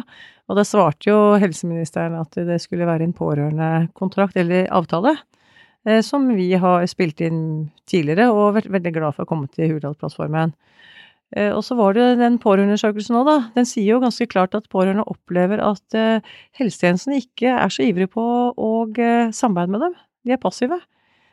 Og 0.49 0.57
da 0.57 0.65
svarte 0.65 1.11
jo 1.11 1.19
helseministeren 1.37 2.17
at 2.17 2.33
det 2.49 2.57
skulle 2.63 2.89
være 2.89 3.05
en 3.05 3.13
pårørendekontrakt 3.13 4.41
eller 4.41 4.65
avtale. 4.73 5.13
Eh, 5.87 6.01
som 6.05 6.27
vi 6.35 6.53
har 6.53 6.85
spilt 6.85 7.21
inn 7.25 7.71
tidligere, 7.89 8.29
og 8.29 8.57
vært 8.59 8.69
veldig 8.73 8.93
glad 8.93 9.15
for 9.15 9.25
å 9.25 9.29
komme 9.31 9.49
til 9.49 9.73
Hurdalsplattformen. 9.73 10.53
Eh, 11.35 11.49
og 11.55 11.63
så 11.65 11.77
var 11.79 11.95
det 11.97 12.19
den 12.19 12.37
pårørendeundersøkelsen 12.43 13.17
òg, 13.17 13.29
da. 13.29 13.37
Den 13.55 13.65
sier 13.65 13.95
jo 13.95 14.01
ganske 14.03 14.27
klart 14.29 14.53
at 14.57 14.69
pårørende 14.69 15.07
opplever 15.09 15.63
at 15.65 15.97
eh, 15.97 16.27
helsetjenesten 16.59 17.17
ikke 17.17 17.55
er 17.55 17.73
så 17.73 17.87
ivrig 17.87 18.11
på 18.13 18.25
å 18.53 18.71
samarbeide 19.33 19.73
med 19.73 19.85
dem. 19.87 19.95
De 20.27 20.35
er 20.35 20.41
passive. 20.41 20.77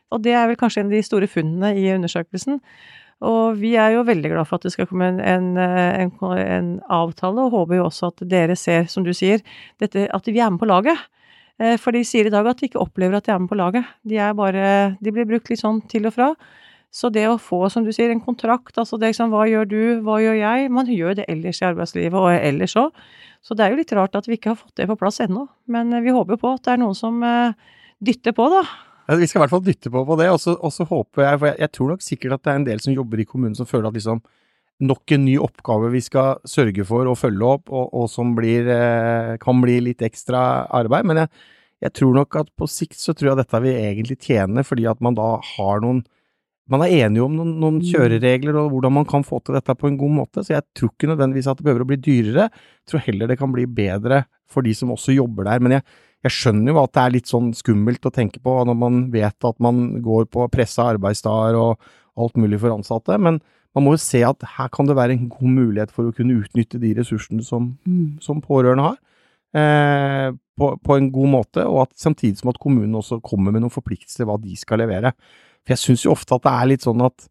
Og 0.09 0.23
det 0.25 0.33
er 0.33 0.49
vel 0.49 0.57
kanskje 0.57 0.81
en 0.81 0.89
av 0.89 0.97
de 0.97 1.05
store 1.05 1.29
funnene 1.29 1.75
i 1.77 1.91
undersøkelsen. 1.93 2.63
Og 3.29 3.59
vi 3.59 3.75
er 3.77 3.99
jo 3.99 4.07
veldig 4.07 4.31
glad 4.31 4.49
for 4.49 4.57
at 4.57 4.65
det 4.65 4.73
skal 4.73 4.87
komme 4.89 5.11
en, 5.11 5.19
en, 5.21 5.49
en, 5.59 6.13
en 6.39 6.69
avtale, 6.89 7.45
og 7.45 7.53
håper 7.53 7.81
jo 7.81 7.89
også 7.91 8.13
at 8.15 8.23
dere 8.31 8.57
ser, 8.57 8.87
som 8.89 9.05
du 9.05 9.11
sier, 9.13 9.43
dette, 9.83 10.07
at 10.15 10.31
vi 10.31 10.39
er 10.39 10.55
med 10.55 10.63
på 10.63 10.71
laget. 10.71 11.03
Eh, 11.59 11.77
for 11.81 11.95
de 11.95 12.05
sier 12.07 12.29
i 12.29 12.33
dag 12.33 12.47
at 12.47 12.61
de 12.61 12.69
ikke 12.69 12.81
opplever 12.81 13.19
at 13.19 13.27
de 13.27 13.35
er 13.35 13.43
med 13.43 13.51
på 13.51 13.59
laget. 13.59 13.87
De 14.07 14.19
bare 14.39 14.97
De 15.03 15.13
blir 15.13 15.27
brukt 15.27 15.51
litt 15.51 15.63
sånn 15.63 15.83
til 15.91 16.07
og 16.07 16.15
fra. 16.15 16.33
Så 16.89 17.11
det 17.13 17.27
å 17.29 17.37
få, 17.37 17.67
som 17.69 17.85
du 17.85 17.93
sier, 17.93 18.09
en 18.09 18.23
kontrakt, 18.25 18.79
altså 18.81 18.97
det 18.97 19.11
liksom 19.11 19.33
hva 19.35 19.45
gjør 19.45 19.67
du, 19.69 19.81
hva 20.07 20.17
gjør 20.23 20.39
jeg? 20.39 20.71
Man 20.73 20.89
gjør 20.89 21.19
det 21.19 21.27
ellers 21.29 21.61
i 21.61 21.67
arbeidslivet 21.69 22.17
og 22.17 22.31
ellers 22.33 22.77
òg. 22.81 22.95
Så 23.45 23.55
det 23.55 23.67
er 23.67 23.75
jo 23.75 23.81
litt 23.83 23.93
rart 23.93 24.17
at 24.17 24.27
vi 24.27 24.39
ikke 24.39 24.55
har 24.55 24.59
fått 24.59 24.81
det 24.81 24.89
på 24.89 24.97
plass 24.97 25.21
ennå. 25.21 25.45
Men 25.69 25.93
eh, 25.93 26.05
vi 26.05 26.15
håper 26.17 26.41
på 26.41 26.55
at 26.57 26.65
det 26.65 26.75
er 26.75 26.81
noen 26.81 26.97
som 26.97 27.21
eh, 27.27 27.53
dytter 28.01 28.33
på, 28.37 28.49
da. 28.55 28.65
Ja, 29.09 29.17
vi 29.17 29.29
skal 29.29 29.41
i 29.41 29.43
hvert 29.45 29.55
fall 29.57 29.65
dytte 29.65 29.93
på 29.93 30.03
på 30.05 30.17
det, 30.21 30.29
og 30.29 30.41
så 30.73 30.85
håper 30.85 31.25
jeg, 31.25 31.39
for 31.41 31.49
jeg, 31.49 31.57
jeg, 31.63 31.73
tror 31.73 31.93
nok 31.93 32.03
sikkert 32.05 32.35
at 32.37 32.43
det 32.45 32.51
er 32.53 32.59
en 32.61 32.67
del 32.67 32.83
som 32.85 32.93
jobber 32.93 33.23
i 33.23 33.29
kommunen 33.29 33.57
som 33.57 33.69
føler 33.69 33.89
at 33.89 33.97
liksom 33.97 34.21
nok 34.79 35.13
en 35.15 35.25
ny 35.27 35.37
oppgave 35.43 35.91
vi 35.93 36.01
skal 36.05 36.39
sørge 36.47 36.85
for 36.87 37.09
å 37.11 37.17
følge 37.19 37.47
opp, 37.57 37.71
og, 37.73 37.89
og 37.99 38.07
som 38.11 38.35
blir, 38.37 38.69
eh, 38.71 39.35
kan 39.43 39.63
bli 39.63 39.79
litt 39.89 40.05
ekstra 40.07 40.69
arbeid. 40.75 41.09
Men 41.09 41.25
jeg, 41.25 41.33
jeg, 41.87 41.95
tror 41.99 42.15
nok 42.21 42.39
at 42.43 42.53
på 42.59 42.69
sikt 42.71 43.01
så 43.01 43.15
tror 43.17 43.33
jeg 43.33 43.41
dette 43.43 43.63
vil 43.65 43.81
egentlig 43.81 44.19
tjene, 44.23 44.65
fordi 44.67 44.87
at 44.91 45.03
man 45.05 45.19
da 45.19 45.35
har 45.57 45.85
noen 45.85 46.05
Man 46.69 46.83
er 46.85 47.07
enige 47.07 47.23
om 47.25 47.33
noen, 47.33 47.55
noen 47.63 47.77
mm. 47.79 47.85
kjøreregler 47.89 48.57
og 48.61 48.67
hvordan 48.75 48.93
man 48.93 49.07
kan 49.09 49.23
få 49.25 49.39
til 49.41 49.55
dette 49.57 49.73
på 49.73 49.89
en 49.89 49.95
god 49.97 50.11
måte. 50.13 50.43
Så 50.45 50.53
jeg 50.53 50.67
tror 50.77 50.91
ikke 50.91 51.09
nødvendigvis 51.09 51.47
at 51.49 51.57
det 51.57 51.65
behøver 51.65 51.81
å 51.81 51.87
bli 51.89 51.97
dyrere. 51.97 52.45
Jeg 52.53 52.91
tror 52.91 53.03
heller 53.07 53.31
det 53.31 53.39
kan 53.41 53.55
bli 53.55 53.65
bedre 53.65 54.19
for 54.53 54.67
de 54.67 54.75
som 54.77 54.93
også 54.93 55.15
jobber 55.15 55.49
der. 55.49 55.63
Men 55.65 55.79
jeg, 55.79 55.87
jeg 56.29 56.35
skjønner 56.37 56.75
jo 56.75 56.83
at 56.83 56.93
det 56.93 57.07
er 57.07 57.15
litt 57.15 57.33
sånn 57.33 57.49
skummelt 57.57 58.05
å 58.05 58.13
tenke 58.13 58.45
på 58.45 58.59
når 58.69 58.77
man 58.85 59.01
vet 59.17 59.49
at 59.49 59.65
man 59.65 59.81
går 60.05 60.29
på 60.29 60.45
pressa 60.53 60.91
arbeidsdager 60.93 61.57
og 61.57 61.89
alt 62.21 62.37
mulig 62.37 62.61
for 62.61 62.77
ansatte. 62.77 63.17
men 63.17 63.41
man 63.79 63.87
må 63.87 63.95
jo 63.95 64.03
se 64.03 64.25
at 64.27 64.43
her 64.57 64.71
kan 64.75 64.89
det 64.89 64.97
være 64.99 65.15
en 65.15 65.29
god 65.31 65.55
mulighet 65.55 65.95
for 65.95 66.09
å 66.09 66.15
kunne 66.15 66.41
utnytte 66.43 66.81
de 66.83 66.91
ressursene 66.99 67.45
som, 67.47 67.73
mm. 67.87 68.19
som 68.25 68.43
pårørende 68.43 68.91
har, 68.91 68.99
eh, 69.55 70.29
på, 70.59 70.73
på, 70.83 70.97
en 70.97 71.11
god 71.15 71.33
måte, 71.37 71.65
og 71.65 71.85
at 71.87 71.95
samtidig 72.03 72.41
som 72.41 72.51
at 72.51 72.59
kommunen 72.59 72.99
også 72.99 73.21
kommer 73.23 73.55
med 73.55 73.63
noen 73.63 73.75
forpliktelser 73.75 74.27
hva 74.27 74.39
de 74.43 74.57
skal 74.59 74.83
levere. 74.83 75.15
For 75.63 75.77
jeg 75.77 75.85
syns 75.85 76.07
jo 76.07 76.15
ofte 76.15 76.35
at 76.35 76.47
det 76.47 76.55
er 76.55 76.71
litt 76.73 76.87
sånn 76.87 77.05
at 77.07 77.29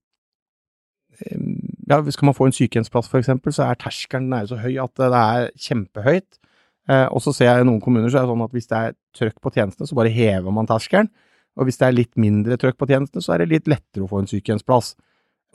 eh, 1.20 1.46
ja, 1.88 2.02
Skal 2.12 2.30
man 2.30 2.36
få 2.38 2.50
en 2.50 2.56
sykehjemsplass 2.56 3.12
for 3.12 3.20
eksempel, 3.22 3.56
så 3.56 3.68
er 3.68 3.80
terskelen 3.82 4.34
er 4.36 4.48
så 4.50 4.60
høy 4.62 4.76
at 4.84 4.96
det 5.00 5.12
er 5.12 5.50
kjempehøyt. 5.68 6.40
Eh, 6.88 7.08
og 7.12 7.24
så 7.24 7.36
ser 7.36 7.52
jeg 7.52 7.66
i 7.66 7.68
noen 7.68 7.84
kommuner 7.84 8.12
så 8.12 8.22
er 8.22 8.28
det 8.28 8.32
sånn 8.32 8.48
at 8.48 8.56
hvis 8.56 8.70
det 8.72 8.80
er 8.80 8.98
trøkk 9.20 9.42
på 9.44 9.52
tjenestene, 9.56 9.90
så 9.90 9.98
bare 10.00 10.14
hever 10.14 10.56
man 10.56 10.70
terskelen. 10.70 11.12
Og 11.58 11.68
hvis 11.68 11.80
det 11.82 11.88
er 11.88 11.96
litt 11.96 12.14
mindre 12.20 12.56
trøkk 12.60 12.78
på 12.80 12.88
tjenestene, 12.88 13.24
så 13.24 13.34
er 13.34 13.44
det 13.44 13.52
litt 13.56 13.70
lettere 13.72 14.06
å 14.06 14.12
få 14.12 14.22
en 14.22 14.30
sykehjemsplass. 14.30 14.94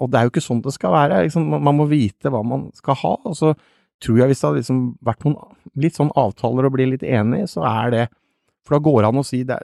Og 0.02 0.10
det 0.10 0.18
er 0.18 0.26
jo 0.26 0.32
ikke 0.32 0.44
sånn 0.44 0.62
det 0.64 0.74
skal 0.74 0.94
være. 0.94 1.22
Liksom, 1.28 1.46
man 1.62 1.78
må 1.78 1.86
vite 1.90 2.32
hva 2.32 2.42
man 2.46 2.66
skal 2.76 2.98
ha. 3.02 3.14
Og 3.28 3.38
så 3.38 3.52
tror 4.02 4.18
jeg 4.18 4.32
hvis 4.32 4.42
det 4.42 4.48
hadde 4.48 4.62
liksom 4.62 4.82
vært 5.06 5.26
noen 5.26 5.38
litt 5.82 5.98
sånn 5.98 6.12
avtaler 6.18 6.66
og 6.66 6.74
bli 6.74 6.88
litt 6.94 7.06
enig, 7.06 7.44
så 7.52 7.64
er 7.68 7.94
det 7.94 8.04
For 8.62 8.76
da 8.76 8.84
går 8.86 9.00
det 9.02 9.08
an 9.08 9.18
å 9.18 9.26
si 9.26 9.40
det, 9.42 9.56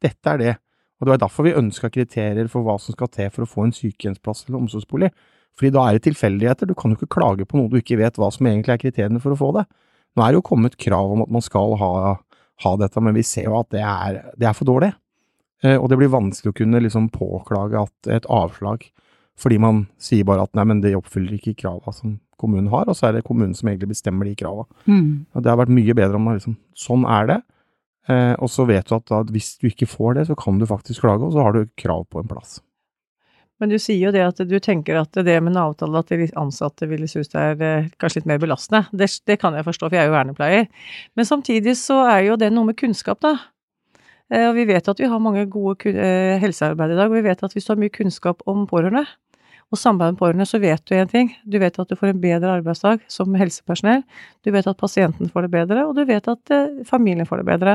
dette 0.00 0.32
er 0.32 0.38
det. 0.40 0.52
Og 0.98 1.06
det 1.06 1.12
var 1.12 1.18
derfor 1.20 1.44
vi 1.44 1.58
ønska 1.58 1.90
kriterier 1.92 2.48
for 2.48 2.64
hva 2.64 2.78
som 2.80 2.94
skal 2.96 3.10
til 3.12 3.28
for 3.34 3.44
å 3.44 3.48
få 3.50 3.66
en 3.66 3.74
sykehjemsplass 3.76 4.46
eller 4.46 4.62
omsorgsbolig. 4.62 5.10
Fordi 5.58 5.72
da 5.74 5.82
er 5.84 5.98
det 5.98 6.06
tilfeldigheter. 6.06 6.70
Du 6.70 6.72
kan 6.78 6.94
jo 6.94 6.96
ikke 6.96 7.10
klage 7.18 7.44
på 7.44 7.58
noe 7.58 7.68
du 7.68 7.76
ikke 7.80 7.98
vet 8.00 8.16
hva 8.16 8.30
som 8.32 8.48
egentlig 8.48 8.72
er 8.72 8.80
kriteriene 8.80 9.20
for 9.20 9.34
å 9.34 9.38
få 9.38 9.50
det. 9.58 9.66
Nå 10.16 10.24
er 10.24 10.32
det 10.32 10.40
jo 10.40 10.46
kommet 10.48 10.78
krav 10.80 11.12
om 11.12 11.26
at 11.26 11.34
man 11.34 11.44
skal 11.44 11.76
ha, 11.80 11.92
ha 12.64 12.72
dette, 12.80 13.02
men 13.04 13.18
vi 13.18 13.26
ser 13.26 13.50
jo 13.50 13.58
at 13.60 13.68
det 13.74 13.84
er, 13.84 14.22
det 14.40 14.48
er 14.48 14.56
for 14.56 14.70
dårlig. 14.70 14.94
Eh, 15.62 15.76
og 15.76 15.90
det 15.90 15.98
blir 16.00 16.14
vanskelig 16.14 16.54
å 16.54 16.58
kunne 16.62 16.82
liksom 16.82 17.10
påklage 17.14 17.84
et 18.14 18.26
avslag 18.32 18.88
fordi 19.38 19.58
man 19.62 19.84
sier 20.02 20.26
bare 20.26 20.46
at 20.46 20.54
nei, 20.58 20.64
men 20.66 20.82
det 20.82 20.96
oppfyller 20.98 21.36
ikke 21.38 21.56
krava 21.62 21.94
som 21.94 22.18
kommunen 22.38 22.70
har, 22.72 22.88
og 22.88 22.96
så 22.96 23.08
er 23.08 23.18
det 23.18 23.26
kommunen 23.26 23.54
som 23.56 23.70
egentlig 23.70 23.92
bestemmer 23.92 24.28
de 24.28 24.36
krava. 24.38 24.64
Mm. 24.86 25.26
Det 25.34 25.50
har 25.50 25.58
vært 25.60 25.74
mye 25.74 25.96
bedre 25.98 26.18
om 26.18 26.28
man 26.28 26.38
liksom 26.38 26.58
Sånn 26.78 27.06
er 27.10 27.26
det. 27.30 27.38
Eh, 28.08 28.34
og 28.40 28.48
så 28.50 28.64
vet 28.68 28.88
du 28.88 28.94
at 28.96 29.10
da, 29.10 29.20
hvis 29.34 29.56
du 29.60 29.68
ikke 29.68 29.88
får 29.90 30.16
det, 30.16 30.24
så 30.30 30.36
kan 30.38 30.60
du 30.60 30.66
faktisk 30.68 31.04
klage, 31.04 31.26
og 31.26 31.34
så 31.34 31.44
har 31.44 31.56
du 31.56 31.68
krav 31.80 32.06
på 32.08 32.22
en 32.22 32.30
plass. 32.30 32.60
Men 33.58 33.72
du 33.72 33.76
sier 33.82 33.98
jo 34.06 34.14
det 34.14 34.22
at 34.22 34.40
du 34.46 34.54
tenker 34.62 35.00
at 35.00 35.18
det 35.26 35.34
med 35.42 35.50
en 35.50 35.64
avtale 35.64 35.98
at 35.98 36.12
de 36.14 36.28
ansatte 36.38 36.86
ville 36.86 37.08
synes 37.10 37.32
det 37.32 37.42
er 37.42 37.64
eh, 37.66 37.92
kanskje 37.98 38.22
litt 38.22 38.30
mer 38.30 38.40
belastende. 38.42 38.86
Det, 38.94 39.10
det, 39.26 39.40
kan 39.42 39.56
jeg 39.58 39.66
forstå, 39.66 39.88
for 39.90 39.98
jeg 39.98 40.06
er 40.06 40.12
jo 40.12 40.14
vernepleier. 40.14 40.68
Men 41.18 41.28
samtidig 41.28 41.74
så 41.80 42.00
er 42.06 42.28
jo 42.30 42.38
det 42.40 42.52
noe 42.54 42.70
med 42.70 42.78
kunnskap, 42.78 43.20
da. 43.26 43.34
Eh, 44.30 44.46
og 44.46 44.54
vi 44.56 44.68
vet 44.70 44.88
at 44.88 45.02
vi 45.02 45.10
har 45.10 45.24
mange 45.24 45.44
gode 45.50 45.90
helsearbeid 46.40 46.94
i 46.94 47.00
dag, 47.00 47.10
og 47.10 47.18
vi 47.18 47.26
vet 47.26 47.42
at 47.44 47.56
hvis 47.56 47.66
du 47.66 47.74
har 47.74 47.82
mye 47.82 47.92
kunnskap 47.92 48.46
om 48.48 48.62
pårørende, 48.70 49.04
og 49.68 49.76
samarbeid 49.76 50.14
med 50.14 50.20
pårørende, 50.22 50.46
så 50.48 50.60
vet 50.62 50.80
du 50.88 50.94
én 50.96 51.10
ting. 51.10 51.30
Du 51.44 51.58
vet 51.60 51.76
at 51.78 51.90
du 51.90 51.96
får 51.98 52.14
en 52.14 52.20
bedre 52.22 52.54
arbeidsdag 52.56 53.02
som 53.12 53.34
helsepersonell. 53.36 54.00
Du 54.44 54.50
vet 54.54 54.66
at 54.66 54.78
pasienten 54.80 55.28
får 55.28 55.44
det 55.44 55.50
bedre, 55.52 55.84
og 55.84 55.96
du 55.98 56.06
vet 56.08 56.28
at 56.32 56.52
eh, 56.54 56.78
familien 56.88 57.28
får 57.28 57.42
det 57.42 57.48
bedre. 57.50 57.74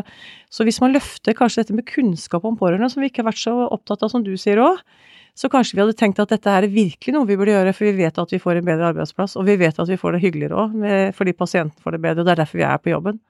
Så 0.49 0.65
hvis 0.65 0.81
man 0.81 0.95
løfter 0.95 1.37
kanskje 1.37 1.61
dette 1.61 1.77
med 1.77 1.85
kunnskap 1.85 2.45
om 2.49 2.57
pårørende, 2.57 2.89
som 2.89 3.03
vi 3.03 3.11
ikke 3.11 3.21
har 3.21 3.29
vært 3.29 3.43
så 3.43 3.53
opptatt 3.67 4.05
av 4.05 4.13
som 4.13 4.25
du 4.25 4.33
sier 4.41 4.61
òg, 4.63 4.81
så 5.37 5.49
kanskje 5.49 5.77
vi 5.77 5.83
hadde 5.83 5.97
tenkt 5.97 6.21
at 6.21 6.33
dette 6.33 6.49
er 6.49 6.69
virkelig 6.69 7.13
noe 7.13 7.29
vi 7.29 7.37
burde 7.37 7.53
gjøre, 7.53 7.73
for 7.77 7.89
vi 7.89 7.93
vet 8.01 8.17
at 8.21 8.33
vi 8.33 8.41
får 8.41 8.59
en 8.59 8.67
bedre 8.67 8.89
arbeidsplass, 8.93 9.37
og 9.37 9.45
vi 9.49 9.57
vet 9.61 9.77
at 9.81 9.89
vi 9.89 9.97
får 9.97 10.17
det 10.17 10.23
hyggeligere 10.25 10.65
òg, 10.65 11.13
fordi 11.17 11.33
pasienten 11.37 11.77
får 11.81 11.97
det 11.97 12.03
bedre, 12.05 12.21
og 12.21 12.29
det 12.29 12.35
er 12.35 12.41
derfor 12.43 12.61
vi 12.61 12.67
er 12.69 12.81
på 12.81 12.93
jobben. 12.93 13.21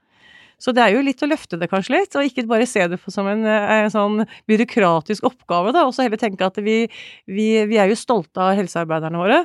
Så 0.62 0.72
det 0.76 0.84
er 0.84 0.95
jo 0.95 1.04
litt 1.04 1.22
å 1.24 1.30
løfte 1.30 1.60
det 1.60 1.70
kanskje 1.72 1.97
litt, 1.97 2.16
og 2.16 2.28
ikke 2.28 2.45
bare 2.49 2.68
se 2.70 2.86
det 2.91 2.99
som 3.12 3.28
en, 3.30 3.43
en 3.45 3.91
sånn 3.93 4.24
byråkratisk 4.49 5.28
oppgave, 5.28 5.74
da, 5.76 5.86
og 5.88 5.95
så 5.95 6.06
heller 6.06 6.22
tenke 6.22 6.47
at 6.47 6.60
vi, 6.64 6.84
vi, 7.28 7.47
vi, 7.70 7.80
er 7.82 7.91
jo 7.91 7.99
stolte 7.99 8.43
av 8.43 8.56
helsearbeiderne 8.60 9.20
våre, 9.20 9.43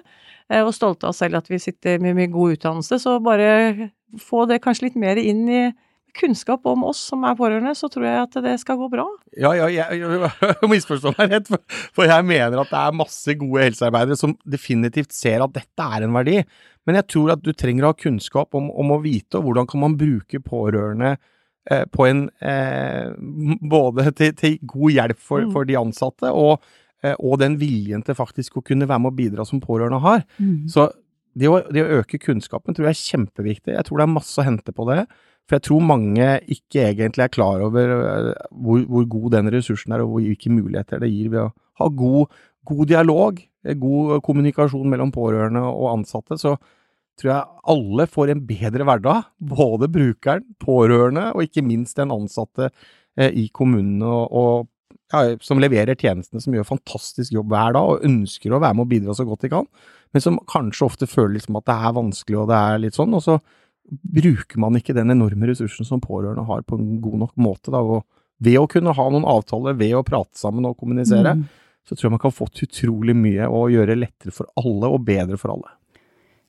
eh, 0.52 0.62
og 0.62 0.74
stolte 0.76 1.10
av 1.10 1.16
selv 1.16 1.40
at 1.40 1.50
vi 1.50 1.60
sitter 1.62 1.98
med, 2.02 2.16
mye 2.18 2.32
god 2.32 2.58
utdannelse, 2.58 3.00
så 3.02 3.18
bare 3.24 3.90
få 4.22 4.46
det 4.48 4.62
kanskje 4.64 4.88
litt 4.88 4.98
mer 5.00 5.20
inn 5.20 5.44
i 5.48 5.66
kunnskap 6.18 6.66
om 6.66 6.86
oss 6.88 7.00
som 7.10 7.24
er 7.28 7.36
pårørende, 7.38 7.74
så 7.78 7.88
tror 7.92 8.06
jeg 8.08 8.22
at 8.22 8.38
det 8.44 8.54
skal 8.62 8.78
gå 8.80 8.88
bra. 8.92 9.04
Ja, 9.38 9.52
ja, 9.56 9.68
jeg, 9.70 10.00
jeg 10.00 10.70
misforstå 10.72 11.14
meg 11.18 11.36
rett, 11.36 11.52
for 11.94 12.08
jeg 12.08 12.26
mener 12.26 12.62
at 12.62 12.72
det 12.72 12.80
er 12.80 12.96
masse 12.96 13.36
gode 13.38 13.68
helsearbeidere 13.68 14.18
som 14.18 14.34
definitivt 14.48 15.14
ser 15.14 15.44
at 15.44 15.54
dette 15.54 15.88
er 15.98 16.06
en 16.06 16.16
verdi. 16.16 16.40
Men 16.88 17.02
jeg 17.02 17.10
tror 17.12 17.34
at 17.34 17.42
du 17.44 17.52
trenger 17.52 17.84
å 17.84 17.92
ha 17.92 17.98
kunnskap 17.98 18.56
om, 18.56 18.70
om 18.72 18.94
å 18.94 19.02
vite 19.04 19.42
hvordan 19.44 19.68
kan 19.68 19.82
man 19.84 19.96
bruke 20.00 20.40
pårørende 20.40 21.14
eh, 21.68 21.84
på 21.92 22.06
en 22.08 22.22
eh, 22.40 23.12
Både 23.68 24.08
til, 24.16 24.32
til, 24.38 24.56
god 24.64 24.94
hjelp 24.96 25.20
for, 25.20 25.44
mm. 25.44 25.52
for 25.52 25.68
de 25.68 25.76
ansatte, 25.76 26.32
og, 26.32 26.64
eh, 27.04 27.12
og, 27.18 27.36
den 27.42 27.58
viljen 27.60 28.04
til 28.06 28.16
faktisk 28.16 28.56
å 28.56 28.64
kunne 28.64 28.88
være 28.88 29.04
med 29.04 29.12
å 29.12 29.18
bidra 29.18 29.46
som 29.48 29.60
pårørende 29.60 30.00
har. 30.06 30.24
Mm. 30.40 30.64
Så 30.72 30.88
det 31.38 31.50
å, 31.50 31.60
det 31.68 31.84
å, 31.84 32.00
øke 32.00 32.20
kunnskapen 32.22 32.74
tror 32.74 32.88
jeg 32.88 32.96
er 32.96 33.02
kjempeviktig. 33.12 33.74
Jeg 33.76 33.86
tror 33.86 34.00
det 34.00 34.06
er 34.08 34.14
masse 34.16 34.40
å 34.40 34.46
hente 34.46 34.74
på 34.74 34.88
det. 34.88 35.02
For 35.48 35.56
jeg 35.56 35.64
tror 35.64 35.84
mange 35.84 36.26
ikke 36.52 36.88
egentlig 36.90 37.24
er 37.24 37.32
klar 37.32 37.62
over 37.64 37.92
eh, 37.96 38.32
hvor, 38.52 38.82
hvor 38.88 39.06
god 39.08 39.36
den 39.38 39.52
ressursen 39.54 39.94
er, 39.96 40.04
og 40.04 40.18
hvilke 40.18 40.52
muligheter 40.52 41.00
det 41.04 41.12
gir 41.12 41.30
ved 41.32 41.44
å 41.46 41.52
ha 41.80 41.88
god, 42.00 42.34
god 42.68 42.90
dialog, 42.90 43.40
eh, 43.64 43.78
god 43.78 44.18
kommunikasjon 44.26 44.90
mellom 44.92 45.12
pårørende 45.14 45.62
og 45.68 45.92
ansatte. 45.94 46.36
Så 46.40 46.56
tror 47.18 47.32
jeg 47.32 47.68
alle 47.74 48.06
får 48.10 48.32
en 48.32 48.42
bedre 48.46 48.86
hverdag. 48.88 49.28
Både 49.52 49.90
brukeren, 49.92 50.46
pårørende 50.62 51.30
og 51.34 51.44
ikke 51.44 51.64
minst 51.66 51.98
den 51.98 52.14
ansatte 52.14 52.70
eh, 53.18 53.30
i 53.30 53.48
kommunene 53.54 54.06
og, 54.06 54.32
og 54.32 54.68
ja, 55.12 55.36
som 55.40 55.60
leverer 55.62 55.96
tjenestene, 55.96 56.42
som 56.44 56.54
gjør 56.54 56.68
fantastisk 56.68 57.32
jobb 57.32 57.52
hver 57.52 57.76
dag 57.76 57.94
og 57.94 58.04
ønsker 58.04 58.52
å 58.52 58.60
være 58.60 58.76
med 58.76 58.84
og 58.84 58.90
bidra 58.90 59.16
så 59.16 59.24
godt 59.28 59.46
de 59.46 59.52
kan, 59.54 59.68
men 60.12 60.24
som 60.24 60.36
kanskje 60.48 60.84
ofte 60.84 61.08
føler 61.08 61.38
liksom 61.38 61.56
at 61.60 61.68
det 61.68 61.76
er 61.88 61.96
vanskelig 61.96 62.42
og 62.42 62.50
det 62.50 62.58
er 62.58 62.82
litt 62.82 62.98
sånn. 62.98 63.16
og 63.16 63.24
så 63.24 63.38
bruker 63.88 64.60
man 64.60 64.76
ikke 64.76 64.96
den 64.96 65.14
enorme 65.14 65.48
ressursen 65.48 65.88
som 65.88 66.02
pårørende 66.04 66.44
har 66.44 66.64
på 66.68 66.76
en 66.76 66.98
god 67.00 67.22
nok 67.24 67.34
måte. 67.40 67.72
Da, 67.72 67.80
og 67.80 68.04
ved 68.44 68.58
å 68.60 68.68
kunne 68.70 68.94
ha 68.94 69.08
noen 69.08 69.26
avtaler, 69.28 69.78
ved 69.78 69.96
å 69.96 70.04
prate 70.06 70.36
sammen 70.38 70.68
og 70.68 70.76
kommunisere, 70.78 71.34
mm. 71.38 71.46
så 71.88 71.96
tror 71.96 72.08
jeg 72.08 72.16
man 72.18 72.22
kan 72.26 72.34
få 72.34 72.50
til 72.52 72.68
utrolig 72.68 73.16
mye 73.16 73.48
og 73.48 73.72
gjøre 73.72 73.96
lettere 73.96 74.34
for 74.34 74.50
alle 74.60 74.92
og 74.92 75.06
bedre 75.08 75.40
for 75.40 75.56
alle. 75.56 75.72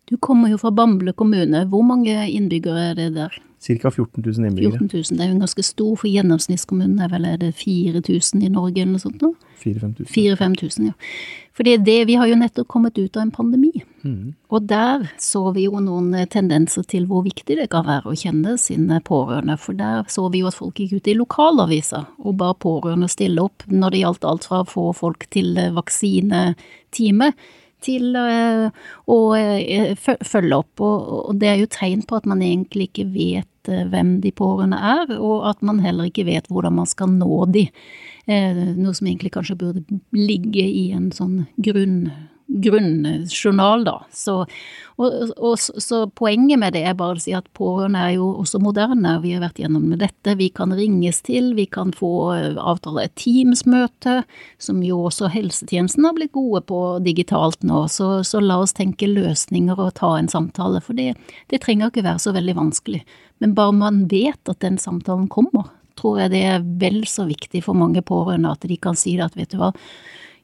Du 0.09 0.17
kommer 0.17 0.49
jo 0.49 0.57
fra 0.57 0.71
Bamble 0.73 1.13
kommune. 1.13 1.65
Hvor 1.69 1.85
mange 1.85 2.15
innbyggere 2.31 2.89
er 2.91 2.97
det 2.97 3.13
der? 3.15 3.35
Ca. 3.59 3.89
14 3.91 4.23
000 4.23 4.47
innbyggere. 4.47 4.79
14 4.79 4.89
000, 4.93 5.03
Det 5.17 5.21
er 5.21 5.27
jo 5.27 5.35
en 5.35 5.43
ganske 5.43 5.63
stor, 5.63 5.95
for 5.95 6.07
gjennomsnittskommunen 6.07 6.99
er 7.03 7.11
vel 7.11 7.25
er 7.25 7.37
det 7.37 7.53
4000 7.59 8.43
i 8.43 8.49
Norge 8.49 8.81
eller 8.81 8.95
noe 8.95 9.03
sånt? 9.03 9.23
4000-5000. 9.59 10.85
ja. 10.85 10.93
Fordi 11.59 11.73
det, 11.77 12.07
vi 12.07 12.15
har 12.15 12.27
jo 12.27 12.37
nettopp 12.39 12.69
kommet 12.71 12.97
ut 12.97 13.17
av 13.17 13.25
en 13.25 13.31
pandemi. 13.35 13.83
Mm. 14.01 14.33
Og 14.47 14.63
der 14.63 15.09
så 15.19 15.41
vi 15.51 15.65
jo 15.65 15.81
noen 15.83 16.15
tendenser 16.31 16.85
til 16.87 17.03
hvor 17.09 17.25
viktig 17.25 17.57
det 17.59 17.67
kan 17.73 17.83
være 17.83 18.07
å 18.07 18.15
kjenne 18.15 18.55
sine 18.57 19.01
pårørende. 19.03 19.57
For 19.59 19.75
der 19.75 20.07
så 20.07 20.29
vi 20.31 20.39
jo 20.39 20.47
at 20.47 20.55
folk 20.55 20.79
gikk 20.79 20.95
ut 20.95 21.11
i 21.11 21.17
lokalaviser 21.19 22.07
og 22.23 22.37
ba 22.39 22.53
pårørende 22.55 23.11
stille 23.11 23.43
opp 23.43 23.67
når 23.67 23.91
det 23.91 24.03
gjaldt 24.05 24.29
alt 24.31 24.47
fra 24.47 24.63
å 24.63 24.69
få 24.71 24.93
folk 24.95 25.27
til 25.35 25.59
vaksinetime 25.75 27.33
til 27.85 28.15
eh, 28.19 28.69
å 29.09 29.17
eh, 29.37 29.93
følge 29.97 30.59
opp. 30.59 30.83
Og 30.83 31.39
det 31.39 31.51
er 31.51 31.61
jo 31.61 31.71
tegn 31.71 32.03
på 32.07 32.19
at 32.19 32.27
man 32.29 32.43
egentlig 32.45 32.89
ikke 32.89 33.07
vet 33.13 33.71
eh, 33.71 33.85
hvem 33.91 34.17
de 34.23 34.33
pårørende 34.35 34.79
er, 34.79 35.15
og 35.17 35.47
at 35.51 35.63
man 35.65 35.81
heller 35.83 36.09
ikke 36.09 36.27
vet 36.29 36.49
hvordan 36.51 36.79
man 36.81 36.89
skal 36.89 37.11
nå 37.15 37.45
de. 37.53 37.69
Noe 38.29 38.91
som 38.93 39.07
egentlig 39.07 39.31
kanskje 39.33 39.55
burde 39.57 39.99
ligge 40.13 40.61
i 40.61 40.91
en 40.93 41.07
sånn 41.15 41.47
grunn 41.65 42.11
grunnjournal, 42.49 43.83
da. 43.85 43.95
Så, 44.11 44.33
og, 44.97 45.31
og, 45.37 45.59
så 45.59 45.99
poenget 46.17 46.59
med 46.59 46.73
det 46.73 46.81
er 46.89 46.97
bare 46.97 47.19
å 47.19 47.21
si 47.21 47.33
at 47.37 47.47
pårørende 47.55 48.01
er 48.01 48.15
jo 48.17 48.29
også 48.41 48.61
moderne. 48.63 49.13
Vi 49.23 49.35
har 49.35 49.43
vært 49.43 49.61
gjennom 49.61 49.85
med 49.91 50.01
dette. 50.01 50.33
Vi 50.39 50.49
kan 50.55 50.73
ringes 50.75 51.21
til, 51.25 51.53
vi 51.57 51.67
kan 51.69 51.93
få 51.95 52.11
eh, 52.33 52.57
avtale 52.57 53.05
et 53.05 53.15
Teams-møte, 53.21 54.23
som 54.57 54.81
jo 54.85 55.03
også 55.11 55.29
helsetjenesten 55.33 56.09
har 56.09 56.17
blitt 56.17 56.33
gode 56.35 56.63
på 56.69 56.81
digitalt 57.05 57.61
nå. 57.63 57.85
Så, 57.93 58.11
så, 58.27 58.41
la 58.41 58.59
oss 58.63 58.73
tenke 58.77 59.09
løsninger 59.09 59.77
og 59.77 59.95
ta 60.01 60.15
en 60.17 60.31
samtale, 60.31 60.81
for 60.83 60.97
det, 60.97 61.13
det 61.53 61.61
trenger 61.65 61.93
ikke 61.93 62.07
være 62.07 62.25
så 62.25 62.33
veldig 62.35 62.57
vanskelig. 62.57 63.03
Men 63.39 63.53
bare 63.55 63.77
man 63.77 64.07
vet 64.11 64.51
at 64.51 64.63
den 64.65 64.81
samtalen 64.81 65.29
kommer, 65.31 65.69
tror 65.99 66.23
jeg 66.23 66.33
det 66.33 66.45
er 66.47 66.63
vel 66.81 67.03
så 67.07 67.27
viktig 67.29 67.61
for 67.65 67.77
mange 67.77 68.01
pårørende 68.05 68.55
at 68.55 68.65
de 68.67 68.77
kan 68.79 68.97
si 68.97 69.17
det 69.19 69.29
at 69.29 69.37
vet 69.37 69.53
du 69.53 69.59
hva, 69.59 69.73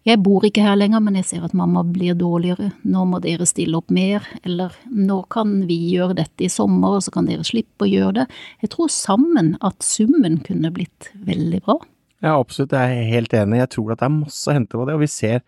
jeg 0.06 0.22
bor 0.22 0.46
ikke 0.46 0.62
her 0.62 0.78
lenger, 0.78 1.02
men 1.02 1.18
jeg 1.18 1.26
ser 1.32 1.46
at 1.48 1.56
mamma 1.58 1.82
blir 1.82 2.14
dårligere, 2.18 2.70
nå 2.86 3.08
må 3.10 3.20
dere 3.24 3.48
stille 3.50 3.80
opp 3.80 3.90
mer, 3.94 4.26
eller 4.46 4.76
nå 4.94 5.24
kan 5.34 5.64
vi 5.66 5.80
gjøre 5.96 6.20
dette 6.20 6.46
i 6.46 6.52
sommer, 6.52 7.00
og 7.00 7.06
så 7.06 7.14
kan 7.16 7.26
dere 7.26 7.46
slippe 7.48 7.88
å 7.88 7.90
gjøre 7.90 8.14
det. 8.20 8.26
Jeg 8.62 8.72
tror 8.76 8.94
sammen 8.94 9.56
at 9.66 9.82
summen 9.86 10.38
kunne 10.46 10.70
blitt 10.76 11.10
veldig 11.26 11.64
bra. 11.66 11.80
Ja, 12.22 12.36
absolutt, 12.38 12.78
jeg 12.78 13.02
er 13.02 13.10
helt 13.10 13.34
enig. 13.38 13.64
Jeg 13.64 13.74
tror 13.76 13.96
at 13.96 14.04
det 14.04 14.08
er 14.08 14.16
masse 14.20 14.50
å 14.50 14.56
hente 14.56 14.78
på 14.78 14.86
det, 14.86 14.94
og 14.94 15.02
vi 15.02 15.10
ser 15.10 15.40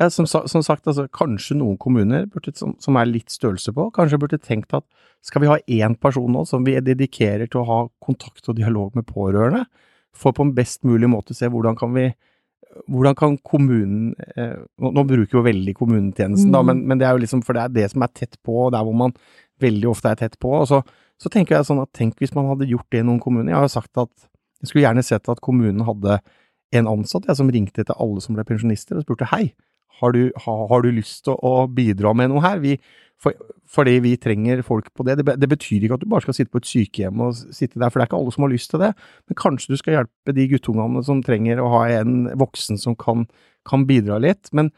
ja, 0.00 0.08
som, 0.08 0.26
som, 0.26 0.64
sagt, 0.64 0.88
altså, 0.88 1.04
kanskje 1.12 1.58
noen 1.60 1.76
kommuner 1.80 2.24
burde, 2.32 2.56
som, 2.56 2.72
som, 2.80 2.96
er 2.96 3.12
litt 3.12 3.32
størrelse 3.32 3.74
på, 3.76 3.90
kanskje 3.94 4.18
burde 4.24 4.40
tenkt 4.40 4.72
at 4.76 4.88
skal 5.22 5.44
vi 5.44 5.52
ha 5.52 5.60
én 5.68 5.94
person 6.00 6.32
nå 6.32 6.46
som 6.48 6.64
vi 6.64 6.78
dedikerer 6.80 7.44
til 7.50 7.60
å 7.60 7.68
ha 7.68 7.80
kontakt 8.02 8.48
og 8.48 8.56
dialog 8.56 8.96
med 8.96 9.06
pårørende, 9.06 9.66
for 10.16 10.32
på 10.32 10.48
en 10.48 10.56
best 10.56 10.82
mulig 10.88 11.12
måte 11.12 11.36
se 11.36 11.48
hvordan 11.52 11.76
kan 11.78 11.92
vi 11.94 12.08
hvordan 12.88 13.16
kan 13.18 13.36
kommunen 13.44 14.12
eh, 14.36 14.58
Nå 14.80 15.04
bruker 15.08 15.38
jo 15.38 15.44
veldig 15.44 15.74
kommunetjenesten, 15.76 16.50
mm. 16.50 16.54
da, 16.54 16.62
men, 16.66 16.82
men, 16.88 17.00
det 17.00 17.08
er 17.08 17.16
jo 17.16 17.22
liksom 17.24 17.42
for 17.44 17.56
det 17.56 17.64
er 17.64 17.74
det 17.76 17.86
som 17.92 18.04
er 18.04 18.12
tett 18.16 18.38
på, 18.44 18.54
og 18.66 18.72
der 18.74 18.84
hvor 18.86 18.96
man 18.96 19.14
veldig 19.62 19.90
ofte 19.90 20.12
er 20.12 20.20
tett 20.20 20.38
på. 20.42 20.52
og 20.62 20.68
så, 20.70 20.82
så 21.20 21.30
tenker 21.32 21.56
jeg 21.56 21.68
sånn 21.68 21.82
at 21.82 21.92
tenk 21.96 22.18
hvis 22.20 22.34
man 22.36 22.48
hadde 22.50 22.70
gjort 22.70 22.88
det 22.90 23.02
i 23.02 23.06
noen 23.06 23.20
kommuner. 23.22 23.52
Jeg 23.52 23.60
har 23.60 23.68
jo 23.68 23.74
sagt 23.76 24.00
at 24.00 24.12
jeg 24.62 24.70
skulle 24.70 24.86
gjerne 24.86 25.04
sett 25.06 25.28
at 25.30 25.42
kommunen 25.44 25.84
hadde 25.86 26.18
en 26.72 26.88
ansatt 26.88 27.28
jeg, 27.28 27.38
som 27.38 27.50
ringte 27.52 27.84
til 27.84 28.00
alle 28.00 28.22
som 28.24 28.36
ble 28.36 28.46
pensjonister 28.48 28.98
og 28.98 29.04
spurte 29.04 29.28
hei, 29.32 29.44
har 30.00 30.14
du, 30.16 30.22
har, 30.44 30.62
har 30.70 30.82
du 30.82 30.90
lyst 30.94 31.24
til 31.28 31.36
å 31.36 31.66
bidra 31.70 32.14
med 32.16 32.32
noe 32.32 32.42
her? 32.42 32.62
Vi, 32.62 32.78
for, 33.22 33.36
fordi 33.70 33.96
vi 34.02 34.16
trenger 34.20 34.64
folk 34.66 34.88
på 34.94 35.06
det. 35.06 35.20
det. 35.20 35.36
det. 35.38 35.48
betyr 35.48 35.84
ikke 35.84 35.96
at 35.98 36.02
du 36.02 36.10
bare 36.10 36.24
skal 36.24 36.36
sitte 36.36 36.52
på 36.52 36.60
et 36.62 36.68
sykehjem 36.68 37.20
og 37.22 37.36
sitte 37.54 37.78
der, 37.78 37.88
for 37.88 38.00
det 38.00 38.04
er 38.04 38.10
ikke 38.10 38.18
alle 38.18 38.34
som 38.34 38.46
har 38.46 38.52
lyst 38.52 38.72
til 38.72 38.82
det. 38.82 38.92
Men 39.30 39.38
kanskje 39.38 39.72
du 39.72 39.80
skal 39.80 39.98
hjelpe 39.98 40.34
de 40.36 40.48
guttungene 40.50 41.04
som 41.06 41.22
trenger 41.24 41.62
å 41.62 41.70
ha 41.76 41.82
en 42.00 42.26
voksen 42.40 42.80
som 42.82 42.98
kan, 42.98 43.28
kan 43.68 43.86
bidra 43.88 44.18
litt. 44.22 44.50
Men 44.56 44.72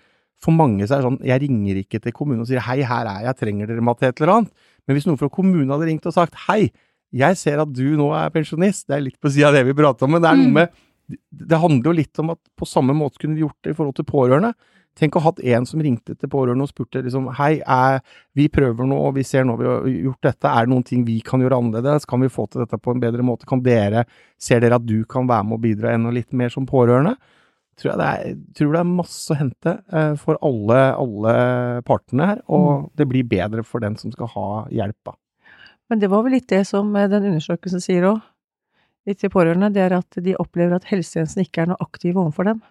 for 0.45 0.57
mange 0.57 0.85
så 0.85 0.97
er 0.97 1.03
det 1.03 1.09
sånn, 1.09 1.21
jeg 1.25 1.43
ringer 1.47 1.81
ikke 1.81 2.03
til 2.05 2.17
kommunen 2.17 2.45
og 2.45 2.51
sier 2.51 2.65
hei, 2.67 2.83
her 2.85 3.09
er 3.11 3.29
jeg, 3.31 3.41
trenger 3.41 3.71
dere 3.71 3.85
meg 3.85 4.01
til 4.01 4.11
et 4.11 4.21
eller 4.21 4.35
annet. 4.37 4.67
Men 4.85 4.99
hvis 4.99 5.09
noen 5.09 5.21
fra 5.21 5.31
kommunen 5.33 5.73
hadde 5.73 5.89
ringt 5.89 6.11
og 6.11 6.17
sagt 6.17 6.37
hei, 6.49 6.69
jeg 7.15 7.39
ser 7.39 7.63
at 7.63 7.71
du 7.73 7.87
nå 7.97 8.11
er 8.19 8.33
pensjonist, 8.35 8.89
det 8.91 8.99
er 8.99 9.07
litt 9.07 9.21
på 9.23 9.31
sida 9.33 9.49
av 9.53 9.57
det 9.57 9.65
vi 9.69 9.77
prater 9.79 10.07
om, 10.07 10.17
men 10.17 10.25
det 10.25 10.31
er 10.31 10.41
noe 10.41 10.51
mm. 10.51 10.59
med 10.59 10.81
Det 11.31 11.61
handler 11.61 11.91
jo 11.91 11.99
litt 11.99 12.21
om 12.23 12.33
at 12.33 12.41
på 12.59 12.67
samme 12.69 12.97
måte 12.97 13.21
kunne 13.21 13.39
vi 13.39 13.45
gjort 13.45 13.61
det 13.65 13.75
i 13.75 13.77
forhold 13.79 13.97
til 13.99 14.09
pårørende. 14.09 14.55
Tenk 14.99 15.17
å 15.17 15.23
ha 15.23 15.31
hatt 15.33 15.41
en 15.43 15.65
som 15.67 15.81
ringte 15.83 16.15
til 16.15 16.31
pårørende 16.31 16.67
og 16.69 16.71
spurte 16.71 17.03
liksom 17.03 17.27
Hei, 17.35 17.59
er, 17.61 17.99
vi 18.39 18.47
prøver 18.53 18.87
nå, 18.87 18.99
og 19.09 19.17
vi 19.17 19.25
ser 19.27 19.47
nå 19.47 19.57
vi 19.59 19.67
har 19.67 19.89
gjort 19.91 20.29
dette. 20.29 20.51
Er 20.51 20.67
det 20.67 20.75
noen 20.75 20.87
ting 20.87 21.03
vi 21.07 21.19
kan 21.27 21.43
gjøre 21.43 21.59
annerledes? 21.59 22.07
Kan 22.11 22.23
vi 22.23 22.31
få 22.33 22.47
til 22.47 22.63
dette 22.63 22.79
på 22.79 22.95
en 22.95 23.03
bedre 23.03 23.27
måte? 23.27 23.49
Kan 23.51 23.65
dere, 23.65 24.07
Ser 24.39 24.63
dere 24.63 24.79
at 24.79 24.87
du 24.87 25.01
kan 25.09 25.27
være 25.31 25.49
med 25.49 25.59
og 25.59 25.65
bidra 25.65 25.95
enda 25.95 26.13
litt 26.15 26.31
mer 26.37 26.53
som 26.53 26.67
pårørende? 26.69 27.17
Tror 27.81 27.91
jeg 27.91 27.99
det 27.99 28.07
er, 28.07 28.35
tror 28.55 28.71
det 28.71 28.81
er 28.85 28.91
masse 28.93 29.35
å 29.35 29.39
hente 29.39 29.73
eh, 29.91 30.13
for 30.21 30.39
alle, 30.47 30.79
alle 30.95 31.33
partene 31.87 32.29
her, 32.29 32.43
og 32.47 32.69
mm. 32.69 32.85
det 33.01 33.07
blir 33.11 33.27
bedre 33.27 33.65
for 33.67 33.83
den 33.83 33.97
som 33.99 34.13
skal 34.15 34.31
ha 34.31 34.47
hjelp. 34.71 34.99
da. 35.11 35.17
Men 35.91 36.03
det 36.03 36.11
var 36.13 36.23
vel 36.23 36.37
litt 36.37 36.47
det 36.53 36.63
som 36.69 36.95
eh, 36.95 37.09
den 37.11 37.27
undersøkelsen 37.33 37.83
sier 37.83 38.07
òg, 38.13 38.21
litt 39.09 39.19
til 39.21 39.33
pårørende, 39.35 39.73
det 39.75 39.83
er 39.89 39.97
at 39.99 40.21
de 40.23 40.37
opplever 40.39 40.79
at 40.79 40.87
helsetjenesten 40.89 41.43
ikke 41.43 41.65
er 41.65 41.73
noe 41.73 41.83
aktiv 41.83 42.15
overfor 42.15 42.47
dem. 42.53 42.63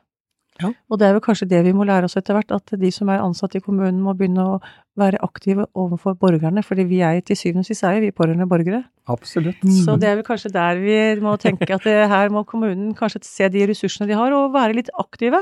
Ja. 0.62 0.70
Og 0.92 1.00
det 1.02 1.08
er 1.08 1.16
vel 1.16 1.24
kanskje 1.26 1.48
det 1.50 1.64
vi 1.66 1.74
må 1.76 1.86
lære 1.88 2.06
oss 2.08 2.18
etter 2.20 2.38
hvert, 2.38 2.52
at 2.54 2.76
de 2.80 2.92
som 2.94 3.10
er 3.10 3.24
ansatt 3.24 3.56
i 3.58 3.62
kommunen 3.64 4.02
må 4.04 4.14
begynne 4.18 4.46
å 4.46 4.60
være 5.00 5.22
aktive 5.26 5.66
overfor 5.80 6.14
borgerne, 6.20 6.62
fordi 6.66 6.86
vi 6.90 7.02
er 7.06 7.20
til 7.26 7.40
syvende 7.40 7.66
og 7.66 7.70
sist 7.72 7.86
er 7.90 8.00
vi 8.04 8.14
pårørende 8.14 8.48
borgere. 8.50 8.84
Absolutt. 9.10 9.64
Så 9.84 9.98
det 10.00 10.12
er 10.12 10.20
vel 10.20 10.28
kanskje 10.28 10.54
der 10.54 10.82
vi 10.82 10.98
må 11.24 11.36
tenke 11.42 11.72
at 11.74 11.88
det, 11.88 11.98
her 12.12 12.34
må 12.34 12.46
kommunen 12.50 12.94
kanskje 12.98 13.24
se 13.26 13.50
de 13.54 13.66
ressursene 13.72 14.10
de 14.12 14.18
har, 14.20 14.36
og 14.38 14.54
være 14.54 14.78
litt 14.78 14.94
aktive. 15.02 15.42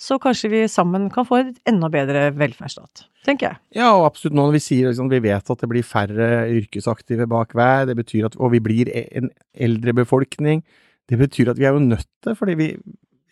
Så 0.00 0.18
kanskje 0.18 0.50
vi 0.50 0.62
sammen 0.70 1.06
kan 1.14 1.26
få 1.26 1.38
et 1.42 1.58
enda 1.70 1.86
bedre 1.92 2.26
velferdsstat, 2.34 3.04
tenker 3.26 3.52
jeg. 3.52 3.60
Ja, 3.78 3.92
og 3.94 4.08
absolutt. 4.08 4.34
Nå 4.34 4.48
når 4.48 4.56
vi 4.56 4.62
sier 4.64 4.90
liksom, 4.90 5.10
vi 5.10 5.22
vet 5.22 5.50
at 5.54 5.60
det 5.60 5.70
blir 5.70 5.86
færre 5.86 6.30
yrkesaktive 6.50 7.28
bak 7.30 7.54
hver, 7.54 7.86
det 7.90 7.94
betyr 8.00 8.26
at, 8.30 8.38
og 8.38 8.50
vi 8.56 8.62
blir 8.62 8.90
en 8.90 9.30
eldre 9.54 9.94
befolkning, 10.02 10.64
det 11.10 11.20
betyr 11.20 11.52
at 11.52 11.60
vi 11.60 11.68
er 11.68 11.76
jo 11.76 11.84
nødt 11.84 12.08
til, 12.24 12.34
fordi 12.38 12.58
vi 12.58 12.68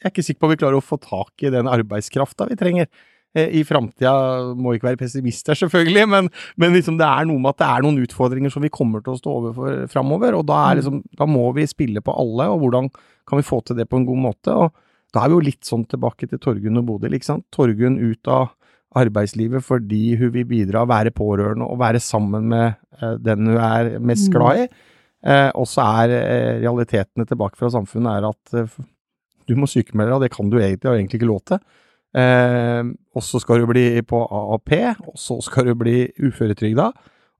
jeg 0.02 0.10
er 0.10 0.12
ikke 0.12 0.26
sikker 0.26 0.42
på 0.42 0.50
at 0.50 0.54
vi 0.56 0.60
klarer 0.64 0.80
å 0.80 0.84
få 0.84 0.98
tak 1.00 1.46
i 1.46 1.52
den 1.54 1.70
arbeidskrafta 1.70 2.48
vi 2.50 2.58
trenger. 2.58 2.90
Eh, 3.32 3.48
I 3.60 3.64
framtida 3.64 4.12
må 4.58 4.74
ikke 4.76 4.90
være 4.90 5.00
pessimister, 5.00 5.56
selvfølgelig, 5.56 6.04
men, 6.10 6.28
men 6.60 6.74
liksom 6.76 6.98
det 7.00 7.08
er 7.08 7.28
noe 7.30 7.40
med 7.40 7.54
at 7.54 7.62
det 7.62 7.68
er 7.70 7.86
noen 7.86 8.02
utfordringer 8.04 8.52
som 8.52 8.64
vi 8.66 8.72
kommer 8.74 9.00
til 9.04 9.14
å 9.14 9.20
stå 9.20 9.36
overfor 9.40 9.82
framover. 9.92 10.36
Og 10.36 10.44
da, 10.50 10.58
er 10.68 10.82
liksom, 10.82 11.00
da 11.16 11.28
må 11.30 11.46
vi 11.56 11.68
spille 11.70 12.04
på 12.04 12.12
alle, 12.12 12.50
og 12.52 12.64
hvordan 12.64 12.90
kan 13.28 13.40
vi 13.40 13.46
få 13.46 13.62
til 13.64 13.78
det 13.78 13.88
på 13.88 14.00
en 14.00 14.08
god 14.08 14.26
måte? 14.30 14.52
og 14.52 14.74
da 15.12 15.22
er 15.26 15.28
vi 15.28 15.36
jo 15.36 15.44
litt 15.44 15.68
sånn 15.68 15.82
tilbake 15.84 16.24
til 16.28 16.40
Torgunn 16.40 16.80
og 16.80 16.86
Bodil, 16.88 17.12
ikke 17.12 17.28
sant. 17.28 17.44
Torgunn 17.52 17.98
ut 18.00 18.28
av 18.32 18.54
arbeidslivet 18.96 19.64
fordi 19.64 20.14
hun 20.20 20.32
vil 20.34 20.46
bidra, 20.48 20.86
være 20.88 21.12
pårørende 21.16 21.68
og 21.68 21.78
være 21.80 22.00
sammen 22.00 22.48
med 22.52 22.78
eh, 23.00 23.18
den 23.20 23.50
hun 23.50 23.58
er 23.60 23.98
mest 24.00 24.30
Mm. 24.30 24.32
glad 24.32 24.62
i. 24.62 24.64
Eh, 25.22 25.50
og 25.54 25.68
så 25.68 25.84
er 26.02 26.14
eh, 26.16 26.60
realitetene 26.64 27.28
tilbake 27.28 27.60
fra 27.60 27.70
samfunnet 27.70 28.08
er 28.18 28.28
at 28.30 28.56
eh, 28.58 28.80
du 29.52 29.60
må 29.60 29.68
sykemelde 29.70 30.10
deg, 30.10 30.16
og 30.18 30.24
det 30.24 30.32
kan 30.34 30.50
du 30.52 30.58
egentlig, 30.58 30.88
har 30.88 30.98
egentlig 30.98 31.20
ikke 31.20 31.28
lov 31.30 31.42
til. 31.52 31.62
Eh, 32.16 32.82
og 33.16 33.24
så 33.24 33.40
skal 33.40 33.62
du 33.62 33.68
bli 33.70 33.86
på 34.08 34.20
AAP, 34.26 34.72
og 35.08 35.16
så 35.20 35.38
skal 35.44 35.68
du 35.70 35.74
bli 35.80 35.96
uføretrygda. 36.20 36.90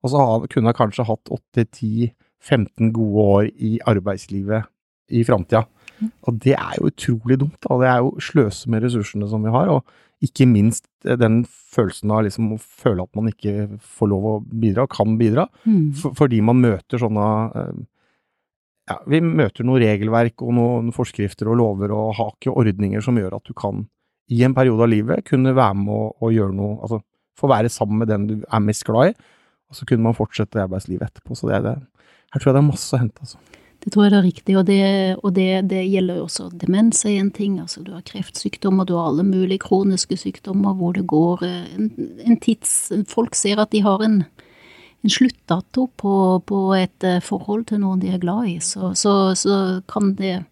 Og 0.03 0.11
så 0.11 0.19
har, 0.21 0.47
kunne 0.51 0.73
hun 0.73 0.77
kanskje 0.79 1.05
hatt 1.07 1.31
8-10-15 1.93 2.93
gode 2.97 3.27
år 3.37 3.51
i 3.55 3.77
arbeidslivet 3.87 4.69
i 5.13 5.25
framtida. 5.29 5.65
Og 6.27 6.39
det 6.43 6.57
er 6.57 6.79
jo 6.81 6.89
utrolig 6.91 7.37
dumt. 7.39 7.59
Da. 7.63 7.77
Det 7.79 7.91
er 7.93 8.01
jo 8.03 8.15
sløse 8.23 8.71
med 8.73 8.83
ressursene 8.83 9.29
som 9.31 9.45
vi 9.47 9.53
har, 9.55 9.71
og 9.71 9.85
ikke 10.23 10.47
minst 10.51 10.87
eh, 11.07 11.17
den 11.19 11.43
følelsen 11.47 12.11
av 12.15 12.25
liksom 12.27 12.53
å 12.57 12.59
føle 12.59 13.05
at 13.07 13.15
man 13.19 13.31
ikke 13.31 13.69
får 13.99 14.11
lov 14.11 14.27
å 14.33 14.35
bidra, 14.43 14.87
og 14.89 14.95
kan 14.97 15.17
bidra, 15.21 15.47
Mm. 15.67 15.93
for, 15.95 16.15
fordi 16.19 16.41
man 16.43 16.61
møter 16.63 16.99
sånne 16.99 17.27
eh, 17.55 17.73
Ja, 18.91 18.99
vi 19.07 19.21
møter 19.23 19.67
noe 19.67 19.79
regelverk 19.83 20.43
og 20.43 20.57
noen 20.57 20.91
forskrifter 20.95 21.51
og 21.53 21.61
lover 21.61 21.95
og 21.95 22.19
ikke 22.19 22.55
ordninger 22.55 23.05
som 23.05 23.19
gjør 23.21 23.39
at 23.39 23.47
du 23.47 23.55
kan, 23.55 23.85
i 24.33 24.43
en 24.43 24.55
periode 24.57 24.83
av 24.83 24.91
livet, 24.91 25.25
kunne 25.29 25.55
være 25.55 25.79
med 25.79 25.95
og, 25.95 26.17
og 26.23 26.35
gjøre 26.35 26.57
noe 26.57 26.79
Altså 26.83 27.03
få 27.39 27.49
være 27.49 27.71
sammen 27.73 28.03
med 28.03 28.11
den 28.11 28.27
du 28.29 28.35
er 28.43 28.63
mest 28.65 28.85
glad 28.85 29.13
i, 29.13 29.17
og 29.71 29.79
så 29.79 29.87
kunne 29.89 30.05
man 30.05 30.17
fortsette 30.17 30.61
arbeidslivet 30.61 31.07
etterpå. 31.09 31.35
Så 31.39 31.49
det 31.49 31.63
det. 31.65 31.79
Her 32.33 32.41
tror 32.41 32.51
jeg 32.51 32.57
det 32.57 32.63
er 32.63 32.69
masse 32.69 32.97
å 32.97 33.01
hente, 33.01 33.25
altså. 33.25 33.41
Det 33.83 33.91
tror 33.91 34.05
jeg 34.05 34.13
det 34.13 34.19
er 34.19 34.29
riktig, 34.29 34.55
og 34.59 34.67
det, 34.69 34.83
og 35.27 35.33
det, 35.35 35.49
det 35.73 35.81
gjelder 35.91 36.21
jo 36.21 36.27
også 36.29 36.45
demens 36.55 37.01
er 37.09 37.17
en 37.19 37.33
ting. 37.35 37.57
Altså, 37.59 37.83
du 37.83 37.91
har 37.97 38.05
kreftsykdommer, 38.07 38.87
du 38.87 38.95
har 38.95 39.09
alle 39.11 39.25
mulige 39.27 39.65
kroniske 39.65 40.19
sykdommer 40.21 40.77
hvor 40.79 40.95
det 40.95 41.03
går 41.11 41.43
eh, 41.49 41.73
en, 41.75 41.89
en 42.23 42.39
tids 42.39 42.93
Folk 43.11 43.35
ser 43.35 43.59
at 43.59 43.73
de 43.75 43.83
har 43.83 44.05
en, 44.07 44.21
en 45.03 45.11
sluttdato 45.11 45.89
på, 45.97 46.15
på 46.47 46.61
et 46.79 47.07
eh, 47.07 47.23
forhold 47.25 47.67
til 47.71 47.83
noen 47.83 48.01
de 48.03 48.13
er 48.15 48.23
glad 48.23 48.49
i, 48.51 48.57
så, 48.63 48.93
så, 48.99 49.35
så 49.39 49.59
kan 49.91 50.15
det 50.19 50.43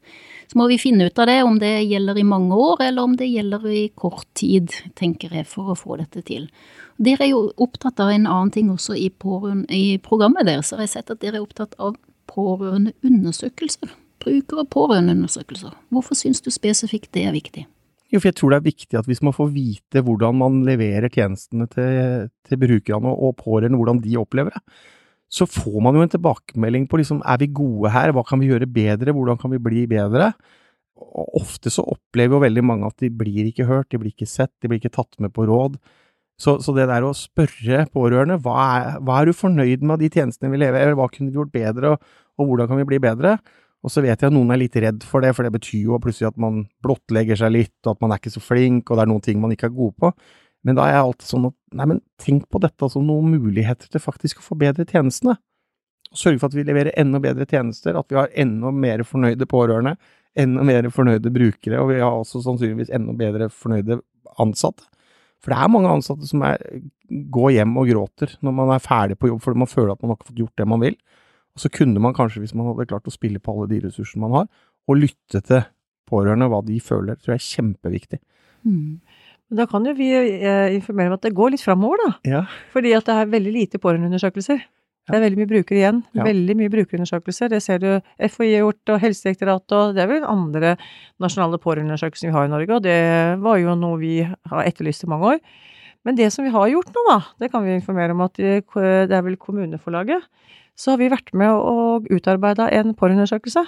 Så 0.51 0.59
må 0.59 0.67
vi 0.67 0.81
finne 0.83 1.07
ut 1.07 1.19
av 1.23 1.29
det, 1.31 1.37
om 1.47 1.61
det 1.63 1.85
gjelder 1.87 2.19
i 2.19 2.27
mange 2.27 2.57
år, 2.59 2.81
eller 2.83 3.07
om 3.07 3.13
det 3.15 3.29
gjelder 3.31 3.69
i 3.71 3.85
kort 3.95 4.27
tid, 4.35 4.73
tenker 4.99 5.31
jeg, 5.31 5.47
for 5.47 5.71
å 5.71 5.77
få 5.79 6.01
dette 6.01 6.25
til. 6.27 6.49
Dere 6.99 7.23
er 7.23 7.31
jo 7.31 7.53
opptatt 7.55 8.03
av 8.03 8.11
en 8.11 8.27
annen 8.27 8.51
ting 8.51 8.73
også 8.73 8.97
i, 8.99 9.13
i 9.71 9.85
programmet 10.03 10.51
deres, 10.51 10.73
har 10.75 10.83
jeg 10.83 10.91
sett 10.97 11.15
at 11.15 11.23
dere 11.23 11.39
er 11.39 11.47
opptatt 11.47 11.79
av 11.79 11.95
pårørendeundersøkelser. 12.35 13.95
Bruker- 14.21 14.65
og 14.65 14.73
pårørendeundersøkelser. 14.75 15.79
Hvorfor 15.95 16.19
syns 16.19 16.43
du 16.43 16.51
spesifikt 16.51 17.15
det 17.15 17.29
er 17.31 17.39
viktig? 17.39 17.69
Jo, 18.11 18.19
for 18.19 18.31
jeg 18.31 18.39
tror 18.41 18.53
det 18.53 18.59
er 18.59 18.67
viktig 18.67 18.99
at 18.99 19.07
hvis 19.07 19.23
man 19.23 19.35
får 19.35 19.53
vite 19.55 20.03
hvordan 20.03 20.39
man 20.41 20.63
leverer 20.67 21.13
tjenestene 21.13 21.69
til, 21.71 22.31
til 22.47 22.59
brukerne 22.59 23.13
og, 23.13 23.37
pårørende, 23.39 23.79
hvordan 23.79 24.01
de 24.03 24.17
opplever 24.19 24.57
det, 24.57 24.63
så 25.31 25.47
får 25.47 25.77
man 25.85 25.95
jo 25.95 26.03
en 26.03 26.11
tilbakemelding 26.11 26.89
på 26.91 26.99
liksom, 26.99 27.21
er 27.23 27.39
vi 27.39 27.53
gode 27.55 27.93
her, 27.95 28.11
hva 28.11 28.25
kan 28.27 28.41
vi 28.43 28.51
gjøre 28.51 28.67
bedre, 28.67 29.15
hvordan 29.15 29.39
kan 29.39 29.55
vi 29.55 29.63
bli 29.63 29.85
bedre? 29.91 30.33
Og 31.01 31.39
ofte 31.39 31.71
så 31.71 31.85
opplever 31.87 32.35
jo 32.35 32.43
veldig 32.43 32.65
mange 32.67 32.91
at 32.91 32.99
de 32.99 33.13
blir 33.15 33.47
ikke 33.47 33.69
hørt, 33.69 33.93
de 33.95 34.01
blir 34.03 34.11
ikke 34.11 34.29
sett, 34.29 34.53
de 34.59 34.69
blir 34.69 34.83
ikke 34.83 34.97
tatt 34.99 35.15
med 35.23 35.31
på 35.37 35.47
råd. 35.47 35.79
Så, 36.41 36.57
så 36.65 36.75
det 36.75 36.89
der 36.91 37.07
å 37.07 37.15
spørre 37.15 37.85
pårørende, 37.95 38.41
hva 38.43 38.59
er, 38.65 38.99
hva 39.07 39.21
er 39.21 39.31
du 39.31 39.37
fornøyd 39.37 39.85
med 39.85 39.95
av 39.95 40.03
de 40.03 40.11
tjenestene 40.11 40.51
vi 40.51 40.63
leverer, 40.65 40.97
hva 40.99 41.07
kunne 41.13 41.31
vi 41.31 41.39
gjort 41.39 41.55
bedre, 41.55 41.95
og, 41.95 42.15
og 42.41 42.51
hvordan 42.51 42.71
kan 42.71 42.81
vi 42.81 42.89
bli 42.91 43.01
bedre? 43.07 43.37
Og 43.81 43.93
så 43.93 44.03
vet 44.05 44.21
jeg 44.21 44.29
at 44.29 44.35
noen 44.35 44.53
er 44.53 44.61
litt 44.61 44.77
redd 44.77 45.05
for 45.09 45.25
det, 45.25 45.33
for 45.37 45.47
det 45.47 45.55
betyr 45.55 45.87
jo 45.89 45.99
plutselig 46.03 46.29
at 46.29 46.41
man 46.41 46.67
blottlegger 46.85 47.39
seg 47.41 47.55
litt, 47.55 47.77
og 47.87 47.95
at 47.95 48.03
man 48.05 48.13
er 48.13 48.21
ikke 48.21 48.35
så 48.35 48.43
flink, 48.45 48.91
og 48.91 48.99
det 48.99 49.05
er 49.07 49.11
noen 49.13 49.25
ting 49.25 49.41
man 49.41 49.55
ikke 49.55 49.71
er 49.71 49.77
god 49.77 49.95
på. 49.97 50.11
Men 50.69 50.77
da 50.77 50.85
er 50.85 50.99
jeg 50.99 51.07
alltid 51.07 51.31
sånn 51.31 51.47
at 51.49 51.57
nei, 51.81 51.87
men 51.95 52.03
tenk 52.21 52.45
på 52.53 52.61
dette 52.61 52.91
som 52.93 53.07
noen 53.09 53.33
muligheter 53.33 53.89
til 53.89 54.05
faktisk 54.05 54.43
å 54.43 54.49
forbedre 54.51 54.85
tjenestene. 54.89 55.39
Sørge 56.11 56.43
for 56.43 56.51
at 56.51 56.59
vi 56.59 56.67
leverer 56.67 56.97
enda 57.01 57.21
bedre 57.23 57.47
tjenester, 57.49 57.97
at 57.97 58.11
vi 58.11 58.19
har 58.19 58.33
enda 58.43 58.73
mer 58.75 59.05
fornøyde 59.07 59.49
pårørende, 59.49 59.95
enda 60.39 60.65
mer 60.67 60.91
fornøyde 60.93 61.33
brukere, 61.33 61.81
og 61.81 61.93
vi 61.93 62.01
har 62.03 62.13
også 62.13 62.43
sannsynligvis 62.45 62.93
enda 62.95 63.15
bedre 63.17 63.49
fornøyde 63.55 64.01
ansatte. 64.43 64.85
For 65.41 65.55
det 65.55 65.61
er 65.63 65.73
mange 65.73 65.93
ansatte 65.95 66.29
som 66.29 66.43
er, 66.45 66.61
går 67.09 67.55
hjem 67.57 67.79
og 67.81 67.89
gråter 67.89 68.35
når 68.45 68.55
man 68.59 68.75
er 68.75 68.83
ferdig 68.85 69.17
på 69.17 69.31
jobb 69.31 69.41
fordi 69.41 69.63
man 69.63 69.71
føler 69.71 69.95
at 69.95 70.03
man 70.05 70.13
har 70.13 70.19
fått 70.21 70.43
gjort 70.43 70.61
det 70.61 70.67
man 70.69 70.83
vil. 70.85 70.99
Og 71.57 71.65
så 71.65 71.71
kunne 71.73 72.03
man 72.03 72.15
kanskje, 72.17 72.45
hvis 72.45 72.55
man 72.57 72.71
hadde 72.71 72.89
klart 72.91 73.09
å 73.11 73.15
spille 73.15 73.43
på 73.43 73.55
alle 73.55 73.69
de 73.73 73.81
ressursene 73.87 74.23
man 74.25 74.37
har, 74.39 74.51
og 74.89 75.01
lytte 75.01 75.43
til 75.43 75.65
pårørende, 76.11 76.49
hva 76.51 76.61
de 76.67 76.79
føler, 76.83 77.19
tror 77.19 77.35
jeg 77.35 77.41
er 77.41 77.49
kjempeviktig. 77.49 78.21
Mm. 78.67 79.01
Da 79.61 79.67
kan 79.67 79.87
jo 79.87 79.95
vi 79.99 80.11
eh, 80.15 80.75
informere 80.77 81.11
om 81.11 81.17
at 81.17 81.25
det 81.27 81.35
går 81.35 81.55
litt 81.55 81.65
framover, 81.65 82.03
da. 82.05 82.11
Ja. 82.29 82.43
Fordi 82.75 82.93
at 82.95 83.09
det 83.09 83.17
er 83.17 83.33
veldig 83.33 83.55
lite 83.55 83.81
pårørendeundersøkelser. 83.83 84.61
Det 85.11 85.17
er 85.19 85.25
veldig 85.25 85.41
mye 85.41 85.51
brukere 85.51 85.79
igjen. 85.81 86.03
Ja. 86.15 86.27
Veldig 86.29 86.55
mye 86.61 86.71
brukerundersøkelser. 86.71 87.51
Det 87.51 87.59
ser 87.65 87.81
du 87.83 87.89
FHI 88.21 88.53
har 88.53 88.67
gjort, 88.67 88.93
og 88.95 89.01
Helsedirektoratet, 89.03 89.75
og 89.75 89.97
det 89.97 90.05
er 90.05 90.13
vel 90.13 90.29
andre 90.29 90.77
nasjonale 91.23 91.59
pårørendeundersøkelser 91.63 92.31
vi 92.31 92.37
har 92.37 92.47
i 92.47 92.53
Norge, 92.53 92.77
og 92.77 92.85
det 92.87 93.01
var 93.43 93.59
jo 93.59 93.75
noe 93.81 93.99
vi 94.03 94.15
har 94.23 94.63
etterlyst 94.63 95.07
i 95.07 95.11
mange 95.11 95.35
år. 95.35 95.43
Men 96.07 96.17
det 96.17 96.31
som 96.33 96.47
vi 96.47 96.53
har 96.55 96.71
gjort 96.71 96.95
nå, 96.95 97.03
da, 97.11 97.19
det 97.43 97.51
kan 97.53 97.65
vi 97.67 97.75
informere 97.75 98.15
om 98.15 98.23
at 98.25 98.39
det 98.39 98.63
det 98.71 99.17
er 99.17 99.27
vel 99.27 99.37
kommuneforlaget, 99.41 100.23
så 100.81 100.95
har 100.95 101.01
vi 101.03 101.11
vært 101.13 101.35
med 101.37 101.53
og 101.53 102.09
utarbeida 102.09 102.71
en 102.73 102.95
pårørendeundersøkelse 102.97 103.67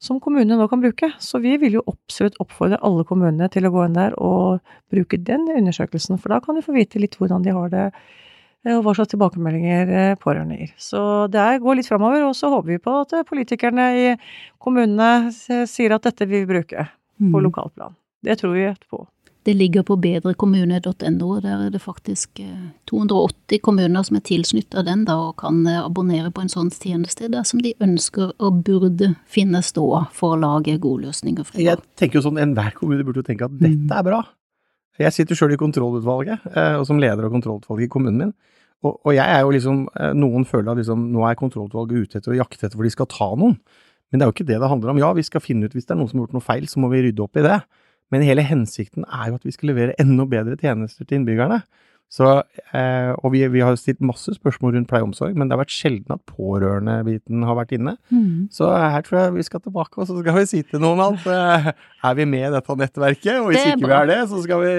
som 0.00 0.20
kommunene 0.22 0.56
nå 0.56 0.68
kan 0.70 0.80
bruke. 0.80 1.10
Så 1.18 1.40
vi 1.42 1.56
vil 1.60 1.80
jo 1.80 1.82
absolutt 1.90 2.38
oppfordre 2.42 2.78
alle 2.86 3.04
kommunene 3.08 3.48
til 3.52 3.66
å 3.66 3.72
gå 3.74 3.82
inn 3.88 3.98
der 3.98 4.14
og 4.22 4.62
bruke 4.94 5.18
den 5.20 5.48
undersøkelsen, 5.56 6.20
for 6.22 6.32
da 6.32 6.38
kan 6.44 6.56
de 6.56 6.62
få 6.64 6.76
vite 6.76 7.02
litt 7.02 7.18
hvordan 7.18 7.42
de 7.44 7.54
har 7.56 7.72
det, 7.72 7.86
eh, 8.64 8.76
og 8.76 8.84
hva 8.86 8.94
slags 8.94 9.10
tilbakemeldinger 9.12 9.90
eh, 9.90 10.14
pårørende 10.22 10.60
gir. 10.60 10.70
Så 10.78 11.02
det 11.34 11.48
går 11.64 11.80
litt 11.80 11.90
framover, 11.90 12.24
og 12.28 12.36
så 12.38 12.52
håper 12.54 12.76
vi 12.76 12.80
på 12.86 12.94
at 13.02 13.16
eh, 13.18 13.26
politikerne 13.28 13.88
i 13.98 14.06
kommunene 14.62 15.34
sier 15.68 15.96
at 15.98 16.06
dette 16.06 16.30
vil 16.30 16.46
vi 16.46 16.52
bruke 16.54 16.86
på 17.18 17.34
Mm. 17.34 17.42
lokalplan. 17.50 17.96
Det 18.22 18.38
tror 18.38 18.52
vi 18.54 18.68
på. 18.90 19.00
Det 19.48 19.54
ligger 19.56 19.80
på 19.88 19.96
bedrekommune.no, 19.96 21.28
der 21.40 21.62
er 21.64 21.70
det 21.72 21.78
faktisk 21.80 22.40
eh, 22.44 22.66
280 22.90 23.62
kommuner 23.64 24.04
som 24.04 24.18
er 24.18 24.24
tilknyttet 24.28 24.84
den 24.84 25.06
da, 25.08 25.14
og 25.30 25.38
kan 25.40 25.62
eh, 25.64 25.78
abonnere 25.80 26.28
på 26.36 26.42
en 26.44 26.52
sånn 26.52 26.68
tjeneste 26.68 27.30
dersom 27.32 27.62
de 27.64 27.72
ønsker 27.80 28.34
og 28.44 28.58
burde 28.66 29.14
finne 29.24 29.62
ståa 29.64 30.02
for 30.12 30.36
å 30.36 30.40
lage 30.42 30.76
gode 30.82 31.06
løsninger. 31.06 31.48
for 31.48 31.64
Jeg 31.64 31.80
tenker 31.96 32.20
jo 32.20 32.26
sånn, 32.26 32.42
Enhver 32.42 32.76
kommune 32.76 33.06
burde 33.08 33.22
jo 33.22 33.30
tenke 33.30 33.48
at 33.48 33.56
dette 33.56 33.88
er 33.88 34.04
bra. 34.04 34.20
Jeg 35.00 35.16
sitter 35.16 35.40
sjøl 35.40 35.56
i 35.56 35.60
kontrollutvalget, 35.64 36.44
eh, 36.52 36.76
og 36.76 36.84
som 36.90 37.00
leder 37.00 37.24
av 37.24 37.32
kontrollutvalget 37.32 37.88
i 37.88 37.92
kommunen 37.96 38.20
min. 38.26 38.36
Og, 38.84 39.00
og 39.00 39.16
jeg 39.16 39.24
er 39.24 39.42
jo 39.46 39.56
liksom, 39.56 39.82
eh, 39.96 40.12
Noen 40.12 40.44
føler 40.44 40.74
at 40.74 40.82
liksom, 40.84 41.08
nå 41.16 41.24
er 41.24 41.40
kontrollutvalget 41.40 42.04
ute 42.04 42.20
etter 42.20 42.36
å 42.36 42.40
jakte 42.42 42.66
etter 42.66 42.76
hvor 42.76 42.84
de 42.84 42.92
skal 42.92 43.08
ta 43.16 43.32
noen. 43.32 43.56
Men 44.12 44.20
det 44.20 44.26
er 44.26 44.28
jo 44.28 44.36
ikke 44.36 44.50
det 44.52 44.60
det 44.60 44.74
handler 44.76 44.92
om. 44.92 45.00
Ja, 45.00 45.16
vi 45.16 45.24
skal 45.24 45.40
finne 45.40 45.64
ut 45.64 45.72
hvis 45.72 45.88
det 45.88 45.96
er 45.96 46.02
noen 46.02 46.12
som 46.12 46.20
har 46.20 46.28
gjort 46.28 46.36
noe 46.36 46.50
feil, 46.52 46.68
så 46.68 46.84
må 46.84 46.92
vi 46.92 47.06
rydde 47.08 47.24
opp 47.24 47.40
i 47.40 47.48
det. 47.48 47.62
Men 48.12 48.24
hele 48.24 48.44
hensikten 48.46 49.04
er 49.04 49.30
jo 49.30 49.38
at 49.38 49.44
vi 49.44 49.52
skal 49.54 49.72
levere 49.72 49.96
enda 50.00 50.24
bedre 50.28 50.56
tjenester 50.60 51.04
til 51.04 51.20
innbyggerne. 51.20 51.62
Så, 52.08 52.24
eh, 52.72 53.10
og 53.20 53.34
vi, 53.34 53.42
vi 53.52 53.60
har 53.60 53.74
stilt 53.76 54.00
masse 54.00 54.32
spørsmål 54.32 54.78
rundt 54.78 54.88
pleie 54.88 55.04
og 55.04 55.10
omsorg, 55.10 55.34
men 55.36 55.48
det 55.48 55.52
har 55.54 55.60
vært 55.60 55.74
sjelden 55.76 56.14
at 56.14 56.22
pårørendebiten 56.30 57.44
har 57.44 57.58
vært 57.58 57.74
inne. 57.76 57.98
Mm. 58.08 58.46
Så 58.52 58.70
her 58.72 59.04
tror 59.04 59.18
jeg 59.20 59.34
vi 59.34 59.44
skal 59.44 59.60
tilbake, 59.60 60.00
og 60.00 60.08
så 60.08 60.16
skal 60.22 60.38
vi 60.38 60.46
si 60.48 60.62
til 60.70 60.80
noen 60.80 61.04
at 61.04 61.28
eh, 61.34 61.68
er 62.08 62.16
vi 62.16 62.28
med 62.32 62.46
i 62.46 62.54
dette 62.54 62.78
nettverket, 62.80 63.34
og 63.42 63.50
hvis 63.50 63.60
Det 63.60 63.74
ikke 63.76 63.92
vi 63.92 63.98
er 63.98 64.08
det, 64.08 64.22
så 64.32 64.40
skal 64.46 64.64
vi 64.64 64.72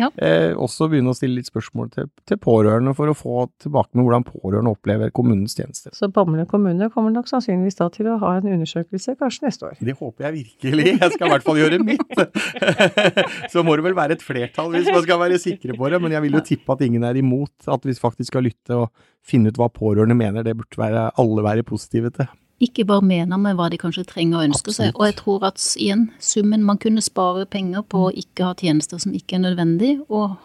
Ja. 0.00 0.08
Eh, 0.18 0.52
også 0.58 0.88
begynne 0.90 1.12
å 1.12 1.16
stille 1.16 1.38
litt 1.38 1.48
spørsmål 1.50 1.90
til, 1.94 2.08
til 2.28 2.38
pårørende 2.42 2.94
for 2.98 3.10
å 3.10 3.14
få 3.16 3.46
tilbake 3.62 3.94
med 3.94 4.06
hvordan 4.06 4.26
pårørende 4.26 4.72
opplever 4.74 5.12
kommunens 5.14 5.54
tjenester. 5.56 5.94
Så 5.94 6.08
Bamble 6.14 6.46
kommune 6.50 6.88
kommer 6.94 7.14
nok 7.14 7.30
sannsynligvis 7.30 7.78
da 7.78 7.88
til 7.94 8.10
å 8.10 8.18
ha 8.22 8.34
en 8.38 8.50
undersøkelse 8.56 9.16
kanskje 9.20 9.48
neste 9.48 9.70
år. 9.70 9.78
Det 9.78 9.96
håper 9.98 10.28
jeg 10.28 10.36
virkelig. 10.40 10.94
Jeg 10.98 11.14
skal 11.14 11.28
i 11.28 11.32
hvert 11.34 11.46
fall 11.46 11.62
gjøre 11.62 11.80
mitt. 11.84 12.14
Så 13.52 13.64
må 13.66 13.78
det 13.78 13.86
vel 13.86 13.98
være 13.98 14.18
et 14.18 14.24
flertall 14.24 14.72
hvis 14.74 14.90
man 14.90 15.04
skal 15.06 15.20
være 15.22 15.40
sikre 15.42 15.76
på 15.78 15.90
det, 15.92 16.00
men 16.02 16.14
jeg 16.16 16.26
vil 16.26 16.38
jo 16.40 16.44
tippe 16.46 16.74
at 16.74 16.86
ingen 16.86 17.06
er 17.06 17.18
imot 17.20 17.70
at 17.70 17.86
vi 17.86 17.94
faktisk 17.98 18.32
skal 18.32 18.48
lytte 18.48 18.84
og 18.84 19.04
finne 19.24 19.52
ut 19.52 19.60
hva 19.60 19.70
pårørende 19.72 20.16
mener. 20.18 20.46
Det 20.46 20.56
burde 20.58 20.80
være, 20.80 21.10
alle 21.20 21.46
være 21.46 21.66
positive 21.66 22.10
til 22.14 22.26
ikke 22.62 22.84
bare 22.86 23.02
mener, 23.02 23.36
men 23.40 23.56
hva 23.58 23.66
de 23.70 23.78
kanskje 23.80 24.04
trenger 24.06 24.38
og 24.38 24.44
ønsker 24.50 24.70
Absolutt. 24.70 24.92
seg. 24.94 25.00
Og 25.00 25.06
jeg 25.08 25.16
tror 25.18 25.46
at 25.50 25.64
igjen, 25.80 26.04
summen 26.22 26.62
man 26.64 26.78
kunne 26.78 27.02
spare 27.02 27.46
penger 27.50 27.82
på 27.82 28.06
å 28.08 28.12
ikke 28.14 28.44
ha 28.50 28.54
tjenester 28.54 28.98
som 29.02 29.12
ikke 29.16 29.36
er 29.36 29.44
nødvendig, 29.48 29.96
og 30.08 30.36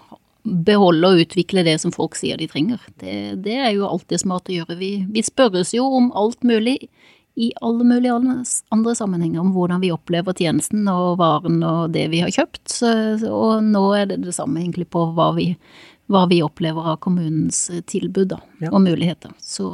beholde 0.44 1.06
og 1.12 1.22
utvikle 1.22 1.64
det 1.68 1.76
som 1.84 1.92
folk 1.94 2.16
sier 2.18 2.40
de 2.40 2.48
trenger. 2.50 2.80
Det, 3.00 3.14
det 3.44 3.58
er 3.60 3.72
jo 3.76 3.86
alltid 3.86 4.24
smart 4.24 4.50
å 4.50 4.56
gjøre. 4.56 4.78
Vi, 4.80 4.92
vi 5.12 5.22
spørres 5.24 5.74
jo 5.76 5.86
om 6.00 6.10
alt 6.18 6.42
mulig 6.48 6.80
i 7.40 7.52
alle 7.64 7.86
mulige 7.88 8.16
andre 8.74 8.96
sammenhenger 8.98 9.40
om 9.44 9.52
hvordan 9.56 9.80
vi 9.84 9.92
opplever 9.94 10.34
tjenesten 10.36 10.88
og 10.92 11.20
varen 11.22 11.62
og 11.64 11.92
det 11.94 12.08
vi 12.12 12.24
har 12.24 12.34
kjøpt. 12.36 12.66
Så, 12.72 12.90
og 13.30 13.62
nå 13.64 13.84
er 13.96 14.10
det 14.10 14.18
det 14.26 14.34
samme 14.36 14.60
egentlig 14.64 14.90
på 14.92 15.06
hva 15.16 15.30
vi, 15.38 15.52
hva 16.12 16.26
vi 16.32 16.42
opplever 16.44 16.90
av 16.96 16.98
kommunens 17.06 17.68
tilbud 17.88 18.32
da, 18.34 18.42
Ja. 18.64 18.74
og 18.74 18.82
muligheter. 18.88 19.32
Så, 19.40 19.70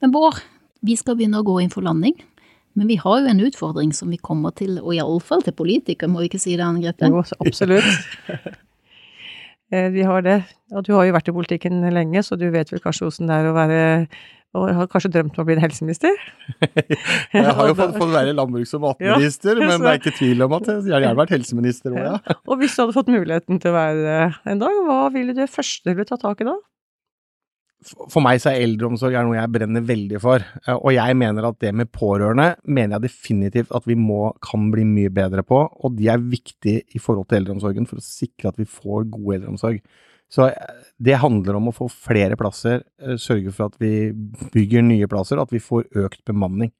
men 0.00 0.14
Bård, 0.14 0.38
vi 0.84 0.96
skal 0.98 1.18
begynne 1.18 1.40
å 1.40 1.46
gå 1.46 1.58
inn 1.62 1.72
for 1.72 1.86
landing. 1.86 2.14
Men 2.78 2.86
vi 2.86 2.98
har 3.00 3.20
jo 3.24 3.30
en 3.32 3.42
utfordring 3.42 3.92
som 3.96 4.10
vi 4.12 4.20
kommer 4.22 4.54
til, 4.54 4.76
og 4.78 4.94
iallfall 4.94 5.42
til 5.42 5.56
politikere, 5.58 6.10
må 6.10 6.22
vi 6.22 6.28
ikke 6.30 6.38
si 6.42 6.54
det, 6.54 6.62
Anne 6.62 6.84
Grete? 6.84 7.10
Jo, 7.10 7.24
absolutt. 7.42 7.84
Eh, 9.68 9.90
Vi 9.92 10.00
har 10.00 10.22
det. 10.24 10.38
Og 10.72 10.80
du 10.86 10.94
har 10.96 11.04
jo 11.04 11.12
vært 11.12 11.26
i 11.28 11.32
politikken 11.36 11.82
lenge, 11.92 12.22
så 12.24 12.38
du 12.40 12.46
vet 12.48 12.70
vel 12.72 12.80
kanskje 12.80 13.04
hvordan 13.04 13.28
det 13.28 13.34
er 13.36 13.48
å 13.50 13.52
være 13.52 13.80
og 14.56 14.70
har 14.72 14.86
kanskje 14.88 15.10
drømt 15.12 15.36
om 15.36 15.42
å 15.42 15.44
bli 15.44 15.58
en 15.58 15.60
helseminister? 15.60 16.14
Jeg 17.36 17.44
har 17.44 17.68
jo 17.68 17.74
fått, 17.76 17.98
fått 18.00 18.14
være 18.14 18.32
landbruks- 18.32 18.72
og 18.78 18.86
matminister, 18.86 19.58
Ja, 19.60 19.68
men 19.68 19.84
det 19.84 19.90
er 19.90 20.00
ikke 20.00 20.14
tvil 20.16 20.46
om 20.46 20.54
at 20.56 20.70
jeg 20.70 20.86
jeg 20.86 20.94
har 20.94 21.04
gjerne 21.04 21.20
vært 21.20 21.34
helseminister 21.36 21.92
òg, 21.92 22.00
ja. 22.00 22.36
Og 22.48 22.62
hvis 22.62 22.72
du 22.78 22.80
hadde 22.80 22.96
fått 22.96 23.12
muligheten 23.12 23.60
til 23.60 23.74
å 23.74 23.76
være 23.76 24.06
det 24.06 24.54
en 24.54 24.62
dag, 24.64 24.80
hva 24.88 24.98
ville 25.12 25.36
du 25.36 25.42
først 25.52 25.84
ville 25.90 26.08
ta 26.08 26.16
tak 26.22 26.40
i 26.40 26.48
da? 26.48 26.56
For 28.08 28.22
meg 28.24 28.40
så 28.42 28.50
er 28.52 28.64
eldreomsorg 28.64 29.14
er 29.16 29.26
noe 29.26 29.38
jeg 29.38 29.52
brenner 29.54 29.84
veldig 29.86 30.20
for, 30.22 30.42
eh, 30.42 30.74
og 30.74 30.90
jeg 30.94 31.16
mener 31.20 31.48
at 31.48 31.58
det 31.62 31.72
med 31.76 31.90
pårørende 31.94 32.50
mener 32.66 32.96
jeg 32.96 33.08
definitivt 33.08 33.72
at 33.76 33.88
vi 33.88 33.96
må, 33.98 34.32
kan 34.44 34.68
bli 34.72 34.84
mye 34.88 35.12
bedre 35.14 35.44
på, 35.46 35.60
og 35.64 35.96
de 35.98 36.10
er 36.12 36.22
viktige 36.22 36.84
i 36.94 37.02
forhold 37.02 37.28
til 37.28 37.40
eldreomsorgen 37.40 37.88
for 37.88 38.00
å 38.00 38.04
sikre 38.04 38.52
at 38.52 38.60
vi 38.60 38.68
får 38.68 39.08
god 39.14 39.34
eldreomsorg. 39.38 39.82
Så 40.32 40.48
eh, 40.50 40.86
det 41.00 41.20
handler 41.22 41.58
om 41.58 41.70
å 41.70 41.76
få 41.76 41.88
flere 41.92 42.36
plasser, 42.40 42.84
eh, 43.02 43.16
sørge 43.20 43.54
for 43.54 43.70
at 43.70 43.78
vi 43.82 44.10
bygger 44.54 44.84
nye 44.84 45.08
plasser, 45.10 45.40
at 45.40 45.54
vi 45.54 45.62
får 45.62 45.88
økt 46.04 46.24
bemanning. 46.28 46.74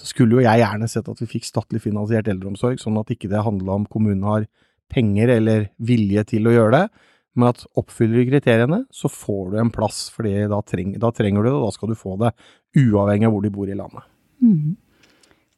Så 0.00 0.10
skulle 0.10 0.38
jo 0.38 0.44
jeg 0.44 0.62
gjerne 0.62 0.90
sett 0.90 1.08
at 1.10 1.20
vi 1.22 1.30
fikk 1.30 1.46
statlig 1.46 1.82
finansiert 1.84 2.28
eldreomsorg, 2.30 2.80
sånn 2.82 2.98
at 2.98 3.12
ikke 3.14 3.30
det 3.30 3.44
handla 3.46 3.78
om 3.78 3.88
kommunen 3.90 4.24
har 4.26 4.48
penger 4.92 5.36
eller 5.36 5.68
vilje 5.82 6.24
til 6.34 6.48
å 6.48 6.54
gjøre 6.54 6.78
det, 6.78 7.04
men 7.34 7.48
at 7.50 7.64
oppfyller 7.78 8.20
du 8.22 8.30
kriteriene, 8.30 8.78
så 8.94 9.10
får 9.10 9.52
du 9.52 9.58
en 9.62 9.70
plass, 9.74 10.06
fordi 10.14 10.44
da, 10.50 10.60
treng, 10.62 10.94
da 11.02 11.10
trenger 11.14 11.42
du 11.42 11.48
det, 11.50 11.54
og 11.58 11.66
da 11.68 11.74
skal 11.74 11.90
du 11.92 11.98
få 11.98 12.16
det, 12.20 12.30
uavhengig 12.78 13.26
av 13.28 13.34
hvor 13.34 13.42
de 13.46 13.52
bor 13.54 13.70
i 13.70 13.76
landet. 13.78 14.06
Mm. 14.44 14.76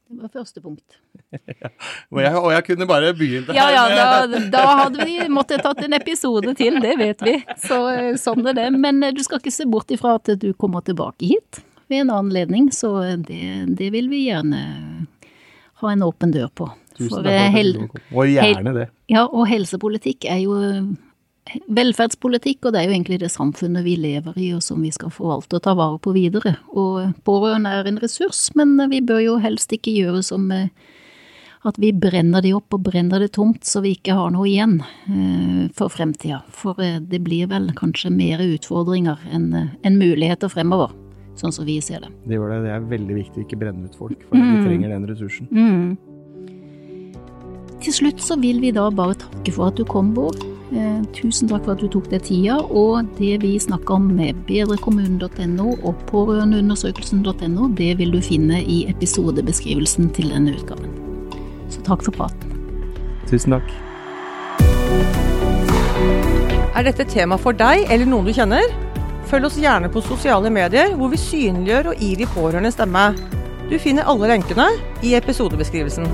Det 0.06 0.22
var 0.22 0.30
første 0.30 0.60
punkt. 0.62 0.84
Og 2.14 2.20
jeg, 2.22 2.30
og 2.38 2.52
jeg 2.52 2.62
kunne 2.68 2.86
bare 2.86 3.08
begynt 3.16 3.48
Ja 3.56 3.64
ja, 3.74 3.80
da, 3.90 4.38
da 4.52 4.60
hadde 4.84 5.02
vi 5.08 5.16
måttet 5.32 5.64
tatt 5.66 5.80
en 5.82 5.96
episode 5.96 6.52
til, 6.54 6.76
det 6.84 6.92
vet 7.00 7.24
vi. 7.26 7.32
Så 7.58 7.78
eh, 7.90 8.12
sånn 8.20 8.46
er 8.46 8.54
det. 8.54 8.66
Men 8.78 9.02
eh, 9.02 9.10
du 9.16 9.18
skal 9.26 9.40
ikke 9.42 9.50
se 9.50 9.66
bort 9.66 9.90
ifra 9.90 10.12
at 10.20 10.30
du 10.38 10.52
kommer 10.54 10.84
tilbake 10.86 11.26
hit 11.26 11.58
ved 11.90 12.04
en 12.04 12.12
annen 12.14 12.30
ledning, 12.36 12.68
så 12.74 12.92
det, 13.26 13.40
det 13.78 13.90
vil 13.94 14.06
vi 14.12 14.28
gjerne 14.28 14.60
ha 15.82 15.90
en 15.92 16.06
åpen 16.06 16.30
dør 16.36 16.52
på. 16.54 16.68
Tusen 16.96 17.26
takk 17.26 17.32
eh, 17.32 17.40
for 17.40 17.48
at 17.48 17.56
hel- 17.58 17.74
du 17.74 17.82
kom. 17.90 18.06
Og 18.14 18.30
gjerne 18.30 18.76
det. 18.78 18.86
Ja, 19.12 19.26
og 19.26 19.48
helsepolitikk 19.50 20.28
er 20.30 20.40
jo 20.44 20.54
eh, 20.70 20.86
velferdspolitikk, 21.68 22.66
og 22.66 22.72
det 22.74 22.80
er 22.82 22.88
jo 22.90 22.94
egentlig 22.96 23.20
det 23.22 23.30
samfunnet 23.32 23.84
vi 23.86 23.96
lever 24.00 24.36
i, 24.40 24.50
og 24.56 24.62
som 24.64 24.82
vi 24.82 24.90
skal 24.94 25.12
forvalte 25.14 25.58
og 25.58 25.62
ta 25.66 25.74
vare 25.78 25.98
på 26.02 26.12
videre. 26.16 26.56
Og 26.74 27.12
pårørende 27.26 27.72
er 27.80 27.88
en 27.90 28.00
ressurs, 28.02 28.48
men 28.58 28.76
vi 28.90 29.00
bør 29.00 29.22
jo 29.24 29.36
helst 29.42 29.72
ikke 29.72 29.94
gjøre 29.94 30.22
som 30.26 30.50
eh, 30.54 30.68
at 31.66 31.78
vi 31.82 31.90
brenner 31.92 32.42
de 32.44 32.52
opp 32.54 32.74
og 32.76 32.84
brenner 32.86 33.18
det 33.22 33.32
tomt, 33.34 33.64
så 33.66 33.80
vi 33.82 33.94
ikke 33.96 34.14
har 34.14 34.30
noe 34.34 34.46
igjen 34.46 34.76
eh, 34.82 35.62
for 35.74 35.90
fremtida. 35.90 36.42
For 36.54 36.78
eh, 36.82 37.00
det 37.02 37.22
blir 37.26 37.48
vel 37.50 37.70
kanskje 37.78 38.12
mer 38.14 38.42
utfordringer 38.44 39.22
enn 39.34 39.98
muligheter 39.98 40.50
fremover, 40.52 40.92
sånn 41.38 41.52
som 41.54 41.66
vi 41.66 41.80
ser 41.84 42.04
det. 42.06 42.12
Det 42.26 42.38
gjør 42.38 42.52
det. 42.54 42.60
Det 42.68 42.74
er 42.76 42.90
veldig 42.92 43.16
viktig 43.22 43.42
å 43.42 43.46
ikke 43.48 43.58
brenne 43.64 43.86
ut 43.90 43.96
folk, 43.98 44.20
for 44.28 44.36
vi 44.38 44.44
Mm. 44.46 44.66
trenger 44.66 44.88
den 44.94 45.08
ressursen. 45.10 45.48
Mm. 45.50 45.96
Til 47.84 47.92
slutt 47.92 48.22
så 48.24 48.36
vil 48.40 48.60
vi 48.62 48.72
da 48.74 48.88
bare 48.90 49.16
takke 49.20 49.52
for 49.54 49.70
at 49.70 49.78
du 49.78 49.84
kom, 49.88 50.14
Bård. 50.16 50.40
Eh, 50.74 51.02
tusen 51.14 51.46
takk 51.50 51.62
for 51.62 51.76
at 51.76 51.82
du 51.82 51.86
tok 51.92 52.08
deg 52.10 52.24
tida, 52.26 52.56
og 52.58 53.06
det 53.20 53.36
vi 53.44 53.52
snakker 53.62 54.00
om 54.00 54.08
med 54.16 54.38
bedrekommunen.no 54.48 55.68
og 55.76 56.00
pårørendeundersøkelsen.no, 56.10 57.68
det 57.78 57.92
vil 58.00 58.14
du 58.16 58.18
finne 58.24 58.62
i 58.64 58.82
episodebeskrivelsen 58.90 60.10
til 60.16 60.32
denne 60.34 60.56
utgaven. 60.56 60.90
Så 61.70 61.84
takk 61.86 62.02
for 62.06 62.16
praten. 62.16 62.56
Tusen 63.30 63.54
takk. 63.54 63.70
Er 66.76 66.84
dette 66.84 67.06
tema 67.08 67.38
for 67.40 67.56
deg 67.56 67.86
eller 67.88 68.08
noen 68.08 68.26
du 68.26 68.34
kjenner? 68.36 68.66
Følg 69.30 69.48
oss 69.48 69.56
gjerne 69.58 69.88
på 69.90 70.02
sosiale 70.04 70.50
medier, 70.54 70.92
hvor 70.98 71.10
vi 71.10 71.18
synliggjør 71.18 71.92
og 71.92 72.02
gir 72.02 72.20
de 72.20 72.28
pårørende 72.34 72.74
stemme. 72.74 73.08
Du 73.70 73.78
finner 73.82 74.06
alle 74.06 74.34
lenkene 74.34 74.68
i 75.02 75.16
episodebeskrivelsen. 75.18 76.06